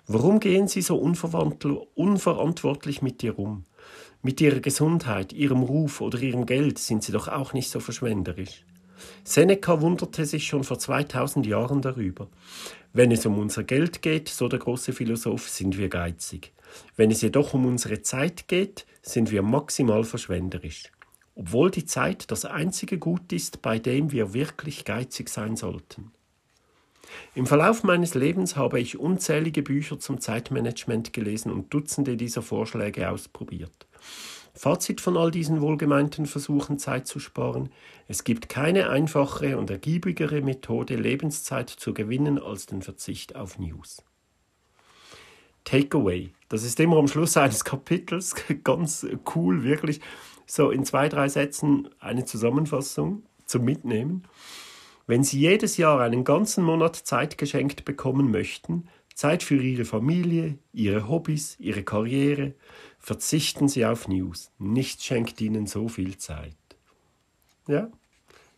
Warum 0.08 0.40
gehen 0.40 0.68
Sie 0.68 0.82
so 0.82 0.98
unverantwortlich 0.98 3.02
mit 3.02 3.24
ihr 3.24 3.38
um? 3.38 3.66
Mit 4.22 4.42
Ihrer 4.42 4.60
Gesundheit, 4.60 5.34
Ihrem 5.34 5.64
Ruf 5.64 6.02
oder 6.02 6.20
Ihrem 6.20 6.46
Geld 6.46 6.80
sind 6.80 7.04
Sie 7.04 7.12
doch 7.12 7.28
auch 7.28 7.54
nicht 7.54 7.70
so 7.70 7.80
verschwenderisch. 7.80 8.66
Seneca 9.24 9.82
wunderte 9.82 10.26
sich 10.26 10.48
schon 10.48 10.64
vor 10.64 10.80
2000 10.80 11.46
Jahren 11.46 11.82
darüber. 11.82 12.28
Wenn 12.94 13.12
es 13.12 13.26
um 13.26 13.38
unser 13.38 13.64
Geld 13.64 14.02
geht, 14.02 14.30
so 14.30 14.48
der 14.48 14.60
große 14.60 14.94
Philosoph, 14.94 15.50
sind 15.50 15.78
wir 15.78 15.90
geizig. 15.90 16.55
Wenn 16.96 17.12
es 17.12 17.22
jedoch 17.22 17.54
um 17.54 17.66
unsere 17.66 18.02
Zeit 18.02 18.48
geht, 18.48 18.86
sind 19.02 19.32
wir 19.32 19.42
maximal 19.42 20.04
verschwenderisch. 20.04 20.92
Obwohl 21.36 21.70
die 21.70 21.86
Zeit 21.86 22.32
das 22.32 22.46
einzige 22.46 22.98
Gut 22.98 23.34
ist, 23.34 23.62
bei 23.62 23.80
dem 23.80 24.12
wir 24.12 24.34
wirklich 24.34 24.86
geizig 24.86 25.30
sein 25.30 25.56
sollten. 25.56 26.12
Im 27.34 27.46
Verlauf 27.46 27.84
meines 27.84 28.16
Lebens 28.16 28.56
habe 28.56 28.80
ich 28.80 28.98
unzählige 28.98 29.62
Bücher 29.62 30.00
zum 30.00 30.20
Zeitmanagement 30.20 31.14
gelesen 31.14 31.52
und 31.52 31.74
Dutzende 31.74 32.18
dieser 32.18 32.42
Vorschläge 32.42 33.10
ausprobiert. 33.10 33.88
Fazit 34.54 35.02
von 35.02 35.18
all 35.18 35.32
diesen 35.32 35.60
wohlgemeinten 35.60 36.26
Versuchen, 36.26 36.80
Zeit 36.80 37.08
zu 37.08 37.20
sparen. 37.20 37.70
Es 38.08 38.24
gibt 38.24 38.48
keine 38.48 38.90
einfachere 38.90 39.58
und 39.58 39.70
ergiebigere 39.70 40.42
Methode, 40.42 40.96
Lebenszeit 40.96 41.70
zu 41.70 41.94
gewinnen, 41.94 42.40
als 42.40 42.66
den 42.66 42.82
Verzicht 42.82 43.36
auf 43.36 43.60
News. 43.60 44.02
Takeaway. 45.66 46.32
Das 46.48 46.64
ist 46.64 46.80
immer 46.80 46.98
am 46.98 47.08
Schluss 47.08 47.36
eines 47.36 47.66
Kapitels 47.66 48.36
ganz 48.64 49.06
cool, 49.36 49.64
wirklich. 49.64 50.00
So 50.46 50.72
in 50.72 50.86
zwei, 50.86 51.10
drei 51.10 51.28
Sätzen 51.28 51.90
eine 52.00 52.24
Zusammenfassung 52.24 53.24
zum 53.46 53.66
Mitnehmen. 53.66 54.24
Wenn 55.08 55.24
Sie 55.24 55.40
jedes 55.40 55.78
Jahr 55.78 56.00
einen 56.00 56.24
ganzen 56.24 56.64
Monat 56.64 56.96
Zeit 56.96 57.38
geschenkt 57.38 57.86
bekommen 57.86 58.32
möchten, 58.32 58.88
Zeit 59.14 59.44
für 59.44 59.56
Ihre 59.56 59.86
Familie, 59.86 60.58
Ihre 60.74 61.08
Hobbys, 61.08 61.58
Ihre 61.60 61.84
Karriere, 61.84 62.54
verzichten 63.00 63.68
Sie 63.68 63.86
auf 63.86 64.08
News. 64.08 64.52
Nichts 64.58 65.06
schenkt 65.06 65.40
Ihnen 65.42 65.68
so 65.68 65.88
viel 65.88 66.18
Zeit. 66.18 66.56
Ja, 67.68 67.90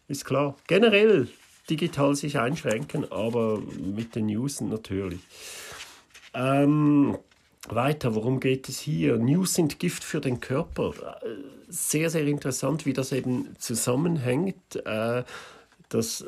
ist 0.08 0.26
klar. 0.26 0.56
Generell 0.68 1.28
digital 1.70 2.16
sich 2.16 2.40
einschränken, 2.40 3.12
aber 3.12 3.60
mit 3.60 4.16
den 4.16 4.28
News 4.28 4.62
natürlich. 4.62 5.20
Ähm, 6.34 7.18
weiter, 7.68 8.16
worum 8.16 8.40
geht 8.40 8.70
es 8.70 8.80
hier? 8.80 9.18
News 9.18 9.54
sind 9.54 9.80
Gift 9.80 10.04
für 10.04 10.22
den 10.22 10.40
Körper. 10.40 11.20
Sehr, 11.68 12.10
sehr 12.10 12.26
interessant, 12.26 12.86
wie 12.86 12.94
das 12.94 13.12
eben 13.12 13.56
zusammenhängt. 13.60 14.76
Äh, 14.86 15.24
das 15.90 16.26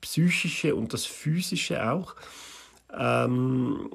Psychische 0.00 0.74
und 0.74 0.92
das 0.92 1.04
Physische 1.06 1.90
auch. 1.90 2.16
Ähm, 2.92 3.90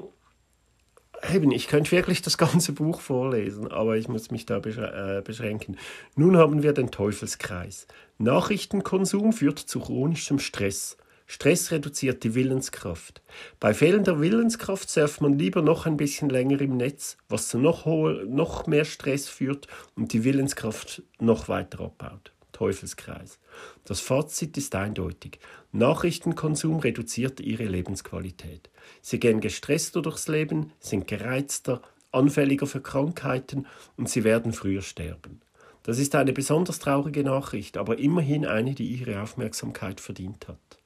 Eben, 1.33 1.51
ich 1.51 1.67
könnte 1.67 1.91
wirklich 1.91 2.21
das 2.21 2.37
ganze 2.37 2.73
Buch 2.73 3.01
vorlesen, 3.01 3.71
aber 3.71 3.97
ich 3.97 4.07
muss 4.07 4.29
mich 4.29 4.45
da 4.45 4.57
äh, 4.57 5.21
beschränken. 5.21 5.77
Nun 6.15 6.37
haben 6.37 6.63
wir 6.63 6.73
den 6.73 6.91
Teufelskreis. 6.91 7.87
Nachrichtenkonsum 8.17 9.33
führt 9.33 9.59
zu 9.59 9.79
chronischem 9.79 10.39
Stress. 10.39 10.97
Stress 11.29 11.71
reduziert 11.71 12.23
die 12.23 12.35
Willenskraft. 12.35 13.21
Bei 13.59 13.73
fehlender 13.73 14.21
Willenskraft 14.21 14.89
surft 14.89 15.19
man 15.19 15.37
lieber 15.37 15.61
noch 15.61 15.85
ein 15.85 15.97
bisschen 15.97 16.29
länger 16.29 16.61
im 16.61 16.77
Netz, 16.77 17.17
was 17.27 17.49
zu 17.49 17.59
noch, 17.59 17.85
noch 17.85 18.65
mehr 18.65 18.85
Stress 18.85 19.27
führt 19.27 19.67
und 19.95 20.13
die 20.13 20.23
Willenskraft 20.23 21.03
noch 21.19 21.49
weiter 21.49 21.81
abbaut. 21.81 22.31
Teufelskreis. 22.53 23.39
Das 23.83 23.99
Fazit 23.99 24.57
ist 24.57 24.73
eindeutig. 24.73 25.39
Nachrichtenkonsum 25.73 26.79
reduziert 26.79 27.41
ihre 27.41 27.65
Lebensqualität. 27.65 28.69
Sie 29.01 29.19
gehen 29.19 29.41
gestresster 29.41 30.01
durchs 30.01 30.29
Leben, 30.29 30.71
sind 30.79 31.07
gereizter, 31.07 31.81
anfälliger 32.11 32.67
für 32.67 32.81
Krankheiten 32.81 33.67
und 33.97 34.09
sie 34.09 34.23
werden 34.23 34.53
früher 34.53 34.81
sterben. 34.81 35.41
Das 35.83 35.99
ist 35.99 36.15
eine 36.15 36.33
besonders 36.33 36.79
traurige 36.79 37.23
Nachricht, 37.23 37.77
aber 37.77 37.99
immerhin 37.99 38.45
eine, 38.45 38.73
die 38.73 38.87
ihre 38.87 39.21
Aufmerksamkeit 39.21 40.01
verdient 40.01 40.47
hat. 40.47 40.76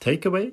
Takeaway? 0.00 0.52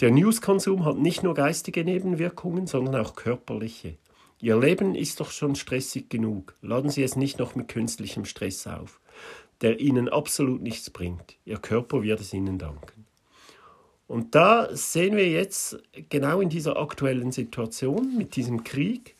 Der 0.00 0.10
Newskonsum 0.10 0.84
hat 0.84 0.98
nicht 0.98 1.22
nur 1.22 1.34
geistige 1.34 1.84
Nebenwirkungen, 1.84 2.66
sondern 2.66 2.96
auch 2.96 3.14
körperliche. 3.14 3.96
Ihr 4.40 4.58
Leben 4.58 4.94
ist 4.94 5.20
doch 5.20 5.30
schon 5.30 5.54
stressig 5.54 6.10
genug. 6.10 6.56
Laden 6.62 6.90
Sie 6.90 7.02
es 7.02 7.14
nicht 7.16 7.38
noch 7.38 7.54
mit 7.54 7.68
künstlichem 7.68 8.24
Stress 8.24 8.66
auf 8.66 9.00
der 9.62 9.80
ihnen 9.80 10.08
absolut 10.08 10.60
nichts 10.60 10.90
bringt. 10.90 11.36
Ihr 11.44 11.56
Körper 11.56 12.02
wird 12.02 12.20
es 12.20 12.34
ihnen 12.34 12.58
danken. 12.58 13.06
Und 14.08 14.34
da 14.34 14.68
sehen 14.76 15.16
wir 15.16 15.28
jetzt 15.30 15.78
genau 16.10 16.40
in 16.40 16.48
dieser 16.48 16.76
aktuellen 16.76 17.32
Situation 17.32 18.16
mit 18.18 18.36
diesem 18.36 18.64
Krieg, 18.64 19.14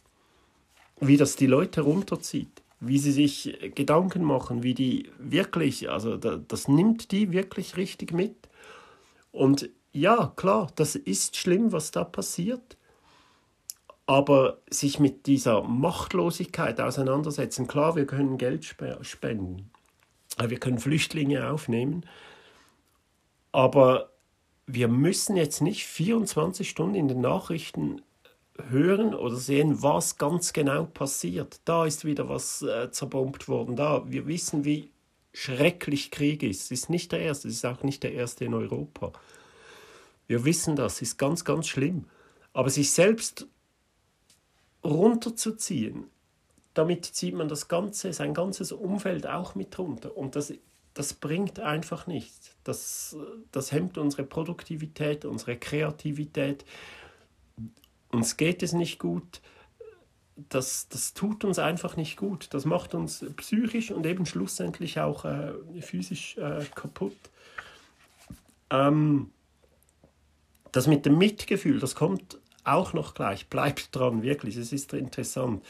wie 1.01 1.17
das 1.17 1.37
die 1.37 1.47
Leute 1.47 1.81
runterzieht, 1.83 2.63
wie 2.81 2.99
sie 2.99 3.13
sich 3.13 3.73
Gedanken 3.75 4.23
machen, 4.25 4.63
wie 4.63 4.75
die 4.75 5.09
wirklich, 5.19 5.89
also 5.89 6.17
das 6.17 6.69
nimmt 6.69 7.13
die 7.13 7.33
wirklich 7.33 7.77
richtig 7.77 8.13
mit. 8.13 8.35
Und 9.33 9.71
ja, 9.93 10.33
klar, 10.37 10.71
das 10.77 10.95
ist 10.95 11.37
schlimm, 11.37 11.73
was 11.73 11.91
da 11.91 12.05
passiert. 12.05 12.77
Aber 14.07 14.59
sich 14.69 14.99
mit 14.99 15.27
dieser 15.27 15.63
Machtlosigkeit 15.63 16.81
auseinandersetzen, 16.81 17.67
klar, 17.67 17.97
wir 17.97 18.07
können 18.07 18.37
Geld 18.37 18.65
spenden. 19.03 19.71
Wir 20.39 20.59
können 20.59 20.79
Flüchtlinge 20.79 21.51
aufnehmen, 21.51 22.07
aber 23.53 24.11
wir 24.67 24.89
müssen 24.89 25.37
jetzt 25.37 25.61
nicht 25.61 25.85
24 25.85 26.69
Stunden 26.69 26.95
in 26.95 27.09
den 27.09 27.21
Nachrichten 27.21 28.01
hören 28.71 29.15
oder 29.15 29.37
sehen, 29.37 29.83
was 29.83 30.17
ganz 30.17 30.53
genau 30.53 30.85
passiert. 30.85 31.61
Da 31.65 31.85
ist 31.85 32.05
wieder 32.05 32.29
was 32.29 32.63
äh, 32.63 32.91
zerbombt 32.91 33.49
worden. 33.49 33.77
Da, 33.77 34.11
wir 34.11 34.27
wissen, 34.27 34.65
wie 34.65 34.92
schrecklich 35.33 36.11
Krieg 36.11 36.43
ist. 36.43 36.65
Es 36.65 36.71
ist 36.71 36.91
nicht 36.91 37.13
der 37.13 37.21
erste, 37.21 37.49
es 37.49 37.55
ist 37.55 37.67
auch 37.67 37.83
nicht 37.83 38.03
der 38.03 38.13
erste 38.13 38.45
in 38.45 38.55
Europa. 38.55 39.13
Wir 40.27 40.45
wissen 40.45 40.77
das, 40.77 40.97
es 40.97 41.03
ist 41.03 41.19
ganz, 41.19 41.45
ganz 41.45 41.67
schlimm. 41.67 42.07
Aber 42.53 42.71
sich 42.71 42.91
selbst 42.91 43.47
runterzuziehen, 44.85 46.05
damit 46.75 47.05
zieht 47.05 47.35
man 47.35 47.49
das 47.49 47.69
ganze, 47.69 48.13
sein 48.13 48.35
ganzes 48.35 48.73
Umfeld 48.73 49.27
auch 49.27 49.55
mit 49.55 49.79
runter. 49.79 50.17
Und 50.17 50.37
das, 50.37 50.53
das 50.95 51.15
bringt 51.15 51.61
einfach 51.61 52.07
nichts. 52.07 52.57
Das, 52.65 53.17
das 53.51 53.73
hemmt 53.73 53.99
unsere 53.99 54.25
Produktivität, 54.25 55.25
unsere 55.25 55.57
Kreativität. 55.57 56.65
Uns 58.11 58.37
geht 58.37 58.63
es 58.63 58.73
nicht 58.73 58.99
gut. 58.99 59.41
Das, 60.37 60.89
das 60.89 61.15
tut 61.15 61.45
uns 61.45 61.59
einfach 61.59 61.97
nicht 61.97 62.17
gut. 62.17 62.49
Das 62.53 62.65
macht 62.65 62.95
uns 62.95 63.25
psychisch 63.37 63.91
und 63.91 64.07
eben 64.07 64.27
schlussendlich 64.27 64.99
auch 65.01 65.25
äh, 65.25 65.53
physisch 65.81 66.37
äh, 66.39 66.65
kaputt. 66.75 67.17
Ähm, 68.71 69.31
das 70.73 70.87
mit 70.87 71.05
dem 71.05 71.19
Mitgefühl, 71.19 71.79
das 71.79 71.95
kommt 71.95 72.39
auch 72.65 72.93
noch 72.93 73.15
gleich. 73.15 73.49
Bleibt 73.49 73.95
dran, 73.95 74.23
wirklich. 74.23 74.57
Es 74.57 74.73
ist 74.73 74.93
interessant. 74.95 75.63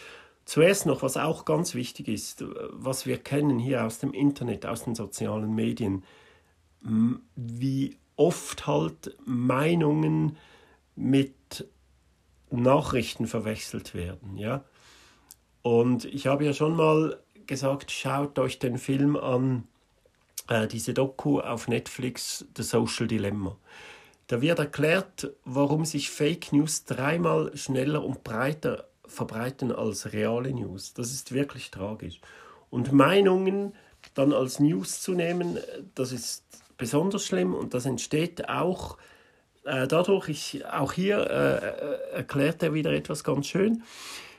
Zuerst 0.45 0.87
noch, 0.87 1.03
was 1.03 1.17
auch 1.17 1.45
ganz 1.45 1.75
wichtig 1.75 2.09
ist, 2.09 2.45
was 2.71 3.07
wir 3.07 3.19
kennen 3.19 3.59
hier 3.59 3.85
aus 3.85 3.99
dem 3.99 4.13
Internet, 4.13 4.67
aus 4.67 4.85
den 4.85 4.95
sozialen 4.95 5.55
Medien, 5.55 6.05
wie 7.37 7.97
oft 8.17 8.67
halt 8.67 9.17
Meinungen 9.25 10.37
mit 10.97 11.35
Nachrichten 12.61 13.27
verwechselt 13.27 13.95
werden, 13.95 14.37
ja. 14.37 14.65
Und 15.63 16.05
ich 16.05 16.27
habe 16.27 16.45
ja 16.45 16.53
schon 16.53 16.77
mal 16.77 17.19
gesagt, 17.47 17.91
schaut 17.91 18.39
euch 18.39 18.59
den 18.59 18.79
Film 18.79 19.17
an 19.17 19.69
äh, 20.49 20.67
diese 20.67 20.93
Doku 20.93 21.41
auf 21.41 21.69
Netflix, 21.69 22.45
The 22.57 22.63
Social 22.63 23.07
Dilemma. 23.07 23.57
Da 24.27 24.41
wird 24.41 24.59
erklärt, 24.59 25.31
warum 25.45 25.85
sich 25.85 26.11
Fake 26.11 26.53
News 26.53 26.85
dreimal 26.85 27.57
schneller 27.57 28.05
und 28.05 28.25
breiter 28.25 28.89
verbreiten 29.07 29.73
als 29.73 30.13
reale 30.13 30.53
News. 30.53 30.95
Das 30.95 31.13
ist 31.13 31.33
wirklich 31.33 31.71
tragisch. 31.71 32.21
Und 32.71 32.93
Meinungen 32.93 33.75
dann 34.15 34.33
als 34.33 34.59
News 34.59 35.01
zu 35.01 35.13
nehmen, 35.13 35.59
das 35.95 36.13
ist 36.13 36.45
besonders 36.77 37.25
schlimm 37.25 37.55
und 37.55 37.75
das 37.75 37.87
entsteht 37.87 38.49
auch 38.49 38.97
äh, 39.65 39.87
dadurch, 39.87 40.29
ich, 40.29 40.67
auch 40.67 40.93
hier 40.93 41.19
äh, 41.19 41.57
äh 41.57 42.17
erklärt 42.17 42.63
er 42.63 42.75
wieder 42.75 42.93
etwas 42.93 43.25
ganz 43.25 43.47
schön. 43.47 43.83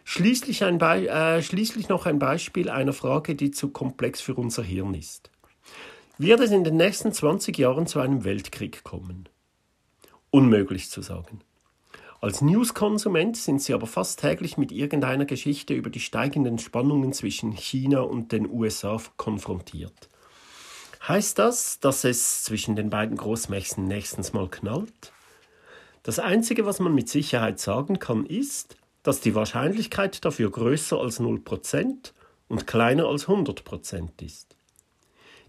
Schließlich, 0.04 0.64
ein 0.64 0.80
äh, 0.80 1.42
schließlich 1.42 1.90
noch 1.90 2.06
ein 2.06 2.20
Beispiel 2.20 2.70
einer 2.70 2.94
Frage, 2.94 3.36
die 3.36 3.52
zu 3.52 3.70
komplex 3.70 4.22
für 4.22 4.36
unser 4.36 4.64
Hirn 4.64 4.94
ist. 4.94 5.32
Wird 6.18 6.42
es 6.42 6.52
in 6.52 6.64
den 6.64 6.78
nächsten 6.78 7.14
20 7.14 7.58
Jahren 7.58 7.88
zu 7.88 8.00
einem 8.00 8.24
Weltkrieg 8.24 8.84
kommen? 8.84 9.30
Unmöglich 10.30 10.90
zu 10.90 11.02
sagen. 11.02 11.42
Als 12.22 12.42
News-Konsument 12.42 13.36
sind 13.36 13.62
Sie 13.62 13.74
aber 13.74 13.88
fast 13.88 14.20
täglich 14.20 14.58
mit 14.58 14.72
irgendeiner 14.72 15.26
Geschichte 15.26 15.74
über 15.74 15.90
die 15.90 16.00
steigenden 16.00 16.60
Spannungen 16.60 17.14
zwischen 17.14 17.52
China 17.52 18.02
und 18.02 18.32
den 18.32 18.50
USA 18.50 19.02
konfrontiert. 19.18 20.10
Heißt 21.08 21.38
das, 21.40 21.80
dass 21.80 22.04
es 22.04 22.44
zwischen 22.44 22.76
den 22.76 22.90
beiden 22.90 23.18
Großmächten 23.18 23.86
nächstens 23.86 24.32
mal 24.32 24.50
knallt? 24.50 25.13
Das 26.04 26.20
Einzige, 26.20 26.66
was 26.66 26.80
man 26.80 26.94
mit 26.94 27.08
Sicherheit 27.08 27.60
sagen 27.60 27.98
kann, 27.98 28.26
ist, 28.26 28.76
dass 29.04 29.22
die 29.22 29.36
Wahrscheinlichkeit 29.36 30.24
dafür 30.26 30.52
größer 30.52 31.00
als 31.00 31.22
0% 31.22 32.12
und 32.50 32.68
kleiner 32.68 33.06
als 33.08 33.28
100% 33.28 34.22
ist. 34.22 34.58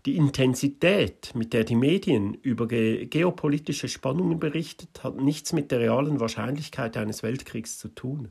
Die 0.06 0.16
Intensität, 0.16 1.34
mit 1.34 1.52
der 1.54 1.64
die 1.64 1.74
Medien 1.74 2.34
über 2.34 2.68
ge 2.68 3.06
geopolitische 3.06 3.88
Spannungen 3.88 4.38
berichtet, 4.38 5.02
hat 5.02 5.16
nichts 5.16 5.52
mit 5.52 5.70
der 5.70 5.80
realen 5.80 6.20
Wahrscheinlichkeit 6.20 6.96
eines 6.96 7.22
Weltkriegs 7.22 7.78
zu 7.78 7.88
tun. 7.88 8.30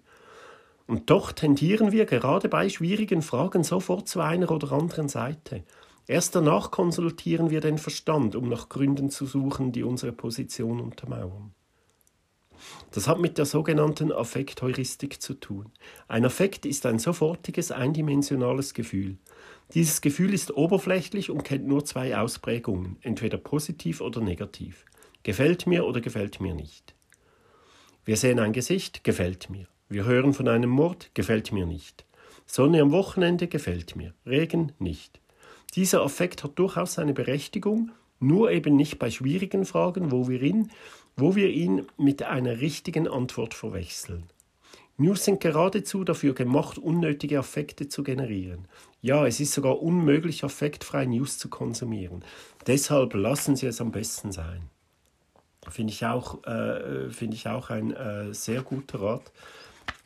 Und 0.88 1.10
doch 1.10 1.32
tendieren 1.32 1.92
wir 1.92 2.06
gerade 2.06 2.48
bei 2.48 2.70
schwierigen 2.70 3.22
Fragen 3.22 3.64
sofort 3.64 4.08
zu 4.08 4.22
einer 4.22 4.52
oder 4.52 4.72
anderen 4.72 5.10
Seite. 5.10 5.64
Erst 6.08 6.36
danach 6.36 6.72
konsultieren 6.72 7.50
wir 7.50 7.60
den 7.60 7.80
Verstand, 7.80 8.36
um 8.36 8.48
nach 8.50 8.70
Gründen 8.70 9.10
zu 9.10 9.26
suchen, 9.26 9.72
die 9.72 9.84
unsere 9.84 10.12
Position 10.12 10.80
untermauern. 10.80 11.54
Das 12.92 13.08
hat 13.08 13.20
mit 13.20 13.38
der 13.38 13.46
sogenannten 13.46 14.12
Affektheuristik 14.12 15.22
zu 15.22 15.34
tun. 15.34 15.72
Ein 16.08 16.26
Affekt 16.26 16.66
ist 16.66 16.86
ein 16.86 17.00
sofortiges, 17.00 17.72
eindimensionales 17.72 18.74
Gefühl. 18.74 19.18
Dieses 19.74 20.02
Gefühl 20.02 20.34
ist 20.34 20.56
oberflächlich 20.56 21.30
und 21.30 21.44
kennt 21.44 21.68
nur 21.68 21.86
zwei 21.86 22.18
Ausprägungen, 22.18 22.98
entweder 23.02 23.38
positiv 23.38 24.02
oder 24.02 24.22
negativ. 24.22 24.86
Gefällt 25.24 25.68
mir 25.68 25.86
oder 25.86 26.02
gefällt 26.02 26.42
mir 26.42 26.54
nicht. 26.54 26.96
Wir 28.06 28.18
sehen 28.18 28.40
ein 28.40 28.54
Gesicht, 28.54 29.04
gefällt 29.04 29.50
mir. 29.50 29.68
Wir 29.90 30.06
hören 30.06 30.34
von 30.34 30.48
einem 30.48 30.70
Mord, 30.70 31.12
gefällt 31.14 31.52
mir 31.52 31.66
nicht. 31.66 32.06
Sonne 32.46 32.82
am 32.82 32.92
Wochenende 32.92 33.48
gefällt 33.48 33.96
mir, 33.96 34.14
Regen 34.26 34.74
nicht. 34.78 35.22
Dieser 35.76 36.04
Affekt 36.04 36.44
hat 36.44 36.60
durchaus 36.60 36.96
seine 36.96 37.14
Berechtigung, 37.14 37.92
nur 38.20 38.52
eben 38.52 38.76
nicht 38.76 39.00
bei 39.00 39.10
schwierigen 39.10 39.66
Fragen, 39.66 40.12
wo 40.12 40.28
wir 40.28 40.42
ihn, 40.42 40.72
wo 41.16 41.36
wir 41.36 41.50
ihn 41.50 41.88
mit 41.98 42.24
einer 42.24 42.60
richtigen 42.60 43.08
Antwort 43.08 43.54
verwechseln. 43.54 44.24
News 44.98 45.26
sind 45.26 45.40
geradezu 45.40 46.04
dafür 46.04 46.34
gemacht, 46.34 46.78
unnötige 46.78 47.40
Affekte 47.40 47.88
zu 47.88 48.04
generieren. 48.04 48.68
Ja, 49.02 49.26
es 49.26 49.40
ist 49.40 49.54
sogar 49.54 49.82
unmöglich, 49.82 50.44
affektfrei 50.44 51.06
News 51.06 51.38
zu 51.40 51.50
konsumieren. 51.50 52.24
Deshalb 52.68 53.14
lassen 53.16 53.56
Sie 53.56 53.66
es 53.66 53.82
am 53.82 53.92
besten 53.92 54.32
sein. 54.32 54.70
Finde 55.70 55.94
ich 55.94 56.06
auch, 56.06 56.44
äh, 56.46 57.10
find 57.10 57.34
ich 57.34 57.48
auch 57.48 57.70
ein 57.70 57.92
äh, 57.92 58.34
sehr 58.34 58.62
guter 58.62 59.02
Rat. 59.02 59.32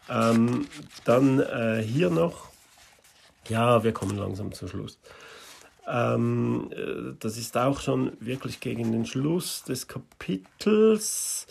Ähm, 0.10 0.68
dann 1.04 1.40
äh, 1.40 1.84
hier 1.84 2.10
noch, 2.10 2.50
ja, 3.50 3.84
wir 3.84 3.92
kommen 3.92 4.18
langsam 4.18 4.54
zum 4.54 4.68
Schluss. 4.68 5.00
Ähm, 5.88 6.70
äh, 6.72 7.14
das 7.20 7.38
ist 7.38 7.58
auch 7.58 7.80
schon 7.80 8.12
wirklich 8.20 8.60
gegen 8.60 8.92
den 8.92 9.06
Schluss 9.06 9.64
des 9.64 9.88
Kapitels. 9.88 11.48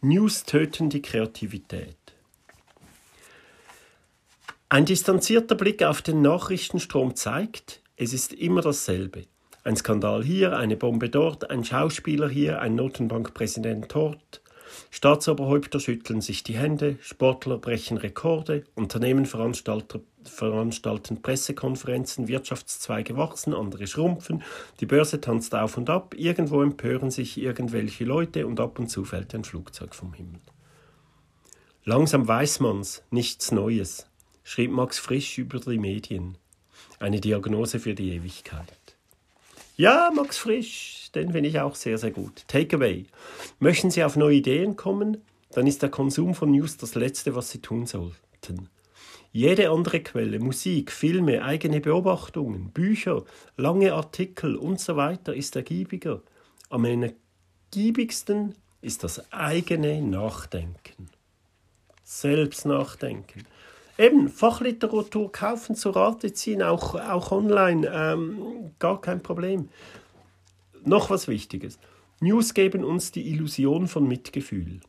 News 0.00 0.44
töten 0.44 0.88
die 0.88 1.02
Kreativität. 1.02 1.96
Ein 4.68 4.86
distanzierter 4.86 5.54
Blick 5.54 5.82
auf 5.82 6.00
den 6.00 6.22
Nachrichtenstrom 6.22 7.14
zeigt, 7.14 7.82
es 7.96 8.12
ist 8.12 8.32
immer 8.32 8.62
dasselbe. 8.62 9.24
Ein 9.64 9.76
Skandal 9.76 10.24
hier, 10.24 10.56
eine 10.56 10.76
Bombe 10.76 11.10
dort, 11.10 11.50
ein 11.50 11.62
Schauspieler 11.62 12.28
hier, 12.28 12.60
ein 12.60 12.74
Notenbankpräsident 12.74 13.94
dort. 13.94 14.40
Staatsoberhäupter 14.90 15.78
schütteln 15.78 16.20
sich 16.20 16.42
die 16.42 16.56
Hände, 16.56 16.96
Sportler 17.00 17.58
brechen 17.58 17.96
Rekorde, 17.96 18.64
Unternehmen 18.74 19.26
veranstalten 20.28 21.22
Pressekonferenzen, 21.22 22.28
Wirtschaftszweige 22.28 23.16
wachsen, 23.16 23.54
andere 23.54 23.86
schrumpfen, 23.86 24.42
die 24.80 24.86
Börse 24.86 25.20
tanzt 25.20 25.54
auf 25.54 25.76
und 25.76 25.90
ab, 25.90 26.14
irgendwo 26.16 26.62
empören 26.62 27.10
sich 27.10 27.38
irgendwelche 27.38 28.04
Leute 28.04 28.46
und 28.46 28.60
ab 28.60 28.78
und 28.78 28.88
zu 28.88 29.04
fällt 29.04 29.34
ein 29.34 29.44
Flugzeug 29.44 29.94
vom 29.94 30.12
Himmel. 30.14 30.40
Langsam 31.84 32.28
weiß 32.28 32.60
man's, 32.60 33.02
nichts 33.10 33.52
Neues 33.52 34.06
schrieb 34.44 34.70
Max 34.70 34.98
Frisch 34.98 35.38
über 35.38 35.58
die 35.58 35.78
Medien. 35.78 36.36
Eine 36.98 37.20
Diagnose 37.20 37.78
für 37.78 37.94
die 37.94 38.14
Ewigkeit. 38.14 38.96
Ja, 39.76 40.10
Max 40.14 40.38
Frisch, 40.38 41.10
den 41.14 41.32
finde 41.32 41.48
ich 41.48 41.60
auch 41.60 41.74
sehr, 41.74 41.98
sehr 41.98 42.10
gut. 42.10 42.44
Takeaway. 42.48 43.06
Möchten 43.58 43.90
Sie 43.90 44.04
auf 44.04 44.16
neue 44.16 44.36
Ideen 44.36 44.76
kommen? 44.76 45.22
Dann 45.52 45.66
ist 45.66 45.82
der 45.82 45.90
Konsum 45.90 46.34
von 46.34 46.50
News 46.50 46.76
das 46.76 46.94
Letzte, 46.94 47.34
was 47.34 47.50
Sie 47.50 47.60
tun 47.60 47.86
sollten. 47.86 48.68
Jede 49.34 49.70
andere 49.70 50.00
Quelle, 50.00 50.38
Musik, 50.38 50.92
Filme, 50.92 51.42
eigene 51.42 51.80
Beobachtungen, 51.80 52.70
Bücher, 52.70 53.24
lange 53.56 53.94
Artikel 53.94 54.56
und 54.56 54.78
so 54.78 54.96
weiter 54.96 55.34
ist 55.34 55.56
ergiebiger. 55.56 56.20
Am 56.68 56.84
ergiebigsten 56.84 58.54
ist 58.82 59.04
das 59.04 59.32
eigene 59.32 60.02
Nachdenken. 60.02 61.08
Selbst 62.04 62.66
nachdenken. 62.66 63.44
Eben, 63.96 64.28
Fachliteratur 64.28 65.32
kaufen, 65.32 65.76
zu 65.76 65.90
Rate 65.90 66.34
ziehen, 66.34 66.62
auch, 66.62 66.94
auch 66.94 67.32
online, 67.32 67.90
ähm, 67.90 68.72
gar 68.78 69.00
kein 69.00 69.22
Problem. 69.22 69.70
Noch 70.84 71.08
was 71.08 71.26
Wichtiges. 71.26 71.78
News 72.20 72.52
geben 72.52 72.84
uns 72.84 73.12
die 73.12 73.30
Illusion 73.30 73.88
von 73.88 74.06
Mitgefühl. 74.06 74.80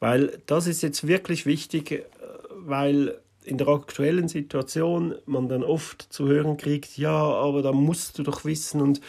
Weil 0.00 0.42
das 0.46 0.66
ist 0.66 0.82
jetzt 0.82 1.06
wirklich 1.06 1.46
wichtig, 1.46 1.92
äh, 1.92 2.04
weil 2.50 3.20
in 3.44 3.58
der 3.58 3.68
aktuellen 3.68 4.28
Situation 4.28 5.14
man 5.26 5.48
dann 5.48 5.62
oft 5.62 6.02
zu 6.02 6.26
hören 6.26 6.56
kriegt, 6.56 6.96
ja, 6.96 7.14
aber 7.14 7.62
da 7.62 7.72
musst 7.72 8.18
du 8.18 8.22
doch 8.22 8.44
wissen 8.44 8.80
und 8.80 9.00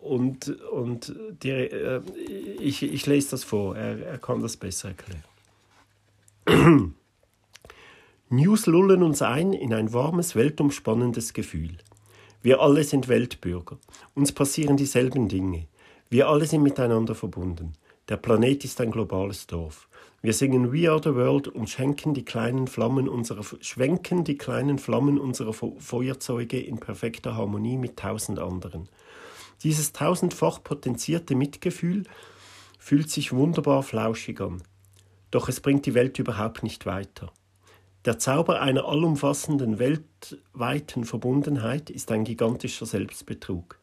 und, 0.00 0.48
und 0.70 1.14
die, 1.42 1.50
äh, 1.50 2.00
ich, 2.58 2.82
ich 2.82 3.04
lese 3.04 3.32
das 3.32 3.44
vor, 3.44 3.76
er, 3.76 3.98
er 4.06 4.16
kann 4.18 4.40
das 4.40 4.56
besser 4.56 4.88
erklären. 4.88 5.24
News 8.30 8.66
lullen 8.66 9.02
uns 9.02 9.20
ein 9.20 9.52
in 9.52 9.74
ein 9.74 9.92
warmes, 9.92 10.34
weltumspannendes 10.34 11.34
Gefühl. 11.34 11.76
Wir 12.42 12.60
alle 12.60 12.84
sind 12.84 13.08
Weltbürger. 13.08 13.76
Uns 14.14 14.32
passieren 14.32 14.78
dieselben 14.78 15.28
Dinge. 15.28 15.66
Wir 16.08 16.28
alle 16.28 16.46
sind 16.46 16.62
miteinander 16.62 17.14
verbunden. 17.14 17.74
Der 18.08 18.16
Planet 18.16 18.64
ist 18.64 18.80
ein 18.80 18.90
globales 18.90 19.46
Dorf. 19.46 19.89
Wir 20.22 20.34
singen 20.34 20.70
We 20.70 20.90
Are 20.90 21.00
the 21.02 21.14
World 21.14 21.48
und 21.48 21.70
schenken 21.70 22.12
die 22.12 22.26
kleinen 22.26 22.66
Flammen 22.66 23.08
unserer, 23.08 23.42
schwenken 23.62 24.22
die 24.22 24.36
kleinen 24.36 24.78
Flammen 24.78 25.18
unserer 25.18 25.54
Feuerzeuge 25.54 26.60
in 26.60 26.78
perfekter 26.78 27.36
Harmonie 27.36 27.78
mit 27.78 27.96
tausend 27.96 28.38
anderen. 28.38 28.90
Dieses 29.62 29.94
tausendfach 29.94 30.62
potenzierte 30.62 31.34
Mitgefühl 31.34 32.02
fühlt 32.78 33.08
sich 33.08 33.32
wunderbar 33.32 33.82
flauschig 33.82 34.42
an. 34.42 34.62
Doch 35.30 35.48
es 35.48 35.60
bringt 35.60 35.86
die 35.86 35.94
Welt 35.94 36.18
überhaupt 36.18 36.62
nicht 36.62 36.84
weiter. 36.84 37.32
Der 38.04 38.18
Zauber 38.18 38.60
einer 38.60 38.84
allumfassenden 38.84 39.78
weltweiten 39.78 41.04
Verbundenheit 41.04 41.88
ist 41.88 42.12
ein 42.12 42.24
gigantischer 42.24 42.84
Selbstbetrug. 42.84 43.78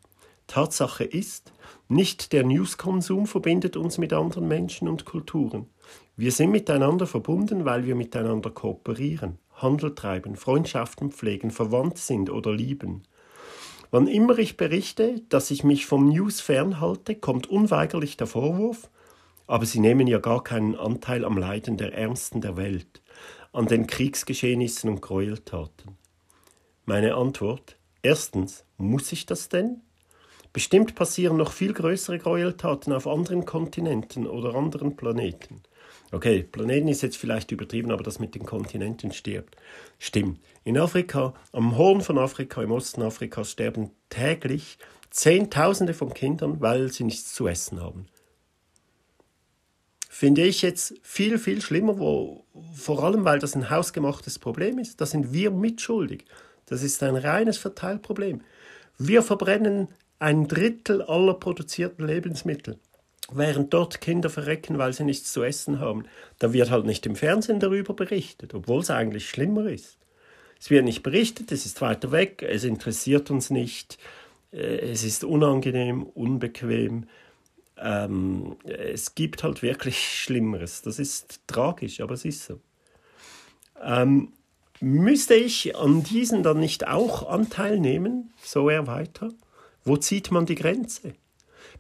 Tatsache 0.46 1.04
ist, 1.04 1.52
nicht 1.88 2.32
der 2.32 2.44
Newskonsum 2.44 3.26
verbindet 3.26 3.76
uns 3.76 3.98
mit 3.98 4.14
anderen 4.14 4.48
Menschen 4.48 4.88
und 4.88 5.04
Kulturen. 5.04 5.68
Wir 6.16 6.32
sind 6.32 6.52
miteinander 6.52 7.08
verbunden, 7.08 7.66
weil 7.66 7.86
wir 7.86 7.96
miteinander 7.96 8.50
kooperieren, 8.50 9.38
Handel 9.54 9.94
treiben, 9.94 10.36
Freundschaften 10.36 11.12
pflegen, 11.12 11.52
verwandt 11.52 11.98
sind 11.98 12.30
oder 12.30 12.54
lieben. 12.54 13.04
Wann 13.92 14.08
immer 14.08 14.38
ich 14.38 14.58
berichte, 14.58 15.22
dass 15.30 15.52
ich 15.52 15.64
mich 15.64 15.86
vom 15.86 16.10
News 16.10 16.42
fernhalte, 16.42 17.16
kommt 17.16 17.48
unweigerlich 17.48 18.18
der 18.18 18.28
Vorwurf, 18.28 18.90
aber 19.46 19.66
Sie 19.66 19.80
nehmen 19.80 20.08
ja 20.08 20.20
gar 20.20 20.44
keinen 20.44 20.76
Anteil 20.76 21.24
am 21.24 21.38
Leiden 21.38 21.78
der 21.78 21.94
Ärmsten 21.94 22.42
der 22.42 22.58
Welt 22.58 23.02
an 23.54 23.66
den 23.66 23.88
Kriegsgeschehnissen 23.88 24.90
und 24.90 25.02
Gräueltaten? 25.02 25.98
Meine 26.86 27.16
Antwort: 27.16 27.78
Erstens, 28.02 28.66
muss 28.78 29.12
ich 29.12 29.26
das 29.26 29.50
denn? 29.50 29.82
Bestimmt 30.54 30.96
passieren 30.96 31.38
noch 31.38 31.52
viel 31.52 31.74
größere 31.74 32.20
Gräueltaten 32.20 32.94
auf 32.94 33.08
anderen 33.08 33.46
Kontinenten 33.46 34.28
oder 34.28 34.56
anderen 34.56 34.96
Planeten. 34.96 35.64
Okay, 36.12 36.44
Planeten 36.44 36.88
ist 36.88 37.02
jetzt 37.02 37.18
vielleicht 37.18 37.52
übertrieben, 37.52 37.92
aber 37.92 38.04
das 38.04 38.20
mit 38.20 38.34
den 38.34 38.46
Kontinenten 38.46 39.12
stirbt. 39.12 39.58
Stimmt. 40.00 40.40
In 40.64 40.78
Afrika, 40.78 41.34
am 41.52 41.78
Horn 41.78 42.02
von 42.02 42.18
Afrika, 42.18 42.62
im 42.62 42.72
Osten 42.72 43.02
Afrikas, 43.02 43.52
sterben 43.52 43.92
täglich 44.10 44.78
Zehntausende 45.10 45.94
von 45.94 46.14
Kindern, 46.14 46.62
weil 46.62 46.92
sie 46.92 47.04
nichts 47.04 47.34
zu 47.34 47.48
essen 47.48 47.82
haben. 47.82 48.08
Finde 50.10 50.44
ich 50.44 50.62
jetzt 50.62 50.96
viel, 51.02 51.38
viel 51.38 51.62
schlimmer, 51.62 52.00
wo, 52.00 52.46
vor 52.74 53.04
allem 53.04 53.24
weil 53.24 53.40
das 53.40 53.56
ein 53.56 53.70
hausgemachtes 53.70 54.40
Problem 54.40 54.80
ist. 54.80 55.00
Da 55.00 55.06
sind 55.06 55.34
wir 55.34 55.52
mitschuldig. 55.52 56.26
Das 56.66 56.84
ist 56.84 57.04
ein 57.04 57.16
reines 57.16 57.58
Verteilproblem. 57.58 58.42
Wir 58.98 59.22
verbrennen 59.22 59.90
ein 60.20 60.48
Drittel 60.48 61.02
aller 61.04 61.36
produzierten 61.36 62.06
Lebensmittel. 62.06 62.80
Während 63.32 63.74
dort 63.74 64.00
Kinder 64.00 64.30
verrecken, 64.30 64.78
weil 64.78 64.94
sie 64.94 65.04
nichts 65.04 65.34
zu 65.34 65.44
essen 65.44 65.80
haben, 65.80 66.06
da 66.40 66.54
wird 66.54 66.70
halt 66.70 66.86
nicht 66.86 67.06
im 67.06 67.16
Fernsehen 67.16 67.60
darüber 67.60 67.94
berichtet, 67.94 68.54
obwohl 68.54 68.80
es 68.82 68.90
eigentlich 68.90 69.30
schlimmer 69.30 69.66
ist. 69.66 69.98
Es 70.60 70.70
wird 70.70 70.86
nicht 70.86 71.04
berichtet, 71.04 71.52
es 71.52 71.66
ist 71.66 71.82
weiter 71.82 72.12
weg, 72.12 72.42
es 72.42 72.64
interessiert 72.64 73.30
uns 73.30 73.50
nicht, 73.50 73.98
äh, 74.52 74.78
es 74.92 75.04
ist 75.04 75.24
unangenehm, 75.24 76.04
unbequem. 76.04 77.08
Ähm, 77.78 78.56
es 78.64 79.14
gibt 79.14 79.44
halt 79.44 79.62
wirklich 79.62 80.00
Schlimmeres. 80.00 80.82
Das 80.82 80.98
ist 80.98 81.42
tragisch, 81.48 82.02
aber 82.02 82.14
es 82.14 82.26
ist 82.26 82.46
so. 82.46 82.60
Ähm, 83.84 84.34
müsste 84.80 85.36
ich 85.36 85.76
an 85.76 86.02
diesen 86.04 86.44
dann 86.44 86.60
nicht 86.60 86.88
auch 86.88 87.30
Anteil 87.30 87.80
nehmen? 87.80 88.34
So 88.42 88.70
er 88.70 88.88
weiter. 88.88 89.30
Wo 89.84 89.98
zieht 89.98 90.32
man 90.32 90.46
die 90.46 90.56
Grenze? 90.56 91.14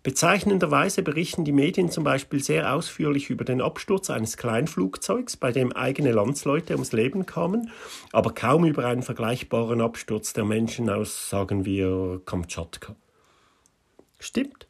Bezeichnenderweise 0.03 1.01
berichten 1.01 1.43
die 1.43 1.51
Medien 1.51 1.91
zum 1.91 2.03
Beispiel 2.03 2.41
sehr 2.43 2.73
ausführlich 2.73 3.29
über 3.29 3.43
den 3.43 3.61
Absturz 3.61 4.09
eines 4.09 4.37
Kleinflugzeugs, 4.37 5.37
bei 5.37 5.51
dem 5.51 5.71
eigene 5.73 6.11
Landsleute 6.11 6.73
ums 6.73 6.93
Leben 6.93 7.25
kamen, 7.25 7.71
aber 8.11 8.33
kaum 8.33 8.65
über 8.65 8.85
einen 8.85 9.03
vergleichbaren 9.03 9.81
Absturz 9.81 10.33
der 10.33 10.45
Menschen 10.45 10.89
aus, 10.89 11.29
sagen 11.29 11.65
wir, 11.65 12.21
Kamtschatka. 12.25 12.95
Stimmt. 14.19 14.67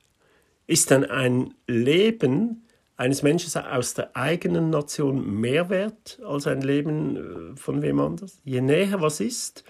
Ist 0.65 0.91
denn 0.91 1.05
ein 1.05 1.53
Leben 1.67 2.67
eines 2.97 3.23
Menschen 3.23 3.63
aus 3.63 3.93
der 3.93 4.17
eigenen 4.17 4.69
Nation 4.69 5.39
mehr 5.39 5.69
wert 5.69 6.19
als 6.25 6.47
ein 6.47 6.61
Leben 6.61 7.53
äh, 7.53 7.55
von 7.55 7.81
wem 7.81 7.99
anders? 7.99 8.41
Je 8.43 8.59
näher 8.59 9.01
was 9.01 9.19
ist, 9.19 9.63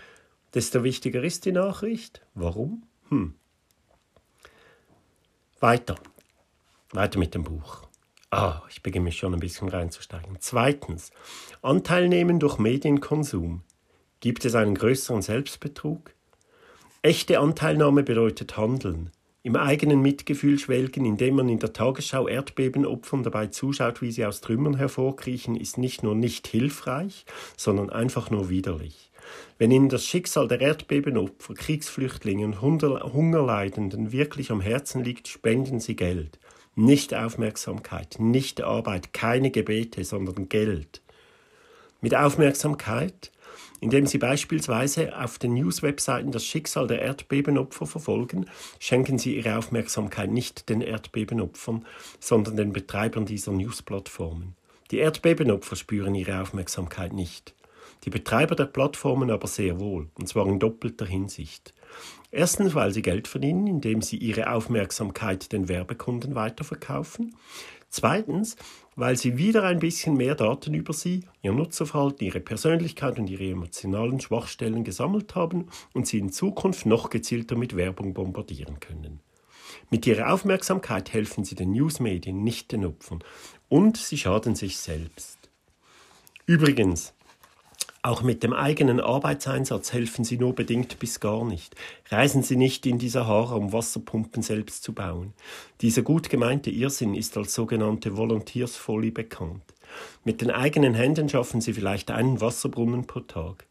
desto 0.54 0.84
wichtiger 0.84 1.24
ist 1.24 1.46
die 1.46 1.52
Nachricht. 1.52 2.22
Warum? 2.34 2.84
Hm. 3.10 3.36
Weiter. 5.60 5.96
Weiter 6.92 7.18
mit 7.18 7.34
dem 7.34 7.44
Buch. 7.44 7.88
Ah, 8.30 8.62
ich 8.70 8.84
beginne 8.84 9.06
mich 9.06 9.18
schon 9.18 9.34
ein 9.34 9.40
bisschen 9.40 9.70
reinzusteigen. 9.70 10.38
Zweitens. 10.40 11.10
Anteil 11.64 12.10
nehmen 12.10 12.40
durch 12.40 12.60
Medienkonsum. 12.60 13.64
Gibt 14.20 14.46
es 14.46 14.54
einen 14.54 14.76
größeren 14.76 15.24
Selbstbetrug? 15.24 16.14
Echte 17.02 17.40
Anteilnahme 17.40 18.04
bedeutet 18.04 18.56
Handeln. 18.56 19.10
Im 19.42 19.56
eigenen 19.56 20.04
Mitgefühl 20.04 20.60
schwelgen, 20.60 21.06
indem 21.06 21.38
man 21.38 21.50
in 21.50 21.58
der 21.58 21.74
Tagesschau 21.74 22.28
Erdbebenopfern 22.28 23.24
dabei 23.24 23.48
zuschaut, 23.48 24.04
wie 24.04 24.12
sie 24.12 24.26
aus 24.26 24.42
Trümmern 24.42 24.78
hervorkriechen, 24.78 25.56
ist 25.56 25.80
nicht 25.80 26.04
nur 26.04 26.14
nicht 26.14 26.46
hilfreich, 26.46 27.26
sondern 27.56 27.90
einfach 27.90 28.30
nur 28.30 28.50
widerlich. 28.50 29.07
Wenn 29.58 29.72
Ihnen 29.72 29.90
das 29.90 30.06
Schicksal 30.06 30.48
der 30.48 30.62
Erdbebenopfer, 30.62 31.54
Kriegsflüchtlinge 31.54 32.46
und 32.46 32.62
Hungerleidenden 32.62 34.12
wirklich 34.12 34.52
am 34.52 34.62
Herzen 34.62 35.04
liegt, 35.04 35.28
spenden 35.28 35.80
Sie 35.80 35.96
Geld. 35.96 36.40
Nicht 36.76 37.16
Aufmerksamkeit, 37.16 38.18
nicht 38.20 38.62
Arbeit, 38.62 39.14
keine 39.14 39.50
Gebete, 39.50 40.04
sondern 40.04 40.48
Geld. 40.48 41.02
Mit 42.02 42.14
Aufmerksamkeit, 42.14 43.32
indem 43.80 44.06
Sie 44.06 44.20
beispielsweise 44.20 45.20
auf 45.20 45.40
den 45.40 45.56
News-Webseiten 45.56 46.32
das 46.32 46.46
Schicksal 46.46 46.86
der 46.86 47.02
Erdbebenopfer 47.02 47.88
verfolgen, 47.88 48.46
schenken 48.80 49.18
Sie 49.18 49.36
Ihre 49.38 49.58
Aufmerksamkeit 49.58 50.30
nicht 50.30 50.70
den 50.70 50.82
Erdbebenopfern, 50.82 51.86
sondern 52.20 52.58
den 52.58 52.74
Betreibern 52.74 53.26
dieser 53.26 53.54
News-Plattformen. 53.54 54.56
Die 54.92 55.00
Erdbebenopfer 55.00 55.76
spüren 55.76 56.16
ihre 56.16 56.42
Aufmerksamkeit 56.42 57.12
nicht 57.12 57.56
die 58.04 58.10
Betreiber 58.10 58.56
der 58.56 58.66
Plattformen 58.66 59.32
aber 59.32 59.48
sehr 59.48 59.80
wohl, 59.80 60.10
und 60.16 60.28
zwar 60.28 60.48
in 60.48 60.60
doppelter 60.60 61.06
Hinsicht. 61.06 61.74
Erstens, 62.32 62.76
weil 62.76 62.92
sie 62.92 63.02
Geld 63.02 63.28
verdienen, 63.28 63.68
indem 63.68 64.02
sie 64.02 64.18
ihre 64.18 64.52
Aufmerksamkeit 64.52 65.52
den 65.52 65.70
Werbekunden 65.70 66.36
weiterverkaufen. 66.36 67.36
Zweitens, 67.90 68.58
weil 68.98 69.16
sie 69.16 69.38
wieder 69.38 69.64
ein 69.64 69.80
bisschen 69.80 70.16
mehr 70.16 70.36
Daten 70.36 70.74
über 70.74 70.92
sie, 70.92 71.24
ihr 71.42 71.54
Nutzerverhalten, 71.54 72.26
ihre 72.26 72.42
Persönlichkeit 72.42 73.18
und 73.18 73.30
ihre 73.30 73.50
emotionalen 73.50 74.20
Schwachstellen 74.20 74.84
gesammelt 74.84 75.36
haben 75.36 75.68
und 75.94 76.06
sie 76.06 76.18
in 76.18 76.32
Zukunft 76.32 76.86
noch 76.86 77.10
gezielter 77.10 77.56
mit 77.56 77.78
Werbung 77.78 78.14
bombardieren 78.14 78.80
können. 78.80 79.22
Mit 79.90 80.06
ihrer 80.06 80.34
Aufmerksamkeit 80.34 81.14
helfen 81.14 81.46
sie 81.46 81.56
den 81.56 81.72
Newsmedien, 81.72 82.44
nicht 82.44 82.72
den 82.72 82.86
Opfern, 82.86 83.24
und 83.70 83.98
sie 83.98 84.18
schaden 84.18 84.56
sich 84.56 84.78
selbst. 84.78 85.38
Übrigens, 86.46 87.14
auch 88.08 88.22
mit 88.22 88.42
dem 88.42 88.54
eigenen 88.54 89.02
Arbeitseinsatz 89.02 89.92
helfen 89.92 90.24
Sie 90.24 90.38
nur 90.38 90.56
bedingt 90.56 90.98
bis 90.98 91.20
gar 91.20 91.44
nicht. 91.44 91.76
Reisen 92.10 92.42
Sie 92.42 92.56
nicht 92.56 92.86
in 92.86 93.00
die 93.00 93.10
Sahara, 93.10 93.56
um 93.56 93.74
Wasserpumpen 93.74 94.42
selbst 94.42 94.84
zu 94.84 94.94
bauen. 94.94 95.34
Dieser 95.82 96.04
gut 96.04 96.30
gemeinte 96.30 96.70
Irrsinn 96.70 97.16
ist 97.16 97.36
als 97.36 97.54
sogenannte 97.54 98.16
Volunteersfolie 98.16 99.12
bekannt. 99.12 99.62
Mit 100.24 100.40
den 100.40 100.52
eigenen 100.52 100.94
Händen 100.94 101.28
schaffen 101.28 101.60
Sie 101.60 101.74
vielleicht 101.74 102.10
einen 102.10 102.40
Wasserbrunnen 102.40 103.08
pro 103.08 103.20
Tag. 103.20 103.66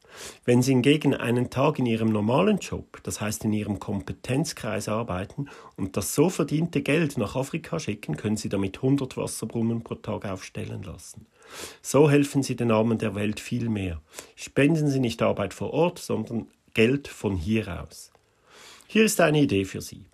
Wenn 0.45 0.61
Sie 0.61 0.73
hingegen 0.73 1.15
einen 1.15 1.49
Tag 1.49 1.79
in 1.79 1.87
Ihrem 1.87 2.09
normalen 2.09 2.59
Job, 2.59 2.99
das 3.05 3.23
heißt 3.23 3.45
in 3.45 3.55
Ihrem 3.55 3.79
Kompetenzkreis 3.79 4.89
arbeiten 4.89 5.49
und 5.77 5.97
das 5.97 6.15
so 6.15 6.29
verdiente 6.29 6.83
Geld 6.83 7.17
nach 7.17 7.37
Afrika 7.37 7.79
schicken, 7.79 8.19
können 8.19 8.37
Sie 8.37 8.51
damit 8.51 8.77
100 8.77 9.17
Wasserbrunnen 9.17 9.83
pro 9.83 9.95
Tag 9.95 10.27
aufstellen 10.27 10.83
lassen. 10.83 11.27
So 11.83 12.11
helfen 12.11 12.43
Sie 12.43 12.57
den 12.57 12.71
Armen 12.71 12.99
der 12.99 13.15
Welt 13.15 13.41
viel 13.41 13.69
mehr. 13.69 14.01
Spenden 14.35 14.89
Sie 14.89 15.01
nicht 15.01 15.23
Arbeit 15.23 15.55
vor 15.55 15.73
Ort, 15.73 15.99
sondern 15.99 16.49
Geld 16.75 17.09
von 17.09 17.37
hier 17.37 17.83
aus. 17.83 18.13
Hier 18.87 19.05
ist 19.05 19.21
eine 19.21 19.41
Idee 19.41 19.65
für 19.65 19.81
Sie. 19.81 20.05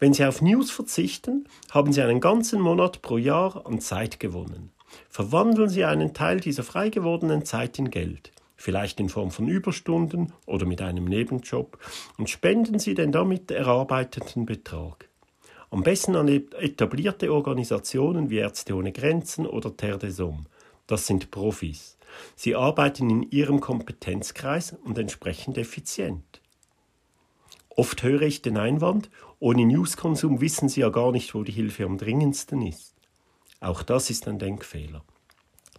Wenn 0.00 0.14
Sie 0.14 0.24
auf 0.24 0.42
News 0.42 0.70
verzichten, 0.70 1.48
haben 1.70 1.92
Sie 1.92 2.02
einen 2.02 2.20
ganzen 2.20 2.60
Monat 2.60 3.02
pro 3.02 3.18
Jahr 3.18 3.66
an 3.66 3.80
Zeit 3.80 4.20
gewonnen. 4.20 4.70
Verwandeln 5.08 5.68
Sie 5.68 5.84
einen 5.84 6.14
Teil 6.14 6.40
dieser 6.40 6.62
frei 6.62 6.88
gewordenen 6.88 7.44
Zeit 7.44 7.78
in 7.78 7.90
Geld, 7.90 8.30
vielleicht 8.56 9.00
in 9.00 9.08
Form 9.08 9.30
von 9.30 9.48
Überstunden 9.48 10.32
oder 10.46 10.66
mit 10.66 10.80
einem 10.80 11.04
Nebenjob, 11.04 11.78
und 12.16 12.30
spenden 12.30 12.78
Sie 12.78 12.94
den 12.94 13.12
damit 13.12 13.50
erarbeiteten 13.50 14.46
Betrag. 14.46 15.08
Am 15.70 15.82
besten 15.82 16.16
an 16.16 16.28
etablierte 16.28 17.32
Organisationen 17.32 18.30
wie 18.30 18.38
Ärzte 18.38 18.74
ohne 18.74 18.92
Grenzen 18.92 19.46
oder 19.46 19.76
Terre 19.76 19.98
des 19.98 20.18
Hommes. 20.18 20.46
Das 20.88 21.06
sind 21.06 21.30
Profis. 21.30 21.96
Sie 22.34 22.56
arbeiten 22.56 23.10
in 23.10 23.30
ihrem 23.30 23.60
Kompetenzkreis 23.60 24.74
und 24.84 24.98
entsprechend 24.98 25.58
effizient. 25.58 26.40
Oft 27.68 28.02
höre 28.02 28.22
ich 28.22 28.42
den 28.42 28.56
Einwand, 28.56 29.10
ohne 29.38 29.64
Newskonsum 29.64 30.40
wissen 30.40 30.68
Sie 30.68 30.80
ja 30.80 30.88
gar 30.88 31.12
nicht, 31.12 31.34
wo 31.34 31.44
die 31.44 31.52
Hilfe 31.52 31.84
am 31.84 31.98
dringendsten 31.98 32.62
ist. 32.62 32.94
Auch 33.60 33.82
das 33.82 34.10
ist 34.10 34.26
ein 34.26 34.38
Denkfehler. 34.38 35.04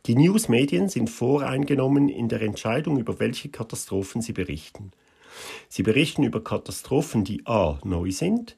Die 0.06 0.16
Newsmedien 0.16 0.90
sind 0.90 1.10
voreingenommen 1.10 2.08
in 2.08 2.30
der 2.30 2.42
Entscheidung, 2.42 3.00
über 3.00 3.20
welche 3.20 3.50
Katastrophen 3.50 4.22
sie 4.22 4.34
berichten. 4.34 4.92
Sie 5.68 5.84
berichten 5.84 6.24
über 6.24 6.44
Katastrophen, 6.44 7.24
die 7.24 7.46
a. 7.46 7.80
neu 7.84 8.12
sind, 8.12 8.58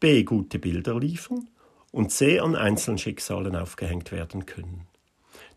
b. 0.00 0.22
gute 0.22 0.58
Bilder 0.58 1.00
liefern 1.00 1.48
und 1.90 2.12
c. 2.12 2.40
an 2.40 2.54
Einzelschicksalen 2.54 3.56
aufgehängt 3.56 4.12
werden 4.12 4.46
können. 4.46 4.86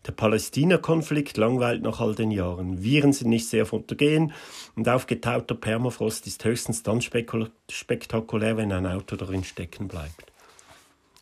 Der 0.06 0.12
Palästina-Konflikt 0.12 1.36
langweilt 1.36 1.82
nach 1.82 2.00
all 2.00 2.14
den 2.14 2.32
Jahren. 2.32 2.82
Viren 2.82 3.12
sind 3.12 3.28
nicht 3.28 3.48
sehr 3.48 3.66
fotogen 3.66 4.32
und 4.74 4.88
aufgetauter 4.88 5.54
Permafrost 5.54 6.26
ist 6.26 6.44
höchstens 6.44 6.82
dann 6.82 7.00
spektakulär, 7.00 8.56
wenn 8.56 8.72
ein 8.72 8.86
Auto 8.86 9.14
darin 9.14 9.44
stecken 9.44 9.86
bleibt. 9.86 10.32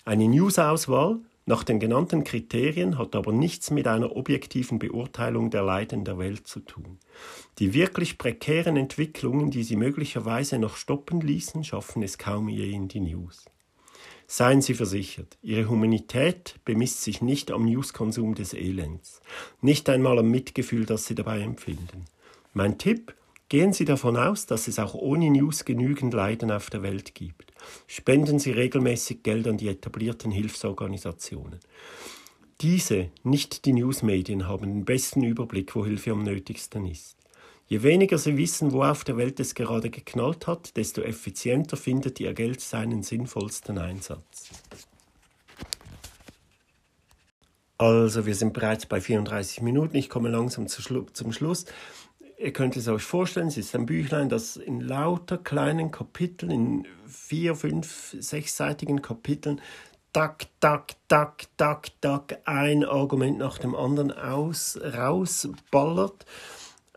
Eine 0.06 0.28
News-Auswahl 0.28 1.18
nach 1.44 1.64
den 1.64 1.80
genannten 1.80 2.24
Kriterien 2.24 2.96
hat 2.96 3.16
aber 3.16 3.32
nichts 3.32 3.70
mit 3.70 3.86
einer 3.86 4.14
objektiven 4.16 4.78
Beurteilung 4.78 5.50
der 5.50 5.62
Leiden 5.62 6.04
der 6.04 6.16
Welt 6.16 6.46
zu 6.46 6.60
tun. 6.60 6.98
Die 7.58 7.74
wirklich 7.74 8.18
prekären 8.18 8.76
Entwicklungen, 8.76 9.50
die 9.50 9.64
sie 9.64 9.76
möglicherweise 9.76 10.58
noch 10.58 10.76
stoppen 10.76 11.20
ließen, 11.20 11.64
schaffen 11.64 12.02
es 12.02 12.18
kaum 12.18 12.48
je 12.48 12.70
in 12.70 12.88
die 12.88 13.00
News. 13.00 13.44
Seien 14.32 14.62
Sie 14.62 14.74
versichert, 14.74 15.38
Ihre 15.42 15.68
Humanität 15.68 16.60
bemisst 16.64 17.02
sich 17.02 17.20
nicht 17.20 17.50
am 17.50 17.64
Newskonsum 17.64 18.36
des 18.36 18.54
Elends, 18.54 19.20
nicht 19.60 19.88
einmal 19.88 20.20
am 20.20 20.30
Mitgefühl, 20.30 20.86
das 20.86 21.06
Sie 21.06 21.16
dabei 21.16 21.40
empfinden. 21.40 22.04
Mein 22.54 22.78
Tipp, 22.78 23.12
gehen 23.48 23.72
Sie 23.72 23.84
davon 23.84 24.16
aus, 24.16 24.46
dass 24.46 24.68
es 24.68 24.78
auch 24.78 24.94
ohne 24.94 25.28
News 25.30 25.64
genügend 25.64 26.14
Leiden 26.14 26.52
auf 26.52 26.70
der 26.70 26.84
Welt 26.84 27.16
gibt. 27.16 27.50
spenden 27.88 28.38
Sie 28.38 28.52
regelmäßig 28.52 29.24
Geld 29.24 29.48
an 29.48 29.56
die 29.56 29.66
etablierten 29.66 30.30
Hilfsorganisationen. 30.30 31.58
Diese, 32.60 33.10
nicht 33.24 33.64
die 33.64 33.72
Newsmedien, 33.72 34.46
haben 34.46 34.68
den 34.68 34.84
besten 34.84 35.24
Überblick, 35.24 35.74
wo 35.74 35.84
Hilfe 35.84 36.12
am 36.12 36.22
nötigsten 36.22 36.86
ist. 36.86 37.19
Je 37.70 37.84
weniger 37.84 38.18
sie 38.18 38.36
wissen, 38.36 38.72
wo 38.72 38.82
auf 38.82 39.04
der 39.04 39.16
Welt 39.16 39.38
es 39.38 39.54
gerade 39.54 39.90
geknallt 39.90 40.48
hat, 40.48 40.76
desto 40.76 41.02
effizienter 41.02 41.76
findet 41.76 42.18
ihr 42.18 42.34
Geld 42.34 42.60
seinen 42.60 43.04
sinnvollsten 43.04 43.78
Einsatz. 43.78 44.50
Also, 47.78 48.26
wir 48.26 48.34
sind 48.34 48.54
bereits 48.54 48.86
bei 48.86 49.00
34 49.00 49.62
Minuten. 49.62 49.96
Ich 49.96 50.10
komme 50.10 50.30
langsam 50.30 50.66
zum 50.66 51.32
Schluss. 51.32 51.64
Ihr 52.38 52.52
könnt 52.52 52.76
es 52.76 52.88
euch 52.88 53.04
vorstellen, 53.04 53.46
es 53.46 53.56
ist 53.56 53.72
ein 53.76 53.86
Büchlein, 53.86 54.28
das 54.28 54.56
in 54.56 54.80
lauter 54.80 55.38
kleinen 55.38 55.92
Kapiteln, 55.92 56.50
in 56.50 56.86
vier, 57.06 57.54
fünf, 57.54 58.16
sechsseitigen 58.18 59.00
Kapiteln, 59.00 59.60
tak, 60.12 60.46
tak, 60.58 60.94
tak, 61.06 61.46
tak, 61.56 62.00
tak, 62.00 62.40
ein 62.46 62.84
Argument 62.84 63.38
nach 63.38 63.58
dem 63.58 63.76
anderen 63.76 64.10
aus, 64.10 64.76
rausballert. 64.82 66.26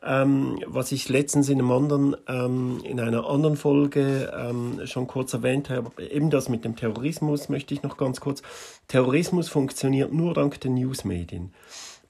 Ähm, 0.05 0.59
was 0.65 0.91
ich 0.91 1.07
letztens 1.07 1.47
in, 1.47 1.59
einem 1.59 1.71
anderen, 1.71 2.15
ähm, 2.27 2.81
in 2.83 2.99
einer 2.99 3.27
anderen 3.27 3.55
Folge 3.55 4.33
ähm, 4.37 4.81
schon 4.85 5.07
kurz 5.07 5.33
erwähnt 5.33 5.69
habe, 5.69 5.91
eben 6.03 6.29
das 6.29 6.49
mit 6.49 6.65
dem 6.65 6.75
Terrorismus 6.75 7.47
möchte 7.47 7.73
ich 7.73 7.83
noch 7.83 7.95
ganz 7.95 8.19
kurz. 8.19 8.41
Terrorismus 8.87 9.47
funktioniert 9.47 10.11
nur 10.11 10.33
dank 10.33 10.59
den 10.59 10.73
Newsmedien. 10.73 11.53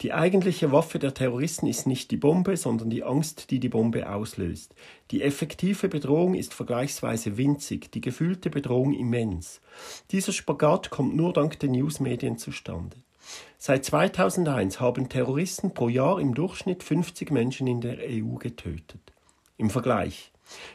Die 0.02 0.12
eigentliche 0.12 0.72
Waffe 0.72 1.00
der 1.00 1.14
Terroristen 1.14 1.68
ist 1.68 1.88
nicht 1.88 2.12
die 2.12 2.18
Bombe, 2.18 2.58
sondern 2.58 2.90
die 2.90 3.04
Angst, 3.04 3.52
die 3.52 3.60
die 3.60 3.70
Bombe 3.70 4.10
auslöst. 4.10 4.76
Die 5.12 5.22
effektive 5.22 5.88
Bedrohung 5.88 6.34
ist 6.34 6.54
vergleichsweise 6.54 7.38
winzig, 7.38 7.92
die 7.92 8.02
gefühlte 8.02 8.50
Bedrohung 8.50 8.94
immens. 8.94 9.62
Dieser 10.12 10.34
Spagat 10.34 10.90
kommt 10.90 11.16
nur 11.16 11.32
dank 11.32 11.60
den 11.60 11.72
Newsmedien 11.72 12.38
zustande. 12.38 12.98
Seit 13.58 13.86
2001 13.86 14.80
haben 14.80 15.10
Terroristen 15.10 15.74
pro 15.74 15.88
Jahr 15.88 16.20
im 16.20 16.36
Durchschnitt 16.36 16.84
50 16.84 17.32
Menschen 17.32 17.68
in 17.68 17.82
der 17.82 17.98
EU 18.00 18.36
getötet. 18.36 19.00
Im 19.58 19.70
Vergleich. 19.70 20.32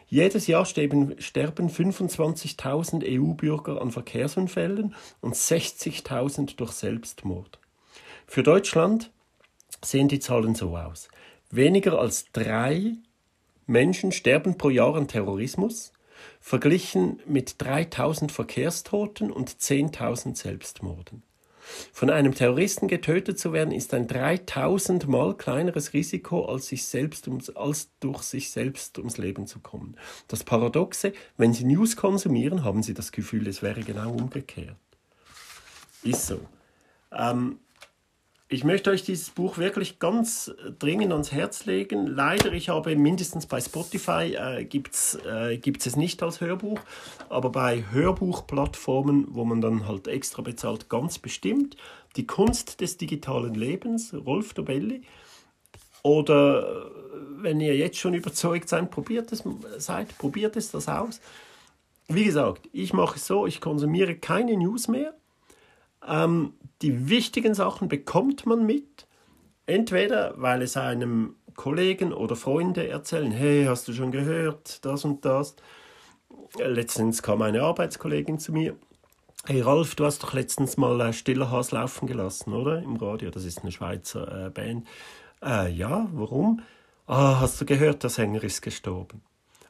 Jedes 0.07 0.47
Jahr 0.47 0.65
sterben, 0.65 1.15
25.000 1.19 3.05
EU-Bürger 3.05 3.83
an 3.83 3.91
Verkehrsunfällen 3.91 4.95
und 5.21 5.35
60.000 5.35 6.57
durch 6.57 6.73
Selbstmord. 6.73 7.59
Für 8.27 8.43
Deutschland 8.43 9.11
sehen 9.85 10.09
die 10.09 10.21
Zahlen 10.21 10.55
so 10.55 10.77
aus. 10.77 11.09
Weniger 11.51 11.99
als 11.99 12.33
drei 12.33 12.95
Menschen 13.67 14.13
sterben 14.13 14.57
pro 14.57 14.71
Jahr 14.71 14.97
an 14.97 15.09
Terrorismus, 15.09 15.93
verglichen 16.41 17.21
mit 17.27 17.57
3000 17.59 18.33
Verkehrstoten 18.33 19.31
und 19.31 19.51
10.000 19.51 20.37
Selbstmorden. 20.37 21.23
Von 21.93 22.11
einem 22.11 22.35
Terroristen 22.35 22.89
getötet 22.89 23.39
zu 23.39 23.53
werden, 23.53 23.73
ist 23.73 23.95
ein 23.95 24.07
3000 24.07 25.09
Mal 25.09 25.37
kleineres 25.37 25.93
Risiko, 25.93 26.45
als, 26.45 26.69
sich 26.69 26.87
selbst 26.87 27.29
ums, 27.29 27.51
als 27.51 27.91
durch 28.01 28.23
sich 28.23 28.51
selbst 28.51 28.99
ums 28.99 29.19
Leben 29.19 29.47
zu 29.47 29.61
kommen. 29.61 29.97
Das 30.29 30.45
Paradoxe, 30.45 31.13
wenn 31.37 31.53
Sie 31.53 31.65
News 31.65 31.97
konsumieren, 31.97 32.65
haben 32.65 32.83
Sie 32.83 32.95
das 32.95 33.13
Gefühl, 33.13 33.47
es 33.49 33.63
wäre 33.63 33.81
genau 33.81 34.13
umgekehrt. 34.13 34.77
Ist 36.03 36.27
so. 36.27 36.41
Ähm, 37.13 37.59
ich 38.51 38.65
möchte 38.65 38.91
euch 38.91 39.03
dieses 39.03 39.29
Buch 39.29 39.59
wirklich 39.59 39.99
ganz 39.99 40.55
dringend 40.79 41.13
ans 41.13 41.33
Herz 41.33 41.67
legen. 41.67 42.07
Leider, 42.07 42.53
ich 42.53 42.71
habe 42.71 42.97
mindestens 42.97 43.45
bei 43.45 43.61
Spotify 43.61 44.37
äh, 44.37 44.65
gibt 44.65 44.95
es 44.95 45.19
äh, 45.27 45.61
es 45.61 45.97
nicht 45.97 46.23
als 46.23 46.41
Hörbuch, 46.41 46.81
aber 47.29 47.51
bei 47.51 47.85
Hörbuchplattformen, 47.91 49.27
wo 49.31 49.45
man 49.45 49.61
dann 49.61 49.87
halt 49.87 50.09
extra 50.09 50.41
bezahlt, 50.41 50.89
ganz 50.89 51.19
bestimmt. 51.19 51.77
Die 52.17 52.27
Kunst 52.27 52.81
des 52.81 52.97
digitalen 52.97 53.55
Lebens, 53.55 54.15
Rolf 54.15 54.55
Dobelli. 54.55 55.03
Oder 56.03 56.63
äh, 56.63 56.91
wenn 57.43 57.61
ihr 57.61 57.77
jetzt 57.77 57.99
schon 57.99 58.15
überzeugt 58.15 58.71
seid, 58.71 58.91
probiert 58.91 59.31
es, 59.31 59.45
seid, 59.77 60.17
probiert 60.17 60.57
es 60.57 60.71
das 60.71 60.89
aus. 60.89 61.21
Wie 62.09 62.25
gesagt, 62.25 62.71
ich 62.73 62.95
mache 62.95 63.17
es 63.17 63.27
so, 63.27 63.47
ich 63.47 63.61
konsumiere 63.61 64.15
keine 64.15 64.57
News 64.57 64.89
mehr. 64.89 65.13
Ähm, 66.07 66.55
die 66.83 67.09
wichtigen 67.09 67.55
Sachen 67.55 67.89
bekommt 67.89 68.47
man 68.47 68.65
mit, 68.65 69.07
entweder 69.67 70.35
weil 70.37 70.63
es 70.63 70.77
einem 70.77 71.37
Kollegen 71.57 72.13
oder 72.13 72.37
Freunde 72.37 72.89
erzählen, 72.89 73.33
hey, 73.33 73.65
hast 73.67 73.89
du 73.89 73.93
schon 73.93 74.13
gehört, 74.13 74.85
das 74.85 75.05
und 75.05 75.25
das. 75.25 75.57
Letztens 76.59 77.23
kam 77.23 77.43
eine 77.43 77.63
Arbeitskollegin 77.63 78.39
zu 78.39 78.53
mir, 78.53 78.77
hey 79.45 79.61
Ralf, 79.61 79.95
du 79.95 80.05
hast 80.05 80.23
doch 80.23 80.35
letztens 80.35 80.77
mal 80.77 81.01
äh, 81.01 81.13
Stiller 81.13 81.51
Haas 81.51 81.73
laufen 81.73 82.07
gelassen, 82.07 82.53
oder? 82.53 82.83
Im 82.83 82.97
Radio, 82.97 83.31
das 83.31 83.45
ist 83.45 83.63
eine 83.63 83.73
Schweizer 83.73 84.47
äh, 84.47 84.51
Band. 84.51 84.87
Äh, 85.43 85.73
ja, 85.73 86.09
warum? 86.13 86.63
Ah, 87.07 87.41
hast 87.41 87.61
du 87.61 87.65
gehört, 87.65 88.03
der 88.03 88.11
Sänger 88.11 88.43
ist 88.45 88.63
gestorben. 88.63 89.23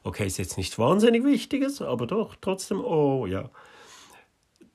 Okay, 0.03 0.27
ist 0.27 0.37
jetzt 0.37 0.57
nicht 0.57 0.77
wahnsinnig 0.77 1.23
Wichtiges, 1.23 1.81
aber 1.81 2.07
doch, 2.07 2.35
trotzdem, 2.39 2.81
oh 2.81 3.25
ja. 3.25 3.49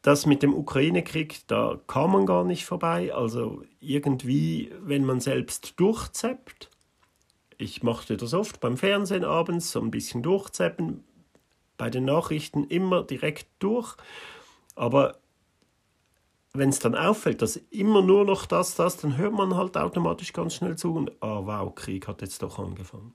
Das 0.05 0.27
mit 0.27 0.43
dem 0.43 0.53
Ukraine-Krieg, 0.53 1.47
da 1.47 1.81
kam 1.87 2.13
man 2.13 2.27
gar 2.27 2.45
nicht 2.45 2.67
vorbei. 2.67 3.15
Also 3.15 3.63
irgendwie, 3.81 4.71
wenn 4.83 5.07
man 5.07 5.19
selbst 5.19 5.81
durchzeppt, 5.81 6.69
ich 7.57 7.83
machte 7.83 8.19
das 8.19 8.35
oft 8.35 8.61
beim 8.61 8.77
Fernsehen 8.77 9.25
abends, 9.25 9.73
so 9.73 9.81
ein 9.81 9.91
bisschen 9.91 10.23
durchzeppen, 10.23 11.05
bei 11.79 11.89
den 11.89 12.05
Nachrichten 12.05 12.65
immer 12.65 13.03
direkt 13.03 13.47
durch. 13.61 13.97
Aber 14.75 15.17
wenn 16.53 16.69
es 16.69 16.81
dann 16.81 16.95
auffällt, 16.95 17.41
dass 17.41 17.57
immer 17.71 18.03
nur 18.03 18.27
noch 18.27 18.45
das, 18.45 18.75
das, 18.75 18.99
dann 18.99 19.17
hört 19.17 19.33
man 19.33 19.57
halt 19.57 19.79
automatisch 19.79 20.35
ganz 20.35 20.55
schnell 20.55 20.77
zu 20.77 20.93
und, 20.93 21.13
ah 21.21 21.39
oh, 21.39 21.47
wow, 21.47 21.75
Krieg 21.75 22.09
hat 22.09 22.21
jetzt 22.21 22.43
doch 22.43 22.59
angefangen. 22.59 23.15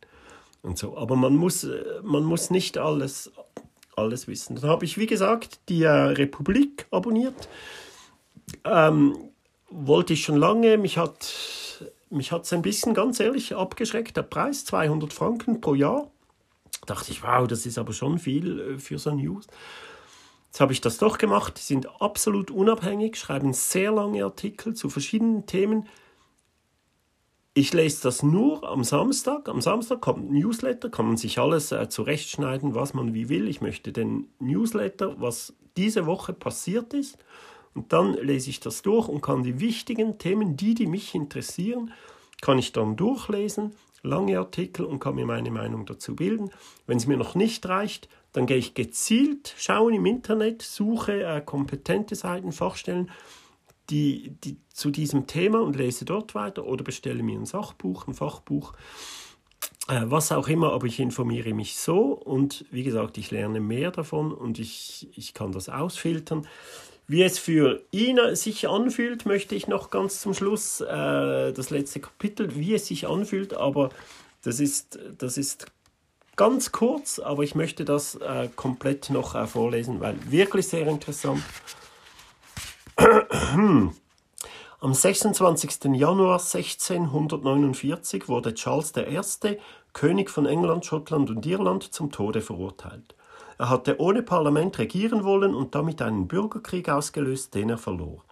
Und 0.63 0.79
so. 0.79 0.97
Aber 0.97 1.15
man 1.15 1.35
muss, 1.35 1.65
äh, 1.65 2.01
man 2.01 2.23
muss 2.23 2.49
nicht 2.49 2.79
alles 2.79 3.31
alles 3.99 4.27
wissen. 4.27 4.55
Dann 4.55 4.69
habe 4.69 4.85
ich, 4.85 4.97
wie 4.97 5.05
gesagt, 5.05 5.59
die 5.69 5.83
äh, 5.83 5.89
Republik 5.89 6.87
abonniert. 6.91 7.49
Ähm, 8.63 9.15
wollte 9.69 10.13
ich 10.13 10.23
schon 10.23 10.37
lange. 10.37 10.77
Mich 10.77 10.97
hat 10.97 11.33
mich 12.09 12.31
es 12.31 12.53
ein 12.53 12.61
bisschen, 12.61 12.93
ganz 12.93 13.19
ehrlich, 13.19 13.55
abgeschreckt. 13.55 14.17
Der 14.17 14.23
Preis 14.23 14.65
200 14.65 15.13
Franken 15.13 15.61
pro 15.61 15.75
Jahr. 15.75 16.09
Da 16.85 16.95
dachte 16.95 17.11
ich, 17.11 17.23
wow, 17.23 17.47
das 17.47 17.65
ist 17.65 17.77
aber 17.77 17.93
schon 17.93 18.19
viel 18.19 18.59
äh, 18.59 18.79
für 18.79 18.97
so 18.97 19.11
News. 19.11 19.47
Jetzt 20.47 20.61
habe 20.61 20.73
ich 20.73 20.81
das 20.81 20.97
doch 20.97 21.19
gemacht. 21.19 21.59
Die 21.59 21.63
sind 21.63 22.01
absolut 22.01 22.49
unabhängig, 22.49 23.17
schreiben 23.17 23.53
sehr 23.53 23.91
lange 23.91 24.23
Artikel 24.23 24.73
zu 24.73 24.89
verschiedenen 24.89 25.45
Themen. 25.45 25.87
Ich 27.59 27.73
lese 27.73 28.03
das 28.03 28.23
nur 28.23 28.63
am 28.63 28.85
Samstag. 28.85 29.49
Am 29.49 29.59
Samstag 29.59 29.99
kommt 29.99 30.31
ein 30.31 30.33
Newsletter, 30.33 30.89
kann 30.89 31.07
man 31.07 31.17
sich 31.17 31.39
alles 31.39 31.73
äh, 31.73 31.89
zurechtschneiden, 31.89 32.73
was 32.73 32.93
man 32.93 33.13
wie 33.13 33.27
will. 33.27 33.49
Ich 33.49 33.59
möchte 33.59 33.91
den 33.91 34.29
Newsletter, 34.39 35.19
was 35.19 35.53
diese 35.75 36.05
Woche 36.05 36.31
passiert 36.31 36.93
ist. 36.93 37.17
Und 37.73 37.91
dann 37.91 38.13
lese 38.13 38.49
ich 38.49 38.61
das 38.61 38.81
durch 38.81 39.09
und 39.09 39.19
kann 39.19 39.43
die 39.43 39.59
wichtigen 39.59 40.17
Themen, 40.17 40.55
die, 40.55 40.73
die 40.73 40.87
mich 40.87 41.13
interessieren, 41.13 41.91
kann 42.39 42.57
ich 42.57 42.71
dann 42.71 42.95
durchlesen, 42.95 43.73
lange 44.03 44.39
Artikel 44.39 44.85
und 44.85 44.99
kann 44.99 45.15
mir 45.15 45.25
meine 45.25 45.51
Meinung 45.51 45.85
dazu 45.85 46.15
bilden. 46.15 46.51
Wenn 46.87 46.95
es 46.95 47.07
mir 47.07 47.17
noch 47.17 47.35
nicht 47.35 47.67
reicht, 47.67 48.07
dann 48.31 48.45
gehe 48.45 48.55
ich 48.55 48.73
gezielt 48.73 49.53
schauen 49.57 49.95
im 49.95 50.05
Internet, 50.05 50.61
suche 50.61 51.25
äh, 51.25 51.41
kompetente 51.41 52.15
Seiten, 52.15 52.53
Fachstellen 52.53 53.11
die, 53.89 54.35
die, 54.43 54.57
zu 54.73 54.91
diesem 54.91 55.27
Thema 55.27 55.61
und 55.61 55.75
lese 55.75 56.05
dort 56.05 56.35
weiter 56.35 56.65
oder 56.65 56.83
bestelle 56.83 57.23
mir 57.23 57.39
ein 57.39 57.45
Sachbuch, 57.45 58.07
ein 58.07 58.13
Fachbuch, 58.13 58.73
äh, 59.87 60.01
was 60.05 60.31
auch 60.31 60.47
immer, 60.47 60.73
aber 60.73 60.87
ich 60.87 60.99
informiere 60.99 61.53
mich 61.53 61.77
so 61.77 62.13
und 62.13 62.65
wie 62.71 62.83
gesagt, 62.83 63.17
ich 63.17 63.31
lerne 63.31 63.59
mehr 63.59 63.91
davon 63.91 64.31
und 64.33 64.59
ich, 64.59 65.07
ich 65.15 65.33
kann 65.33 65.51
das 65.51 65.69
ausfiltern. 65.69 66.47
Wie 67.07 67.23
es 67.23 67.39
für 67.39 67.81
ihn 67.89 68.19
sich 68.35 68.69
anfühlt, 68.69 69.25
möchte 69.25 69.55
ich 69.55 69.67
noch 69.67 69.89
ganz 69.89 70.21
zum 70.21 70.35
Schluss 70.35 70.79
äh, 70.79 71.51
das 71.51 71.71
letzte 71.71 71.99
Kapitel, 71.99 72.55
wie 72.55 72.75
es 72.75 72.85
sich 72.85 73.07
anfühlt, 73.07 73.55
aber 73.55 73.89
das 74.43 74.59
ist, 74.59 74.99
das 75.17 75.37
ist 75.37 75.65
ganz 76.35 76.71
kurz, 76.71 77.17
aber 77.17 77.43
ich 77.43 77.55
möchte 77.55 77.83
das 77.83 78.15
äh, 78.15 78.47
komplett 78.55 79.09
noch 79.09 79.35
äh, 79.35 79.47
vorlesen, 79.47 79.99
weil 79.99 80.15
wirklich 80.31 80.67
sehr 80.67 80.87
interessant. 80.87 81.41
Am 84.81 84.93
26. 84.93 85.85
Januar 85.93 86.39
1649 86.39 88.27
wurde 88.27 88.53
Charles 88.53 88.91
I., 88.97 89.57
König 89.93 90.29
von 90.29 90.45
England, 90.45 90.85
Schottland 90.85 91.29
und 91.29 91.45
Irland, 91.45 91.93
zum 91.93 92.11
Tode 92.11 92.41
verurteilt. 92.41 93.15
Er 93.57 93.69
hatte 93.69 94.01
ohne 94.01 94.21
Parlament 94.21 94.77
regieren 94.79 95.23
wollen 95.23 95.55
und 95.55 95.75
damit 95.75 96.01
einen 96.01 96.27
Bürgerkrieg 96.27 96.89
ausgelöst, 96.89 97.55
den 97.55 97.69
er 97.69 97.77
verlor. 97.77 98.25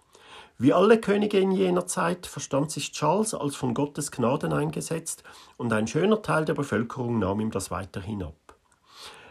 Wie 0.58 0.74
alle 0.74 1.00
Könige 1.00 1.38
in 1.38 1.52
jener 1.52 1.86
Zeit 1.86 2.26
verstand 2.26 2.70
sich 2.70 2.92
Charles 2.92 3.32
als 3.32 3.56
von 3.56 3.72
Gottes 3.72 4.10
Gnaden 4.10 4.52
eingesetzt 4.52 5.22
und 5.56 5.72
ein 5.72 5.86
schöner 5.86 6.20
Teil 6.20 6.44
der 6.44 6.54
Bevölkerung 6.54 7.18
nahm 7.18 7.40
ihm 7.40 7.50
das 7.50 7.70
weiterhin 7.70 8.22
ab. 8.22 8.34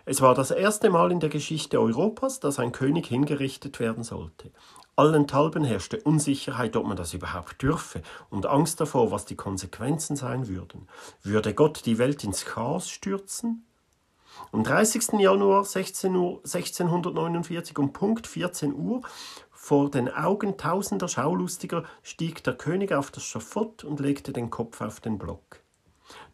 Es 0.05 0.21
war 0.21 0.33
das 0.33 0.51
erste 0.51 0.89
Mal 0.89 1.11
in 1.11 1.19
der 1.19 1.29
Geschichte 1.29 1.81
Europas, 1.81 2.39
dass 2.39 2.59
ein 2.59 2.71
König 2.71 3.07
hingerichtet 3.07 3.79
werden 3.79 4.05
sollte. 4.05 4.51
Allenthalben 4.97 5.63
herrschte 5.63 6.01
Unsicherheit, 6.01 6.75
ob 6.75 6.87
man 6.87 6.97
das 6.97 7.13
überhaupt 7.13 7.61
dürfe, 7.61 8.01
und 8.31 8.47
Angst 8.47 8.81
davor, 8.81 9.11
was 9.11 9.25
die 9.25 9.35
Konsequenzen 9.35 10.15
sein 10.15 10.47
würden. 10.47 10.87
Würde 11.21 11.53
Gott 11.53 11.85
die 11.85 11.99
Welt 11.99 12.23
ins 12.23 12.45
Chaos 12.45 12.89
stürzen? 12.89 13.63
Am 14.51 14.63
30. 14.63 15.19
Januar 15.19 15.65
16 15.65 16.15
Uhr, 16.15 16.37
1649 16.43 17.77
um 17.77 17.93
Punkt 17.93 18.25
14 18.25 18.73
Uhr 18.73 19.03
vor 19.51 19.91
den 19.91 20.11
Augen 20.11 20.57
tausender 20.57 21.07
Schaulustiger 21.07 21.83
stieg 22.01 22.43
der 22.43 22.55
König 22.55 22.91
auf 22.91 23.11
das 23.11 23.23
Schafott 23.23 23.83
und 23.83 23.99
legte 23.99 24.33
den 24.33 24.49
Kopf 24.49 24.81
auf 24.81 24.99
den 24.99 25.19
Block. 25.19 25.61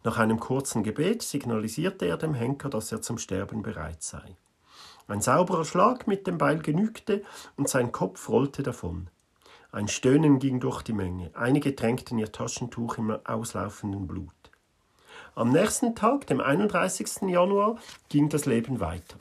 Nach 0.04 0.16
einem 0.16 0.40
kurzen 0.40 0.82
Gebet 0.82 1.22
signalisierte 1.22 2.06
er 2.06 2.16
dem 2.16 2.32
Henker, 2.32 2.70
dass 2.70 2.92
er 2.92 3.02
zum 3.02 3.18
Sterben 3.18 3.62
bereit 3.62 4.02
sei. 4.02 4.36
Ein 5.06 5.20
sauberer 5.20 5.64
Schlag 5.64 6.06
mit 6.06 6.26
dem 6.26 6.38
Beil 6.38 6.60
genügte, 6.60 7.22
und 7.56 7.68
sein 7.68 7.92
Kopf 7.92 8.28
rollte 8.28 8.62
davon. 8.62 9.08
Ein 9.70 9.88
Stöhnen 9.88 10.38
ging 10.38 10.60
durch 10.60 10.82
die 10.82 10.92
Menge. 10.92 11.30
Einige 11.34 11.74
tränkten 11.74 12.18
ihr 12.18 12.30
Taschentuch 12.30 12.96
im 12.96 13.10
auslaufenden 13.24 14.06
Blut. 14.06 14.32
Am 15.34 15.50
nächsten 15.50 15.96
Tag, 15.96 16.28
dem 16.28 16.40
31. 16.40 17.28
Januar, 17.28 17.76
ging 18.08 18.28
das 18.28 18.46
Leben 18.46 18.78
weiter. 18.78 19.16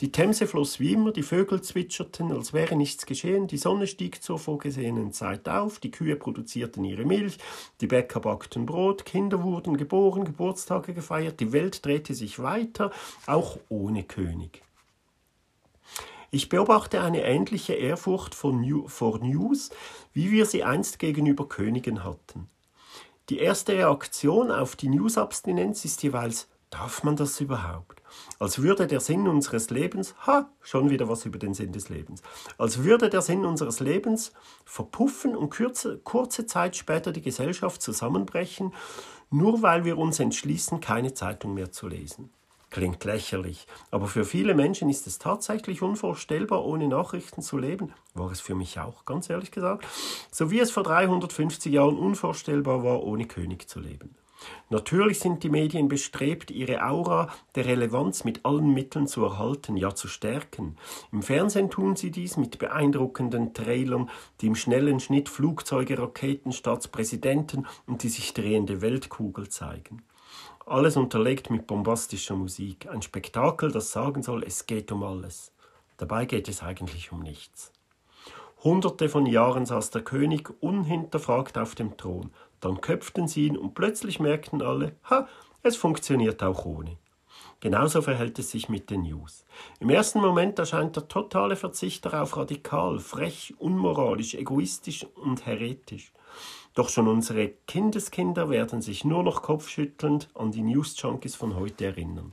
Die 0.00 0.12
Themse 0.12 0.46
floss 0.46 0.78
wie 0.78 0.92
immer, 0.92 1.10
die 1.10 1.22
Vögel 1.22 1.62
zwitscherten, 1.62 2.30
als 2.30 2.52
wäre 2.52 2.76
nichts 2.76 3.06
geschehen, 3.06 3.46
die 3.46 3.56
Sonne 3.56 3.86
stieg 3.86 4.22
zur 4.22 4.38
vorgesehenen 4.38 5.12
Zeit 5.12 5.48
auf, 5.48 5.78
die 5.78 5.90
Kühe 5.90 6.16
produzierten 6.16 6.84
ihre 6.84 7.06
Milch, 7.06 7.38
die 7.80 7.86
Bäcker 7.86 8.20
backten 8.20 8.66
Brot, 8.66 9.06
Kinder 9.06 9.42
wurden 9.42 9.78
geboren, 9.78 10.26
Geburtstage 10.26 10.92
gefeiert, 10.92 11.40
die 11.40 11.52
Welt 11.52 11.86
drehte 11.86 12.12
sich 12.12 12.38
weiter, 12.38 12.90
auch 13.26 13.56
ohne 13.70 14.04
König. 14.04 14.65
Ich 16.36 16.50
beobachte 16.50 17.00
eine 17.00 17.22
ähnliche 17.24 17.72
Ehrfurcht 17.72 18.34
vor 18.34 18.52
News, 18.52 19.70
wie 20.12 20.30
wir 20.30 20.44
sie 20.44 20.64
einst 20.64 20.98
gegenüber 20.98 21.48
Königen 21.48 22.04
hatten. 22.04 22.50
Die 23.30 23.38
erste 23.38 23.72
Reaktion 23.72 24.50
auf 24.50 24.76
die 24.76 24.90
News-Abstinenz 24.90 25.86
ist 25.86 26.02
jeweils, 26.02 26.48
darf 26.68 27.02
man 27.04 27.16
das 27.16 27.40
überhaupt? 27.40 28.02
Als 28.38 28.60
würde 28.60 28.86
der 28.86 29.00
Sinn 29.00 29.28
unseres 29.28 29.70
Lebens, 29.70 30.14
ha, 30.26 30.50
schon 30.60 30.90
wieder 30.90 31.08
was 31.08 31.24
über 31.24 31.38
den 31.38 31.54
Sinn 31.54 31.72
des 31.72 31.88
Lebens, 31.88 32.20
als 32.58 32.84
würde 32.84 33.08
der 33.08 33.22
Sinn 33.22 33.46
unseres 33.46 33.80
Lebens 33.80 34.32
verpuffen 34.66 35.34
und 35.36 35.48
kürze, 35.48 36.00
kurze 36.04 36.44
Zeit 36.44 36.76
später 36.76 37.12
die 37.12 37.22
Gesellschaft 37.22 37.80
zusammenbrechen, 37.80 38.74
nur 39.30 39.62
weil 39.62 39.86
wir 39.86 39.96
uns 39.96 40.20
entschließen, 40.20 40.80
keine 40.80 41.14
Zeitung 41.14 41.54
mehr 41.54 41.72
zu 41.72 41.88
lesen. 41.88 42.30
Klingt 42.76 43.04
lächerlich, 43.04 43.66
aber 43.90 44.06
für 44.06 44.26
viele 44.26 44.54
Menschen 44.54 44.90
ist 44.90 45.06
es 45.06 45.18
tatsächlich 45.18 45.80
unvorstellbar, 45.80 46.62
ohne 46.62 46.88
Nachrichten 46.88 47.40
zu 47.40 47.56
leben. 47.56 47.94
War 48.12 48.30
es 48.30 48.42
für 48.42 48.54
mich 48.54 48.78
auch, 48.78 49.06
ganz 49.06 49.30
ehrlich 49.30 49.50
gesagt. 49.50 49.86
So 50.30 50.50
wie 50.50 50.60
es 50.60 50.70
vor 50.70 50.82
350 50.82 51.72
Jahren 51.72 51.96
unvorstellbar 51.96 52.84
war, 52.84 53.02
ohne 53.02 53.24
König 53.24 53.66
zu 53.66 53.80
leben. 53.80 54.14
Natürlich 54.68 55.20
sind 55.20 55.42
die 55.42 55.48
Medien 55.48 55.88
bestrebt, 55.88 56.50
ihre 56.50 56.84
Aura 56.84 57.32
der 57.54 57.64
Relevanz 57.64 58.24
mit 58.24 58.44
allen 58.44 58.74
Mitteln 58.74 59.06
zu 59.06 59.24
erhalten, 59.24 59.78
ja 59.78 59.94
zu 59.94 60.06
stärken. 60.06 60.76
Im 61.12 61.22
Fernsehen 61.22 61.70
tun 61.70 61.96
sie 61.96 62.10
dies 62.10 62.36
mit 62.36 62.58
beeindruckenden 62.58 63.54
Trailern, 63.54 64.10
die 64.42 64.48
im 64.48 64.54
schnellen 64.54 65.00
Schnitt 65.00 65.30
Flugzeuge, 65.30 65.98
Raketen, 65.98 66.52
Staatspräsidenten 66.52 67.66
und 67.86 68.02
die 68.02 68.10
sich 68.10 68.34
drehende 68.34 68.82
Weltkugel 68.82 69.48
zeigen. 69.48 70.02
Alles 70.68 70.96
unterlegt 70.96 71.48
mit 71.48 71.68
bombastischer 71.68 72.34
Musik. 72.34 72.88
Ein 72.90 73.00
Spektakel, 73.00 73.70
das 73.70 73.92
sagen 73.92 74.24
soll, 74.24 74.42
es 74.42 74.66
geht 74.66 74.90
um 74.90 75.04
alles. 75.04 75.52
Dabei 75.96 76.24
geht 76.24 76.48
es 76.48 76.60
eigentlich 76.60 77.12
um 77.12 77.22
nichts. 77.22 77.70
Hunderte 78.64 79.08
von 79.08 79.26
Jahren 79.26 79.64
saß 79.64 79.90
der 79.90 80.02
König 80.02 80.50
unhinterfragt 80.60 81.56
auf 81.56 81.76
dem 81.76 81.96
Thron. 81.96 82.32
Dann 82.58 82.80
köpften 82.80 83.28
sie 83.28 83.46
ihn 83.46 83.56
und 83.56 83.74
plötzlich 83.74 84.18
merkten 84.18 84.60
alle, 84.60 84.96
ha, 85.08 85.28
es 85.62 85.76
funktioniert 85.76 86.42
auch 86.42 86.64
ohne. 86.64 86.96
Genauso 87.60 88.02
verhält 88.02 88.40
es 88.40 88.50
sich 88.50 88.68
mit 88.68 88.90
den 88.90 89.02
News. 89.02 89.44
Im 89.78 89.90
ersten 89.90 90.20
Moment 90.20 90.58
erscheint 90.58 90.96
der 90.96 91.06
totale 91.06 91.54
Verzicht 91.54 92.04
darauf 92.04 92.36
radikal, 92.36 92.98
frech, 92.98 93.54
unmoralisch, 93.58 94.34
egoistisch 94.34 95.06
und 95.14 95.46
heretisch. 95.46 96.12
Doch 96.76 96.90
schon 96.90 97.08
unsere 97.08 97.54
Kindeskinder 97.66 98.50
werden 98.50 98.82
sich 98.82 99.02
nur 99.02 99.22
noch 99.22 99.40
kopfschüttelnd 99.40 100.28
an 100.34 100.52
die 100.52 100.60
News-Junkies 100.60 101.34
von 101.34 101.56
heute 101.56 101.86
erinnern. 101.86 102.32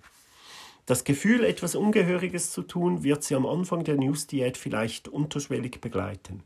Das 0.86 1.06
Gefühl, 1.06 1.46
etwas 1.46 1.76
Ungehöriges 1.76 2.52
zu 2.52 2.62
tun, 2.62 3.04
wird 3.04 3.24
sie 3.24 3.36
am 3.36 3.46
Anfang 3.46 3.86
der 3.86 3.96
News-Diät 3.96 4.58
vielleicht 4.58 5.08
unterschwellig 5.08 5.80
begleiten. 5.80 6.44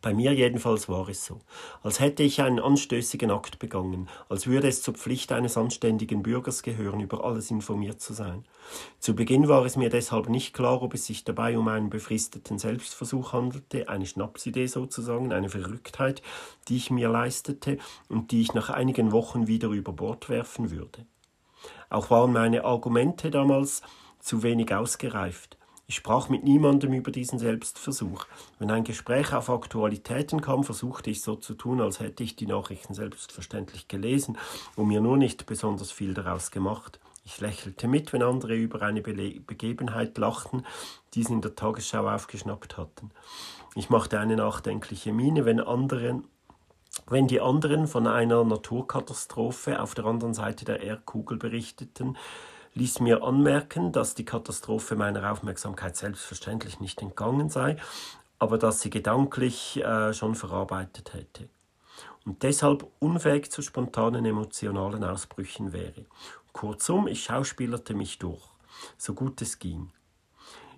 Bei 0.00 0.14
mir 0.14 0.32
jedenfalls 0.32 0.88
war 0.88 1.08
es 1.08 1.24
so. 1.26 1.40
Als 1.82 1.98
hätte 1.98 2.22
ich 2.22 2.40
einen 2.40 2.60
anstößigen 2.60 3.32
Akt 3.32 3.58
begangen, 3.58 4.08
als 4.28 4.46
würde 4.46 4.68
es 4.68 4.80
zur 4.80 4.94
Pflicht 4.94 5.32
eines 5.32 5.56
anständigen 5.56 6.22
Bürgers 6.22 6.62
gehören, 6.62 7.00
über 7.00 7.24
alles 7.24 7.50
informiert 7.50 8.00
zu 8.00 8.12
sein. 8.12 8.44
Zu 9.00 9.16
Beginn 9.16 9.48
war 9.48 9.64
es 9.64 9.76
mir 9.76 9.90
deshalb 9.90 10.28
nicht 10.28 10.54
klar, 10.54 10.82
ob 10.82 10.94
es 10.94 11.06
sich 11.06 11.24
dabei 11.24 11.58
um 11.58 11.66
einen 11.66 11.90
befristeten 11.90 12.58
Selbstversuch 12.58 13.32
handelte, 13.32 13.88
eine 13.88 14.06
Schnapsidee 14.06 14.66
sozusagen, 14.66 15.32
eine 15.32 15.48
Verrücktheit, 15.48 16.22
die 16.68 16.76
ich 16.76 16.90
mir 16.90 17.08
leistete 17.08 17.78
und 18.08 18.30
die 18.30 18.42
ich 18.42 18.54
nach 18.54 18.70
einigen 18.70 19.10
Wochen 19.10 19.48
wieder 19.48 19.68
über 19.70 19.92
Bord 19.92 20.28
werfen 20.28 20.70
würde. 20.70 21.06
Auch 21.90 22.10
waren 22.10 22.32
meine 22.32 22.64
Argumente 22.64 23.30
damals 23.30 23.82
zu 24.20 24.44
wenig 24.44 24.72
ausgereift. 24.72 25.57
Ich 25.90 25.96
sprach 25.96 26.28
mit 26.28 26.44
niemandem 26.44 26.92
über 26.92 27.10
diesen 27.10 27.38
Selbstversuch. 27.38 28.26
Wenn 28.58 28.70
ein 28.70 28.84
Gespräch 28.84 29.32
auf 29.32 29.48
Aktualitäten 29.48 30.42
kam, 30.42 30.62
versuchte 30.62 31.08
ich 31.08 31.22
so 31.22 31.34
zu 31.34 31.54
tun, 31.54 31.80
als 31.80 31.98
hätte 31.98 32.22
ich 32.22 32.36
die 32.36 32.46
Nachrichten 32.46 32.92
selbstverständlich 32.92 33.88
gelesen 33.88 34.36
und 34.76 34.88
mir 34.88 35.00
nur 35.00 35.16
nicht 35.16 35.46
besonders 35.46 35.90
viel 35.90 36.12
daraus 36.12 36.50
gemacht. 36.50 37.00
Ich 37.24 37.40
lächelte 37.40 37.88
mit, 37.88 38.12
wenn 38.12 38.22
andere 38.22 38.54
über 38.54 38.82
eine 38.82 39.00
Bele 39.00 39.40
Begebenheit 39.40 40.18
lachten, 40.18 40.66
die 41.14 41.22
sie 41.22 41.32
in 41.32 41.40
der 41.40 41.54
Tagesschau 41.54 42.06
aufgeschnappt 42.06 42.76
hatten. 42.76 43.10
Ich 43.74 43.88
machte 43.88 44.20
eine 44.20 44.36
nachdenkliche 44.36 45.14
Miene, 45.14 45.46
wenn 45.46 45.58
anderen 45.58 46.24
wenn 47.06 47.28
die 47.28 47.40
anderen 47.40 47.86
von 47.86 48.06
einer 48.06 48.44
Naturkatastrophe 48.44 49.80
auf 49.80 49.94
der 49.94 50.04
anderen 50.04 50.34
Seite 50.34 50.66
der 50.66 50.80
Erdkugel 50.80 51.38
berichteten, 51.38 52.18
ließ 52.74 53.00
mir 53.00 53.22
anmerken, 53.22 53.92
dass 53.92 54.14
die 54.14 54.24
Katastrophe 54.24 54.96
meiner 54.96 55.30
Aufmerksamkeit 55.30 55.96
selbstverständlich 55.96 56.80
nicht 56.80 57.00
entgangen 57.02 57.48
sei, 57.48 57.76
aber 58.38 58.58
dass 58.58 58.80
sie 58.80 58.90
gedanklich 58.90 59.82
äh, 59.82 60.12
schon 60.12 60.34
verarbeitet 60.34 61.14
hätte 61.14 61.48
und 62.28 62.42
deshalb 62.42 62.86
unfähig 62.98 63.50
zu 63.50 63.62
spontanen 63.62 64.24
emotionalen 64.24 65.02
Ausbrüchen 65.02 65.72
wäre. 65.72 66.04
Kurzum, 66.52 67.08
ich 67.08 67.24
schauspielerte 67.24 67.94
mich 67.94 68.18
durch, 68.18 68.42
so 68.98 69.14
gut 69.14 69.40
es 69.40 69.58
ging. 69.58 69.90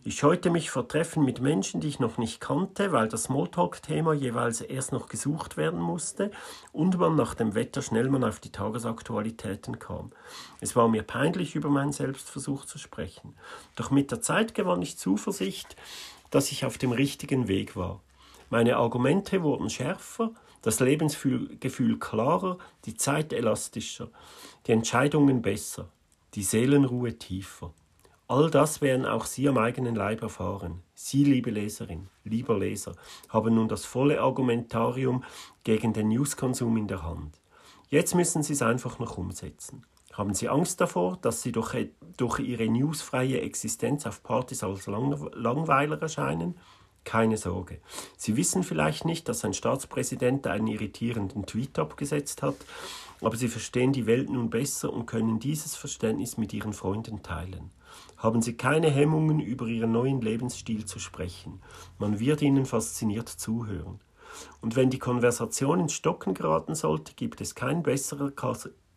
Ich 0.03 0.17
scheute 0.17 0.49
mich 0.49 0.71
vor 0.71 0.89
Treffen 0.89 1.27
mit 1.27 1.43
Menschen, 1.43 1.83
die 1.83 1.89
ich 1.89 2.01
noch 2.01 2.17
nicht 2.17 2.41
kannte, 2.41 2.91
weil 2.91 3.09
das 3.09 3.25
Smalltalk-Thema 3.25 4.15
jeweils 4.15 4.63
erst 4.63 4.93
noch 4.93 5.11
gesucht 5.11 5.59
werden 5.59 5.79
musste 5.79 6.31
und 6.73 6.97
man 6.99 7.17
nach 7.17 7.35
dem 7.35 7.55
Wetter 7.55 7.83
schnell 7.83 8.09
mal 8.09 8.25
auf 8.25 8.41
die 8.41 8.51
Tagesaktualitäten 8.51 9.79
kam. 9.79 10.13
Es 10.59 10.75
war 10.75 10.89
mir 10.89 11.03
peinlich, 11.03 11.55
über 11.55 11.69
meinen 11.69 11.93
Selbstversuch 11.93 12.65
zu 12.65 12.79
sprechen. 12.79 13.35
Doch 13.77 13.91
mit 13.91 14.11
der 14.11 14.23
Zeit 14.23 14.55
gewann 14.55 14.81
ich 14.81 14.97
Zuversicht, 14.97 15.77
dass 16.31 16.51
ich 16.51 16.65
auf 16.65 16.79
dem 16.79 16.93
richtigen 16.93 17.47
Weg 17.47 17.77
war. 17.77 18.01
Meine 18.49 18.79
Argumente 18.79 19.43
wurden 19.43 19.69
schärfer, 19.69 20.31
das 20.63 20.81
Lebensgefühl 20.81 21.99
klarer, 21.99 22.57
die 22.87 22.97
Zeit 22.97 23.35
elastischer, 23.35 24.09
die 24.67 24.73
Entscheidungen 24.73 25.43
besser, 25.43 25.91
die 26.35 26.43
Seelenruhe 26.43 27.19
tiefer. 27.19 27.75
All 28.31 28.49
das 28.49 28.81
werden 28.81 29.07
auch 29.07 29.25
Sie 29.25 29.49
am 29.49 29.59
eigenen 29.59 29.97
Leib 29.97 30.23
erfahren. 30.23 30.85
Sie, 30.95 31.25
liebe 31.25 31.51
Leserin, 31.51 32.07
lieber 32.23 32.57
Leser, 32.57 32.95
haben 33.29 33.57
nun 33.57 33.67
das 33.67 33.85
volle 33.85 34.21
Argumentarium 34.21 35.25
gegen 35.65 35.93
den 35.93 36.11
Newskonsum 36.11 36.77
in 36.77 36.87
der 36.87 37.03
Hand. 37.03 37.41
Jetzt 37.89 38.15
müssen 38.15 38.45
Sie 38.45 38.53
es 38.53 38.63
einfach 38.63 39.01
noch 39.01 39.19
umsetzen. 39.19 39.85
Haben 40.13 40.33
Sie 40.33 40.49
Angst 40.49 40.81
davor, 40.81 41.19
dass 41.21 41.43
Sie 41.43 41.51
durch, 41.51 41.89
durch 42.17 42.39
Ihre 42.39 42.69
newsfreie 42.69 43.41
Existenz 43.41 44.07
auf 44.07 44.23
Partys 44.23 44.63
als 44.63 44.87
Langweiler 44.87 46.01
erscheinen? 46.01 46.57
Keine 47.03 47.37
Sorge. 47.37 47.81
Sie 48.17 48.37
wissen 48.37 48.63
vielleicht 48.63 49.07
nicht, 49.07 49.29
dass 49.29 49.45
ein 49.45 49.55
Staatspräsident 49.55 50.47
einen 50.47 50.69
irritierenden 50.69 51.47
Tweet 51.47 51.81
abgesetzt 51.81 52.43
hat, 52.43 52.59
aber 53.23 53.35
Sie 53.35 53.49
verstehen 53.49 53.93
die 53.93 54.07
Welt 54.07 54.31
nun 54.31 54.51
besser 54.51 54.93
und 54.93 55.07
können 55.07 55.41
dieses 55.41 55.75
Verständnis 55.75 56.37
mit 56.37 56.53
Ihren 56.53 56.75
Freunden 56.75 57.25
teilen 57.25 57.73
haben 58.21 58.43
sie 58.43 58.57
keine 58.57 58.91
Hemmungen, 58.91 59.41
über 59.41 59.67
ihren 59.67 59.93
neuen 59.93 60.21
Lebensstil 60.21 60.85
zu 60.85 60.99
sprechen. 60.99 61.61
Man 61.99 62.21
wird 62.21 62.43
ihnen 62.43 62.67
fasziniert 62.67 63.29
zuhören. 63.29 64.01
Und 64.61 64.77
wenn 64.77 64.91
die 64.91 64.99
Konversation 64.99 65.81
ins 65.81 65.95
Stocken 65.95 66.35
geraten 66.35 66.75
sollte, 66.75 67.15
gibt 67.15 67.41
es 67.41 67.55
kein 67.55 67.83
besserer, 67.83 68.31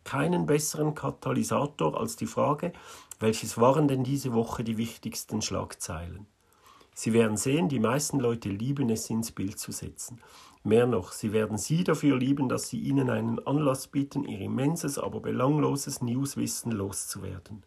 keinen 0.04 0.46
besseren 0.46 0.94
Katalysator 0.94 1.98
als 1.98 2.16
die 2.16 2.26
Frage, 2.26 2.72
Welches 3.20 3.56
waren 3.58 3.88
denn 3.88 4.04
diese 4.04 4.34
Woche 4.34 4.64
die 4.64 4.76
wichtigsten 4.76 5.40
Schlagzeilen? 5.40 6.26
Sie 6.94 7.12
werden 7.12 7.36
sehen, 7.36 7.68
die 7.68 7.80
meisten 7.80 8.20
Leute 8.20 8.50
lieben 8.50 8.90
es, 8.90 9.08
ins 9.08 9.32
Bild 9.32 9.58
zu 9.58 9.72
setzen. 9.72 10.20
Mehr 10.62 10.86
noch, 10.86 11.12
sie 11.12 11.32
werden 11.32 11.56
Sie 11.56 11.84
dafür 11.84 12.18
lieben, 12.18 12.48
dass 12.48 12.68
Sie 12.68 12.78
ihnen 12.78 13.10
einen 13.10 13.44
Anlass 13.46 13.86
bieten, 13.86 14.24
Ihr 14.24 14.40
immenses, 14.40 14.98
aber 14.98 15.20
belangloses 15.20 16.02
Newswissen 16.02 16.72
loszuwerden. 16.72 17.64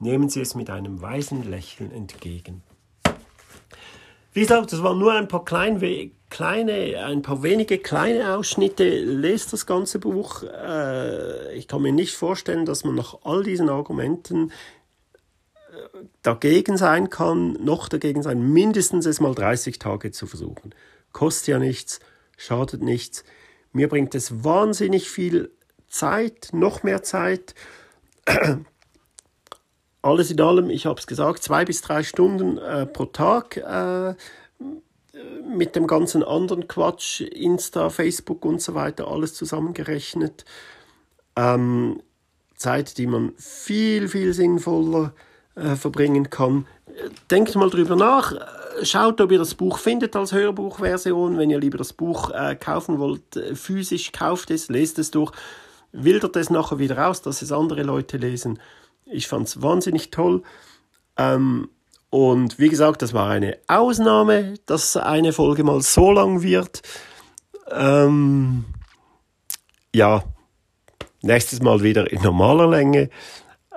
Nehmen 0.00 0.30
Sie 0.30 0.40
es 0.40 0.54
mit 0.54 0.70
einem 0.70 1.02
weisen 1.02 1.48
Lächeln 1.48 1.92
entgegen. 1.92 2.62
Wie 4.32 4.40
gesagt, 4.40 4.72
das 4.72 4.82
waren 4.82 4.98
nur 4.98 5.12
ein 5.12 5.28
paar 5.28 5.44
kleine, 5.44 6.10
kleine, 6.30 7.04
ein 7.04 7.20
paar 7.20 7.42
wenige 7.42 7.76
kleine 7.78 8.34
Ausschnitte. 8.34 8.88
Lest 8.88 9.52
das 9.52 9.66
ganze 9.66 9.98
Buch. 9.98 10.42
Äh, 10.42 11.54
ich 11.54 11.68
kann 11.68 11.82
mir 11.82 11.92
nicht 11.92 12.14
vorstellen, 12.14 12.64
dass 12.64 12.82
man 12.82 12.94
nach 12.94 13.18
all 13.24 13.42
diesen 13.42 13.68
Argumenten 13.68 14.52
äh, 15.70 15.98
dagegen 16.22 16.78
sein 16.78 17.10
kann, 17.10 17.52
noch 17.62 17.90
dagegen 17.90 18.22
sein, 18.22 18.40
mindestens 18.40 19.04
es 19.04 19.20
mal 19.20 19.34
30 19.34 19.78
Tage 19.78 20.12
zu 20.12 20.26
versuchen. 20.26 20.74
Kostet 21.12 21.48
ja 21.48 21.58
nichts, 21.58 22.00
schadet 22.38 22.80
nichts. 22.80 23.22
Mir 23.72 23.88
bringt 23.88 24.14
es 24.14 24.44
wahnsinnig 24.44 25.10
viel 25.10 25.50
Zeit, 25.88 26.50
noch 26.52 26.84
mehr 26.84 27.02
Zeit. 27.02 27.54
Alles 30.02 30.30
in 30.30 30.40
allem, 30.40 30.70
ich 30.70 30.86
habe 30.86 30.98
es 30.98 31.06
gesagt, 31.06 31.42
zwei 31.42 31.64
bis 31.64 31.82
drei 31.82 32.02
Stunden 32.02 32.58
äh, 32.58 32.86
pro 32.86 33.04
Tag 33.06 33.58
äh, 33.58 34.14
mit 35.46 35.76
dem 35.76 35.86
ganzen 35.86 36.22
anderen 36.22 36.68
Quatsch, 36.68 37.20
Insta, 37.20 37.90
Facebook 37.90 38.44
und 38.44 38.62
so 38.62 38.74
weiter, 38.74 39.08
alles 39.08 39.34
zusammengerechnet. 39.34 40.44
Ähm, 41.36 42.00
Zeit, 42.56 42.98
die 42.98 43.06
man 43.06 43.32
viel, 43.36 44.08
viel 44.08 44.32
sinnvoller 44.32 45.14
äh, 45.54 45.76
verbringen 45.76 46.30
kann. 46.30 46.66
Denkt 47.30 47.54
mal 47.56 47.70
drüber 47.70 47.96
nach. 47.96 48.34
Schaut, 48.82 49.20
ob 49.20 49.32
ihr 49.32 49.38
das 49.38 49.54
Buch 49.54 49.78
findet 49.78 50.14
als 50.14 50.32
Hörbuchversion. 50.32 51.38
Wenn 51.38 51.50
ihr 51.50 51.58
lieber 51.58 51.78
das 51.78 51.92
Buch 51.92 52.30
äh, 52.30 52.56
kaufen 52.56 52.98
wollt, 52.98 53.36
äh, 53.36 53.54
physisch 53.54 54.12
kauft 54.12 54.50
es, 54.50 54.68
lest 54.68 54.98
es 54.98 55.10
durch, 55.10 55.32
wildert 55.92 56.36
es 56.36 56.50
nachher 56.50 56.78
wieder 56.78 57.08
aus, 57.08 57.22
dass 57.22 57.42
es 57.42 57.52
andere 57.52 57.82
Leute 57.82 58.16
lesen. 58.16 58.58
Ich 59.10 59.28
fand 59.28 59.48
es 59.48 59.62
wahnsinnig 59.62 60.10
toll. 60.10 60.42
Ähm, 61.16 61.68
und 62.10 62.58
wie 62.58 62.68
gesagt, 62.68 63.02
das 63.02 63.12
war 63.12 63.30
eine 63.30 63.58
Ausnahme, 63.68 64.54
dass 64.66 64.96
eine 64.96 65.32
Folge 65.32 65.62
mal 65.62 65.80
so 65.80 66.10
lang 66.10 66.42
wird. 66.42 66.82
Ähm, 67.70 68.64
ja, 69.94 70.24
nächstes 71.22 71.62
Mal 71.62 71.82
wieder 71.82 72.10
in 72.10 72.22
normaler 72.22 72.68
Länge. 72.68 73.10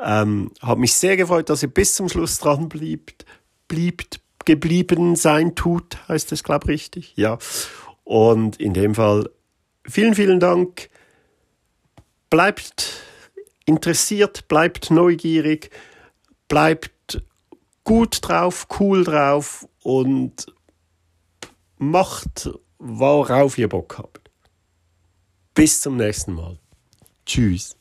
Ähm, 0.03 0.51
habe 0.61 0.81
mich 0.81 0.95
sehr 0.95 1.15
gefreut, 1.15 1.49
dass 1.49 1.63
ihr 1.63 1.69
bis 1.73 1.95
zum 1.95 2.09
Schluss 2.09 2.39
dran 2.39 2.69
bliebt, 2.69 3.25
bliebt, 3.67 4.19
geblieben 4.45 5.15
sein 5.15 5.55
tut, 5.55 5.97
heißt 6.07 6.31
es, 6.31 6.43
glaube 6.43 6.65
ich, 6.65 6.81
richtig. 6.81 7.13
Ja. 7.15 7.37
Und 8.03 8.59
in 8.59 8.73
dem 8.73 8.95
Fall 8.95 9.29
vielen, 9.85 10.15
vielen 10.15 10.39
Dank. 10.39 10.89
Bleibt 12.29 13.03
interessiert, 13.65 14.47
bleibt 14.47 14.91
neugierig, 14.91 15.71
bleibt 16.47 17.21
gut 17.83 18.19
drauf, 18.21 18.67
cool 18.79 19.03
drauf 19.03 19.67
und 19.83 20.47
macht, 21.77 22.49
worauf 22.79 23.57
ihr 23.57 23.69
Bock 23.69 23.97
habt. 23.97 24.29
Bis 25.53 25.81
zum 25.81 25.97
nächsten 25.97 26.33
Mal. 26.33 26.57
Tschüss. 27.25 27.77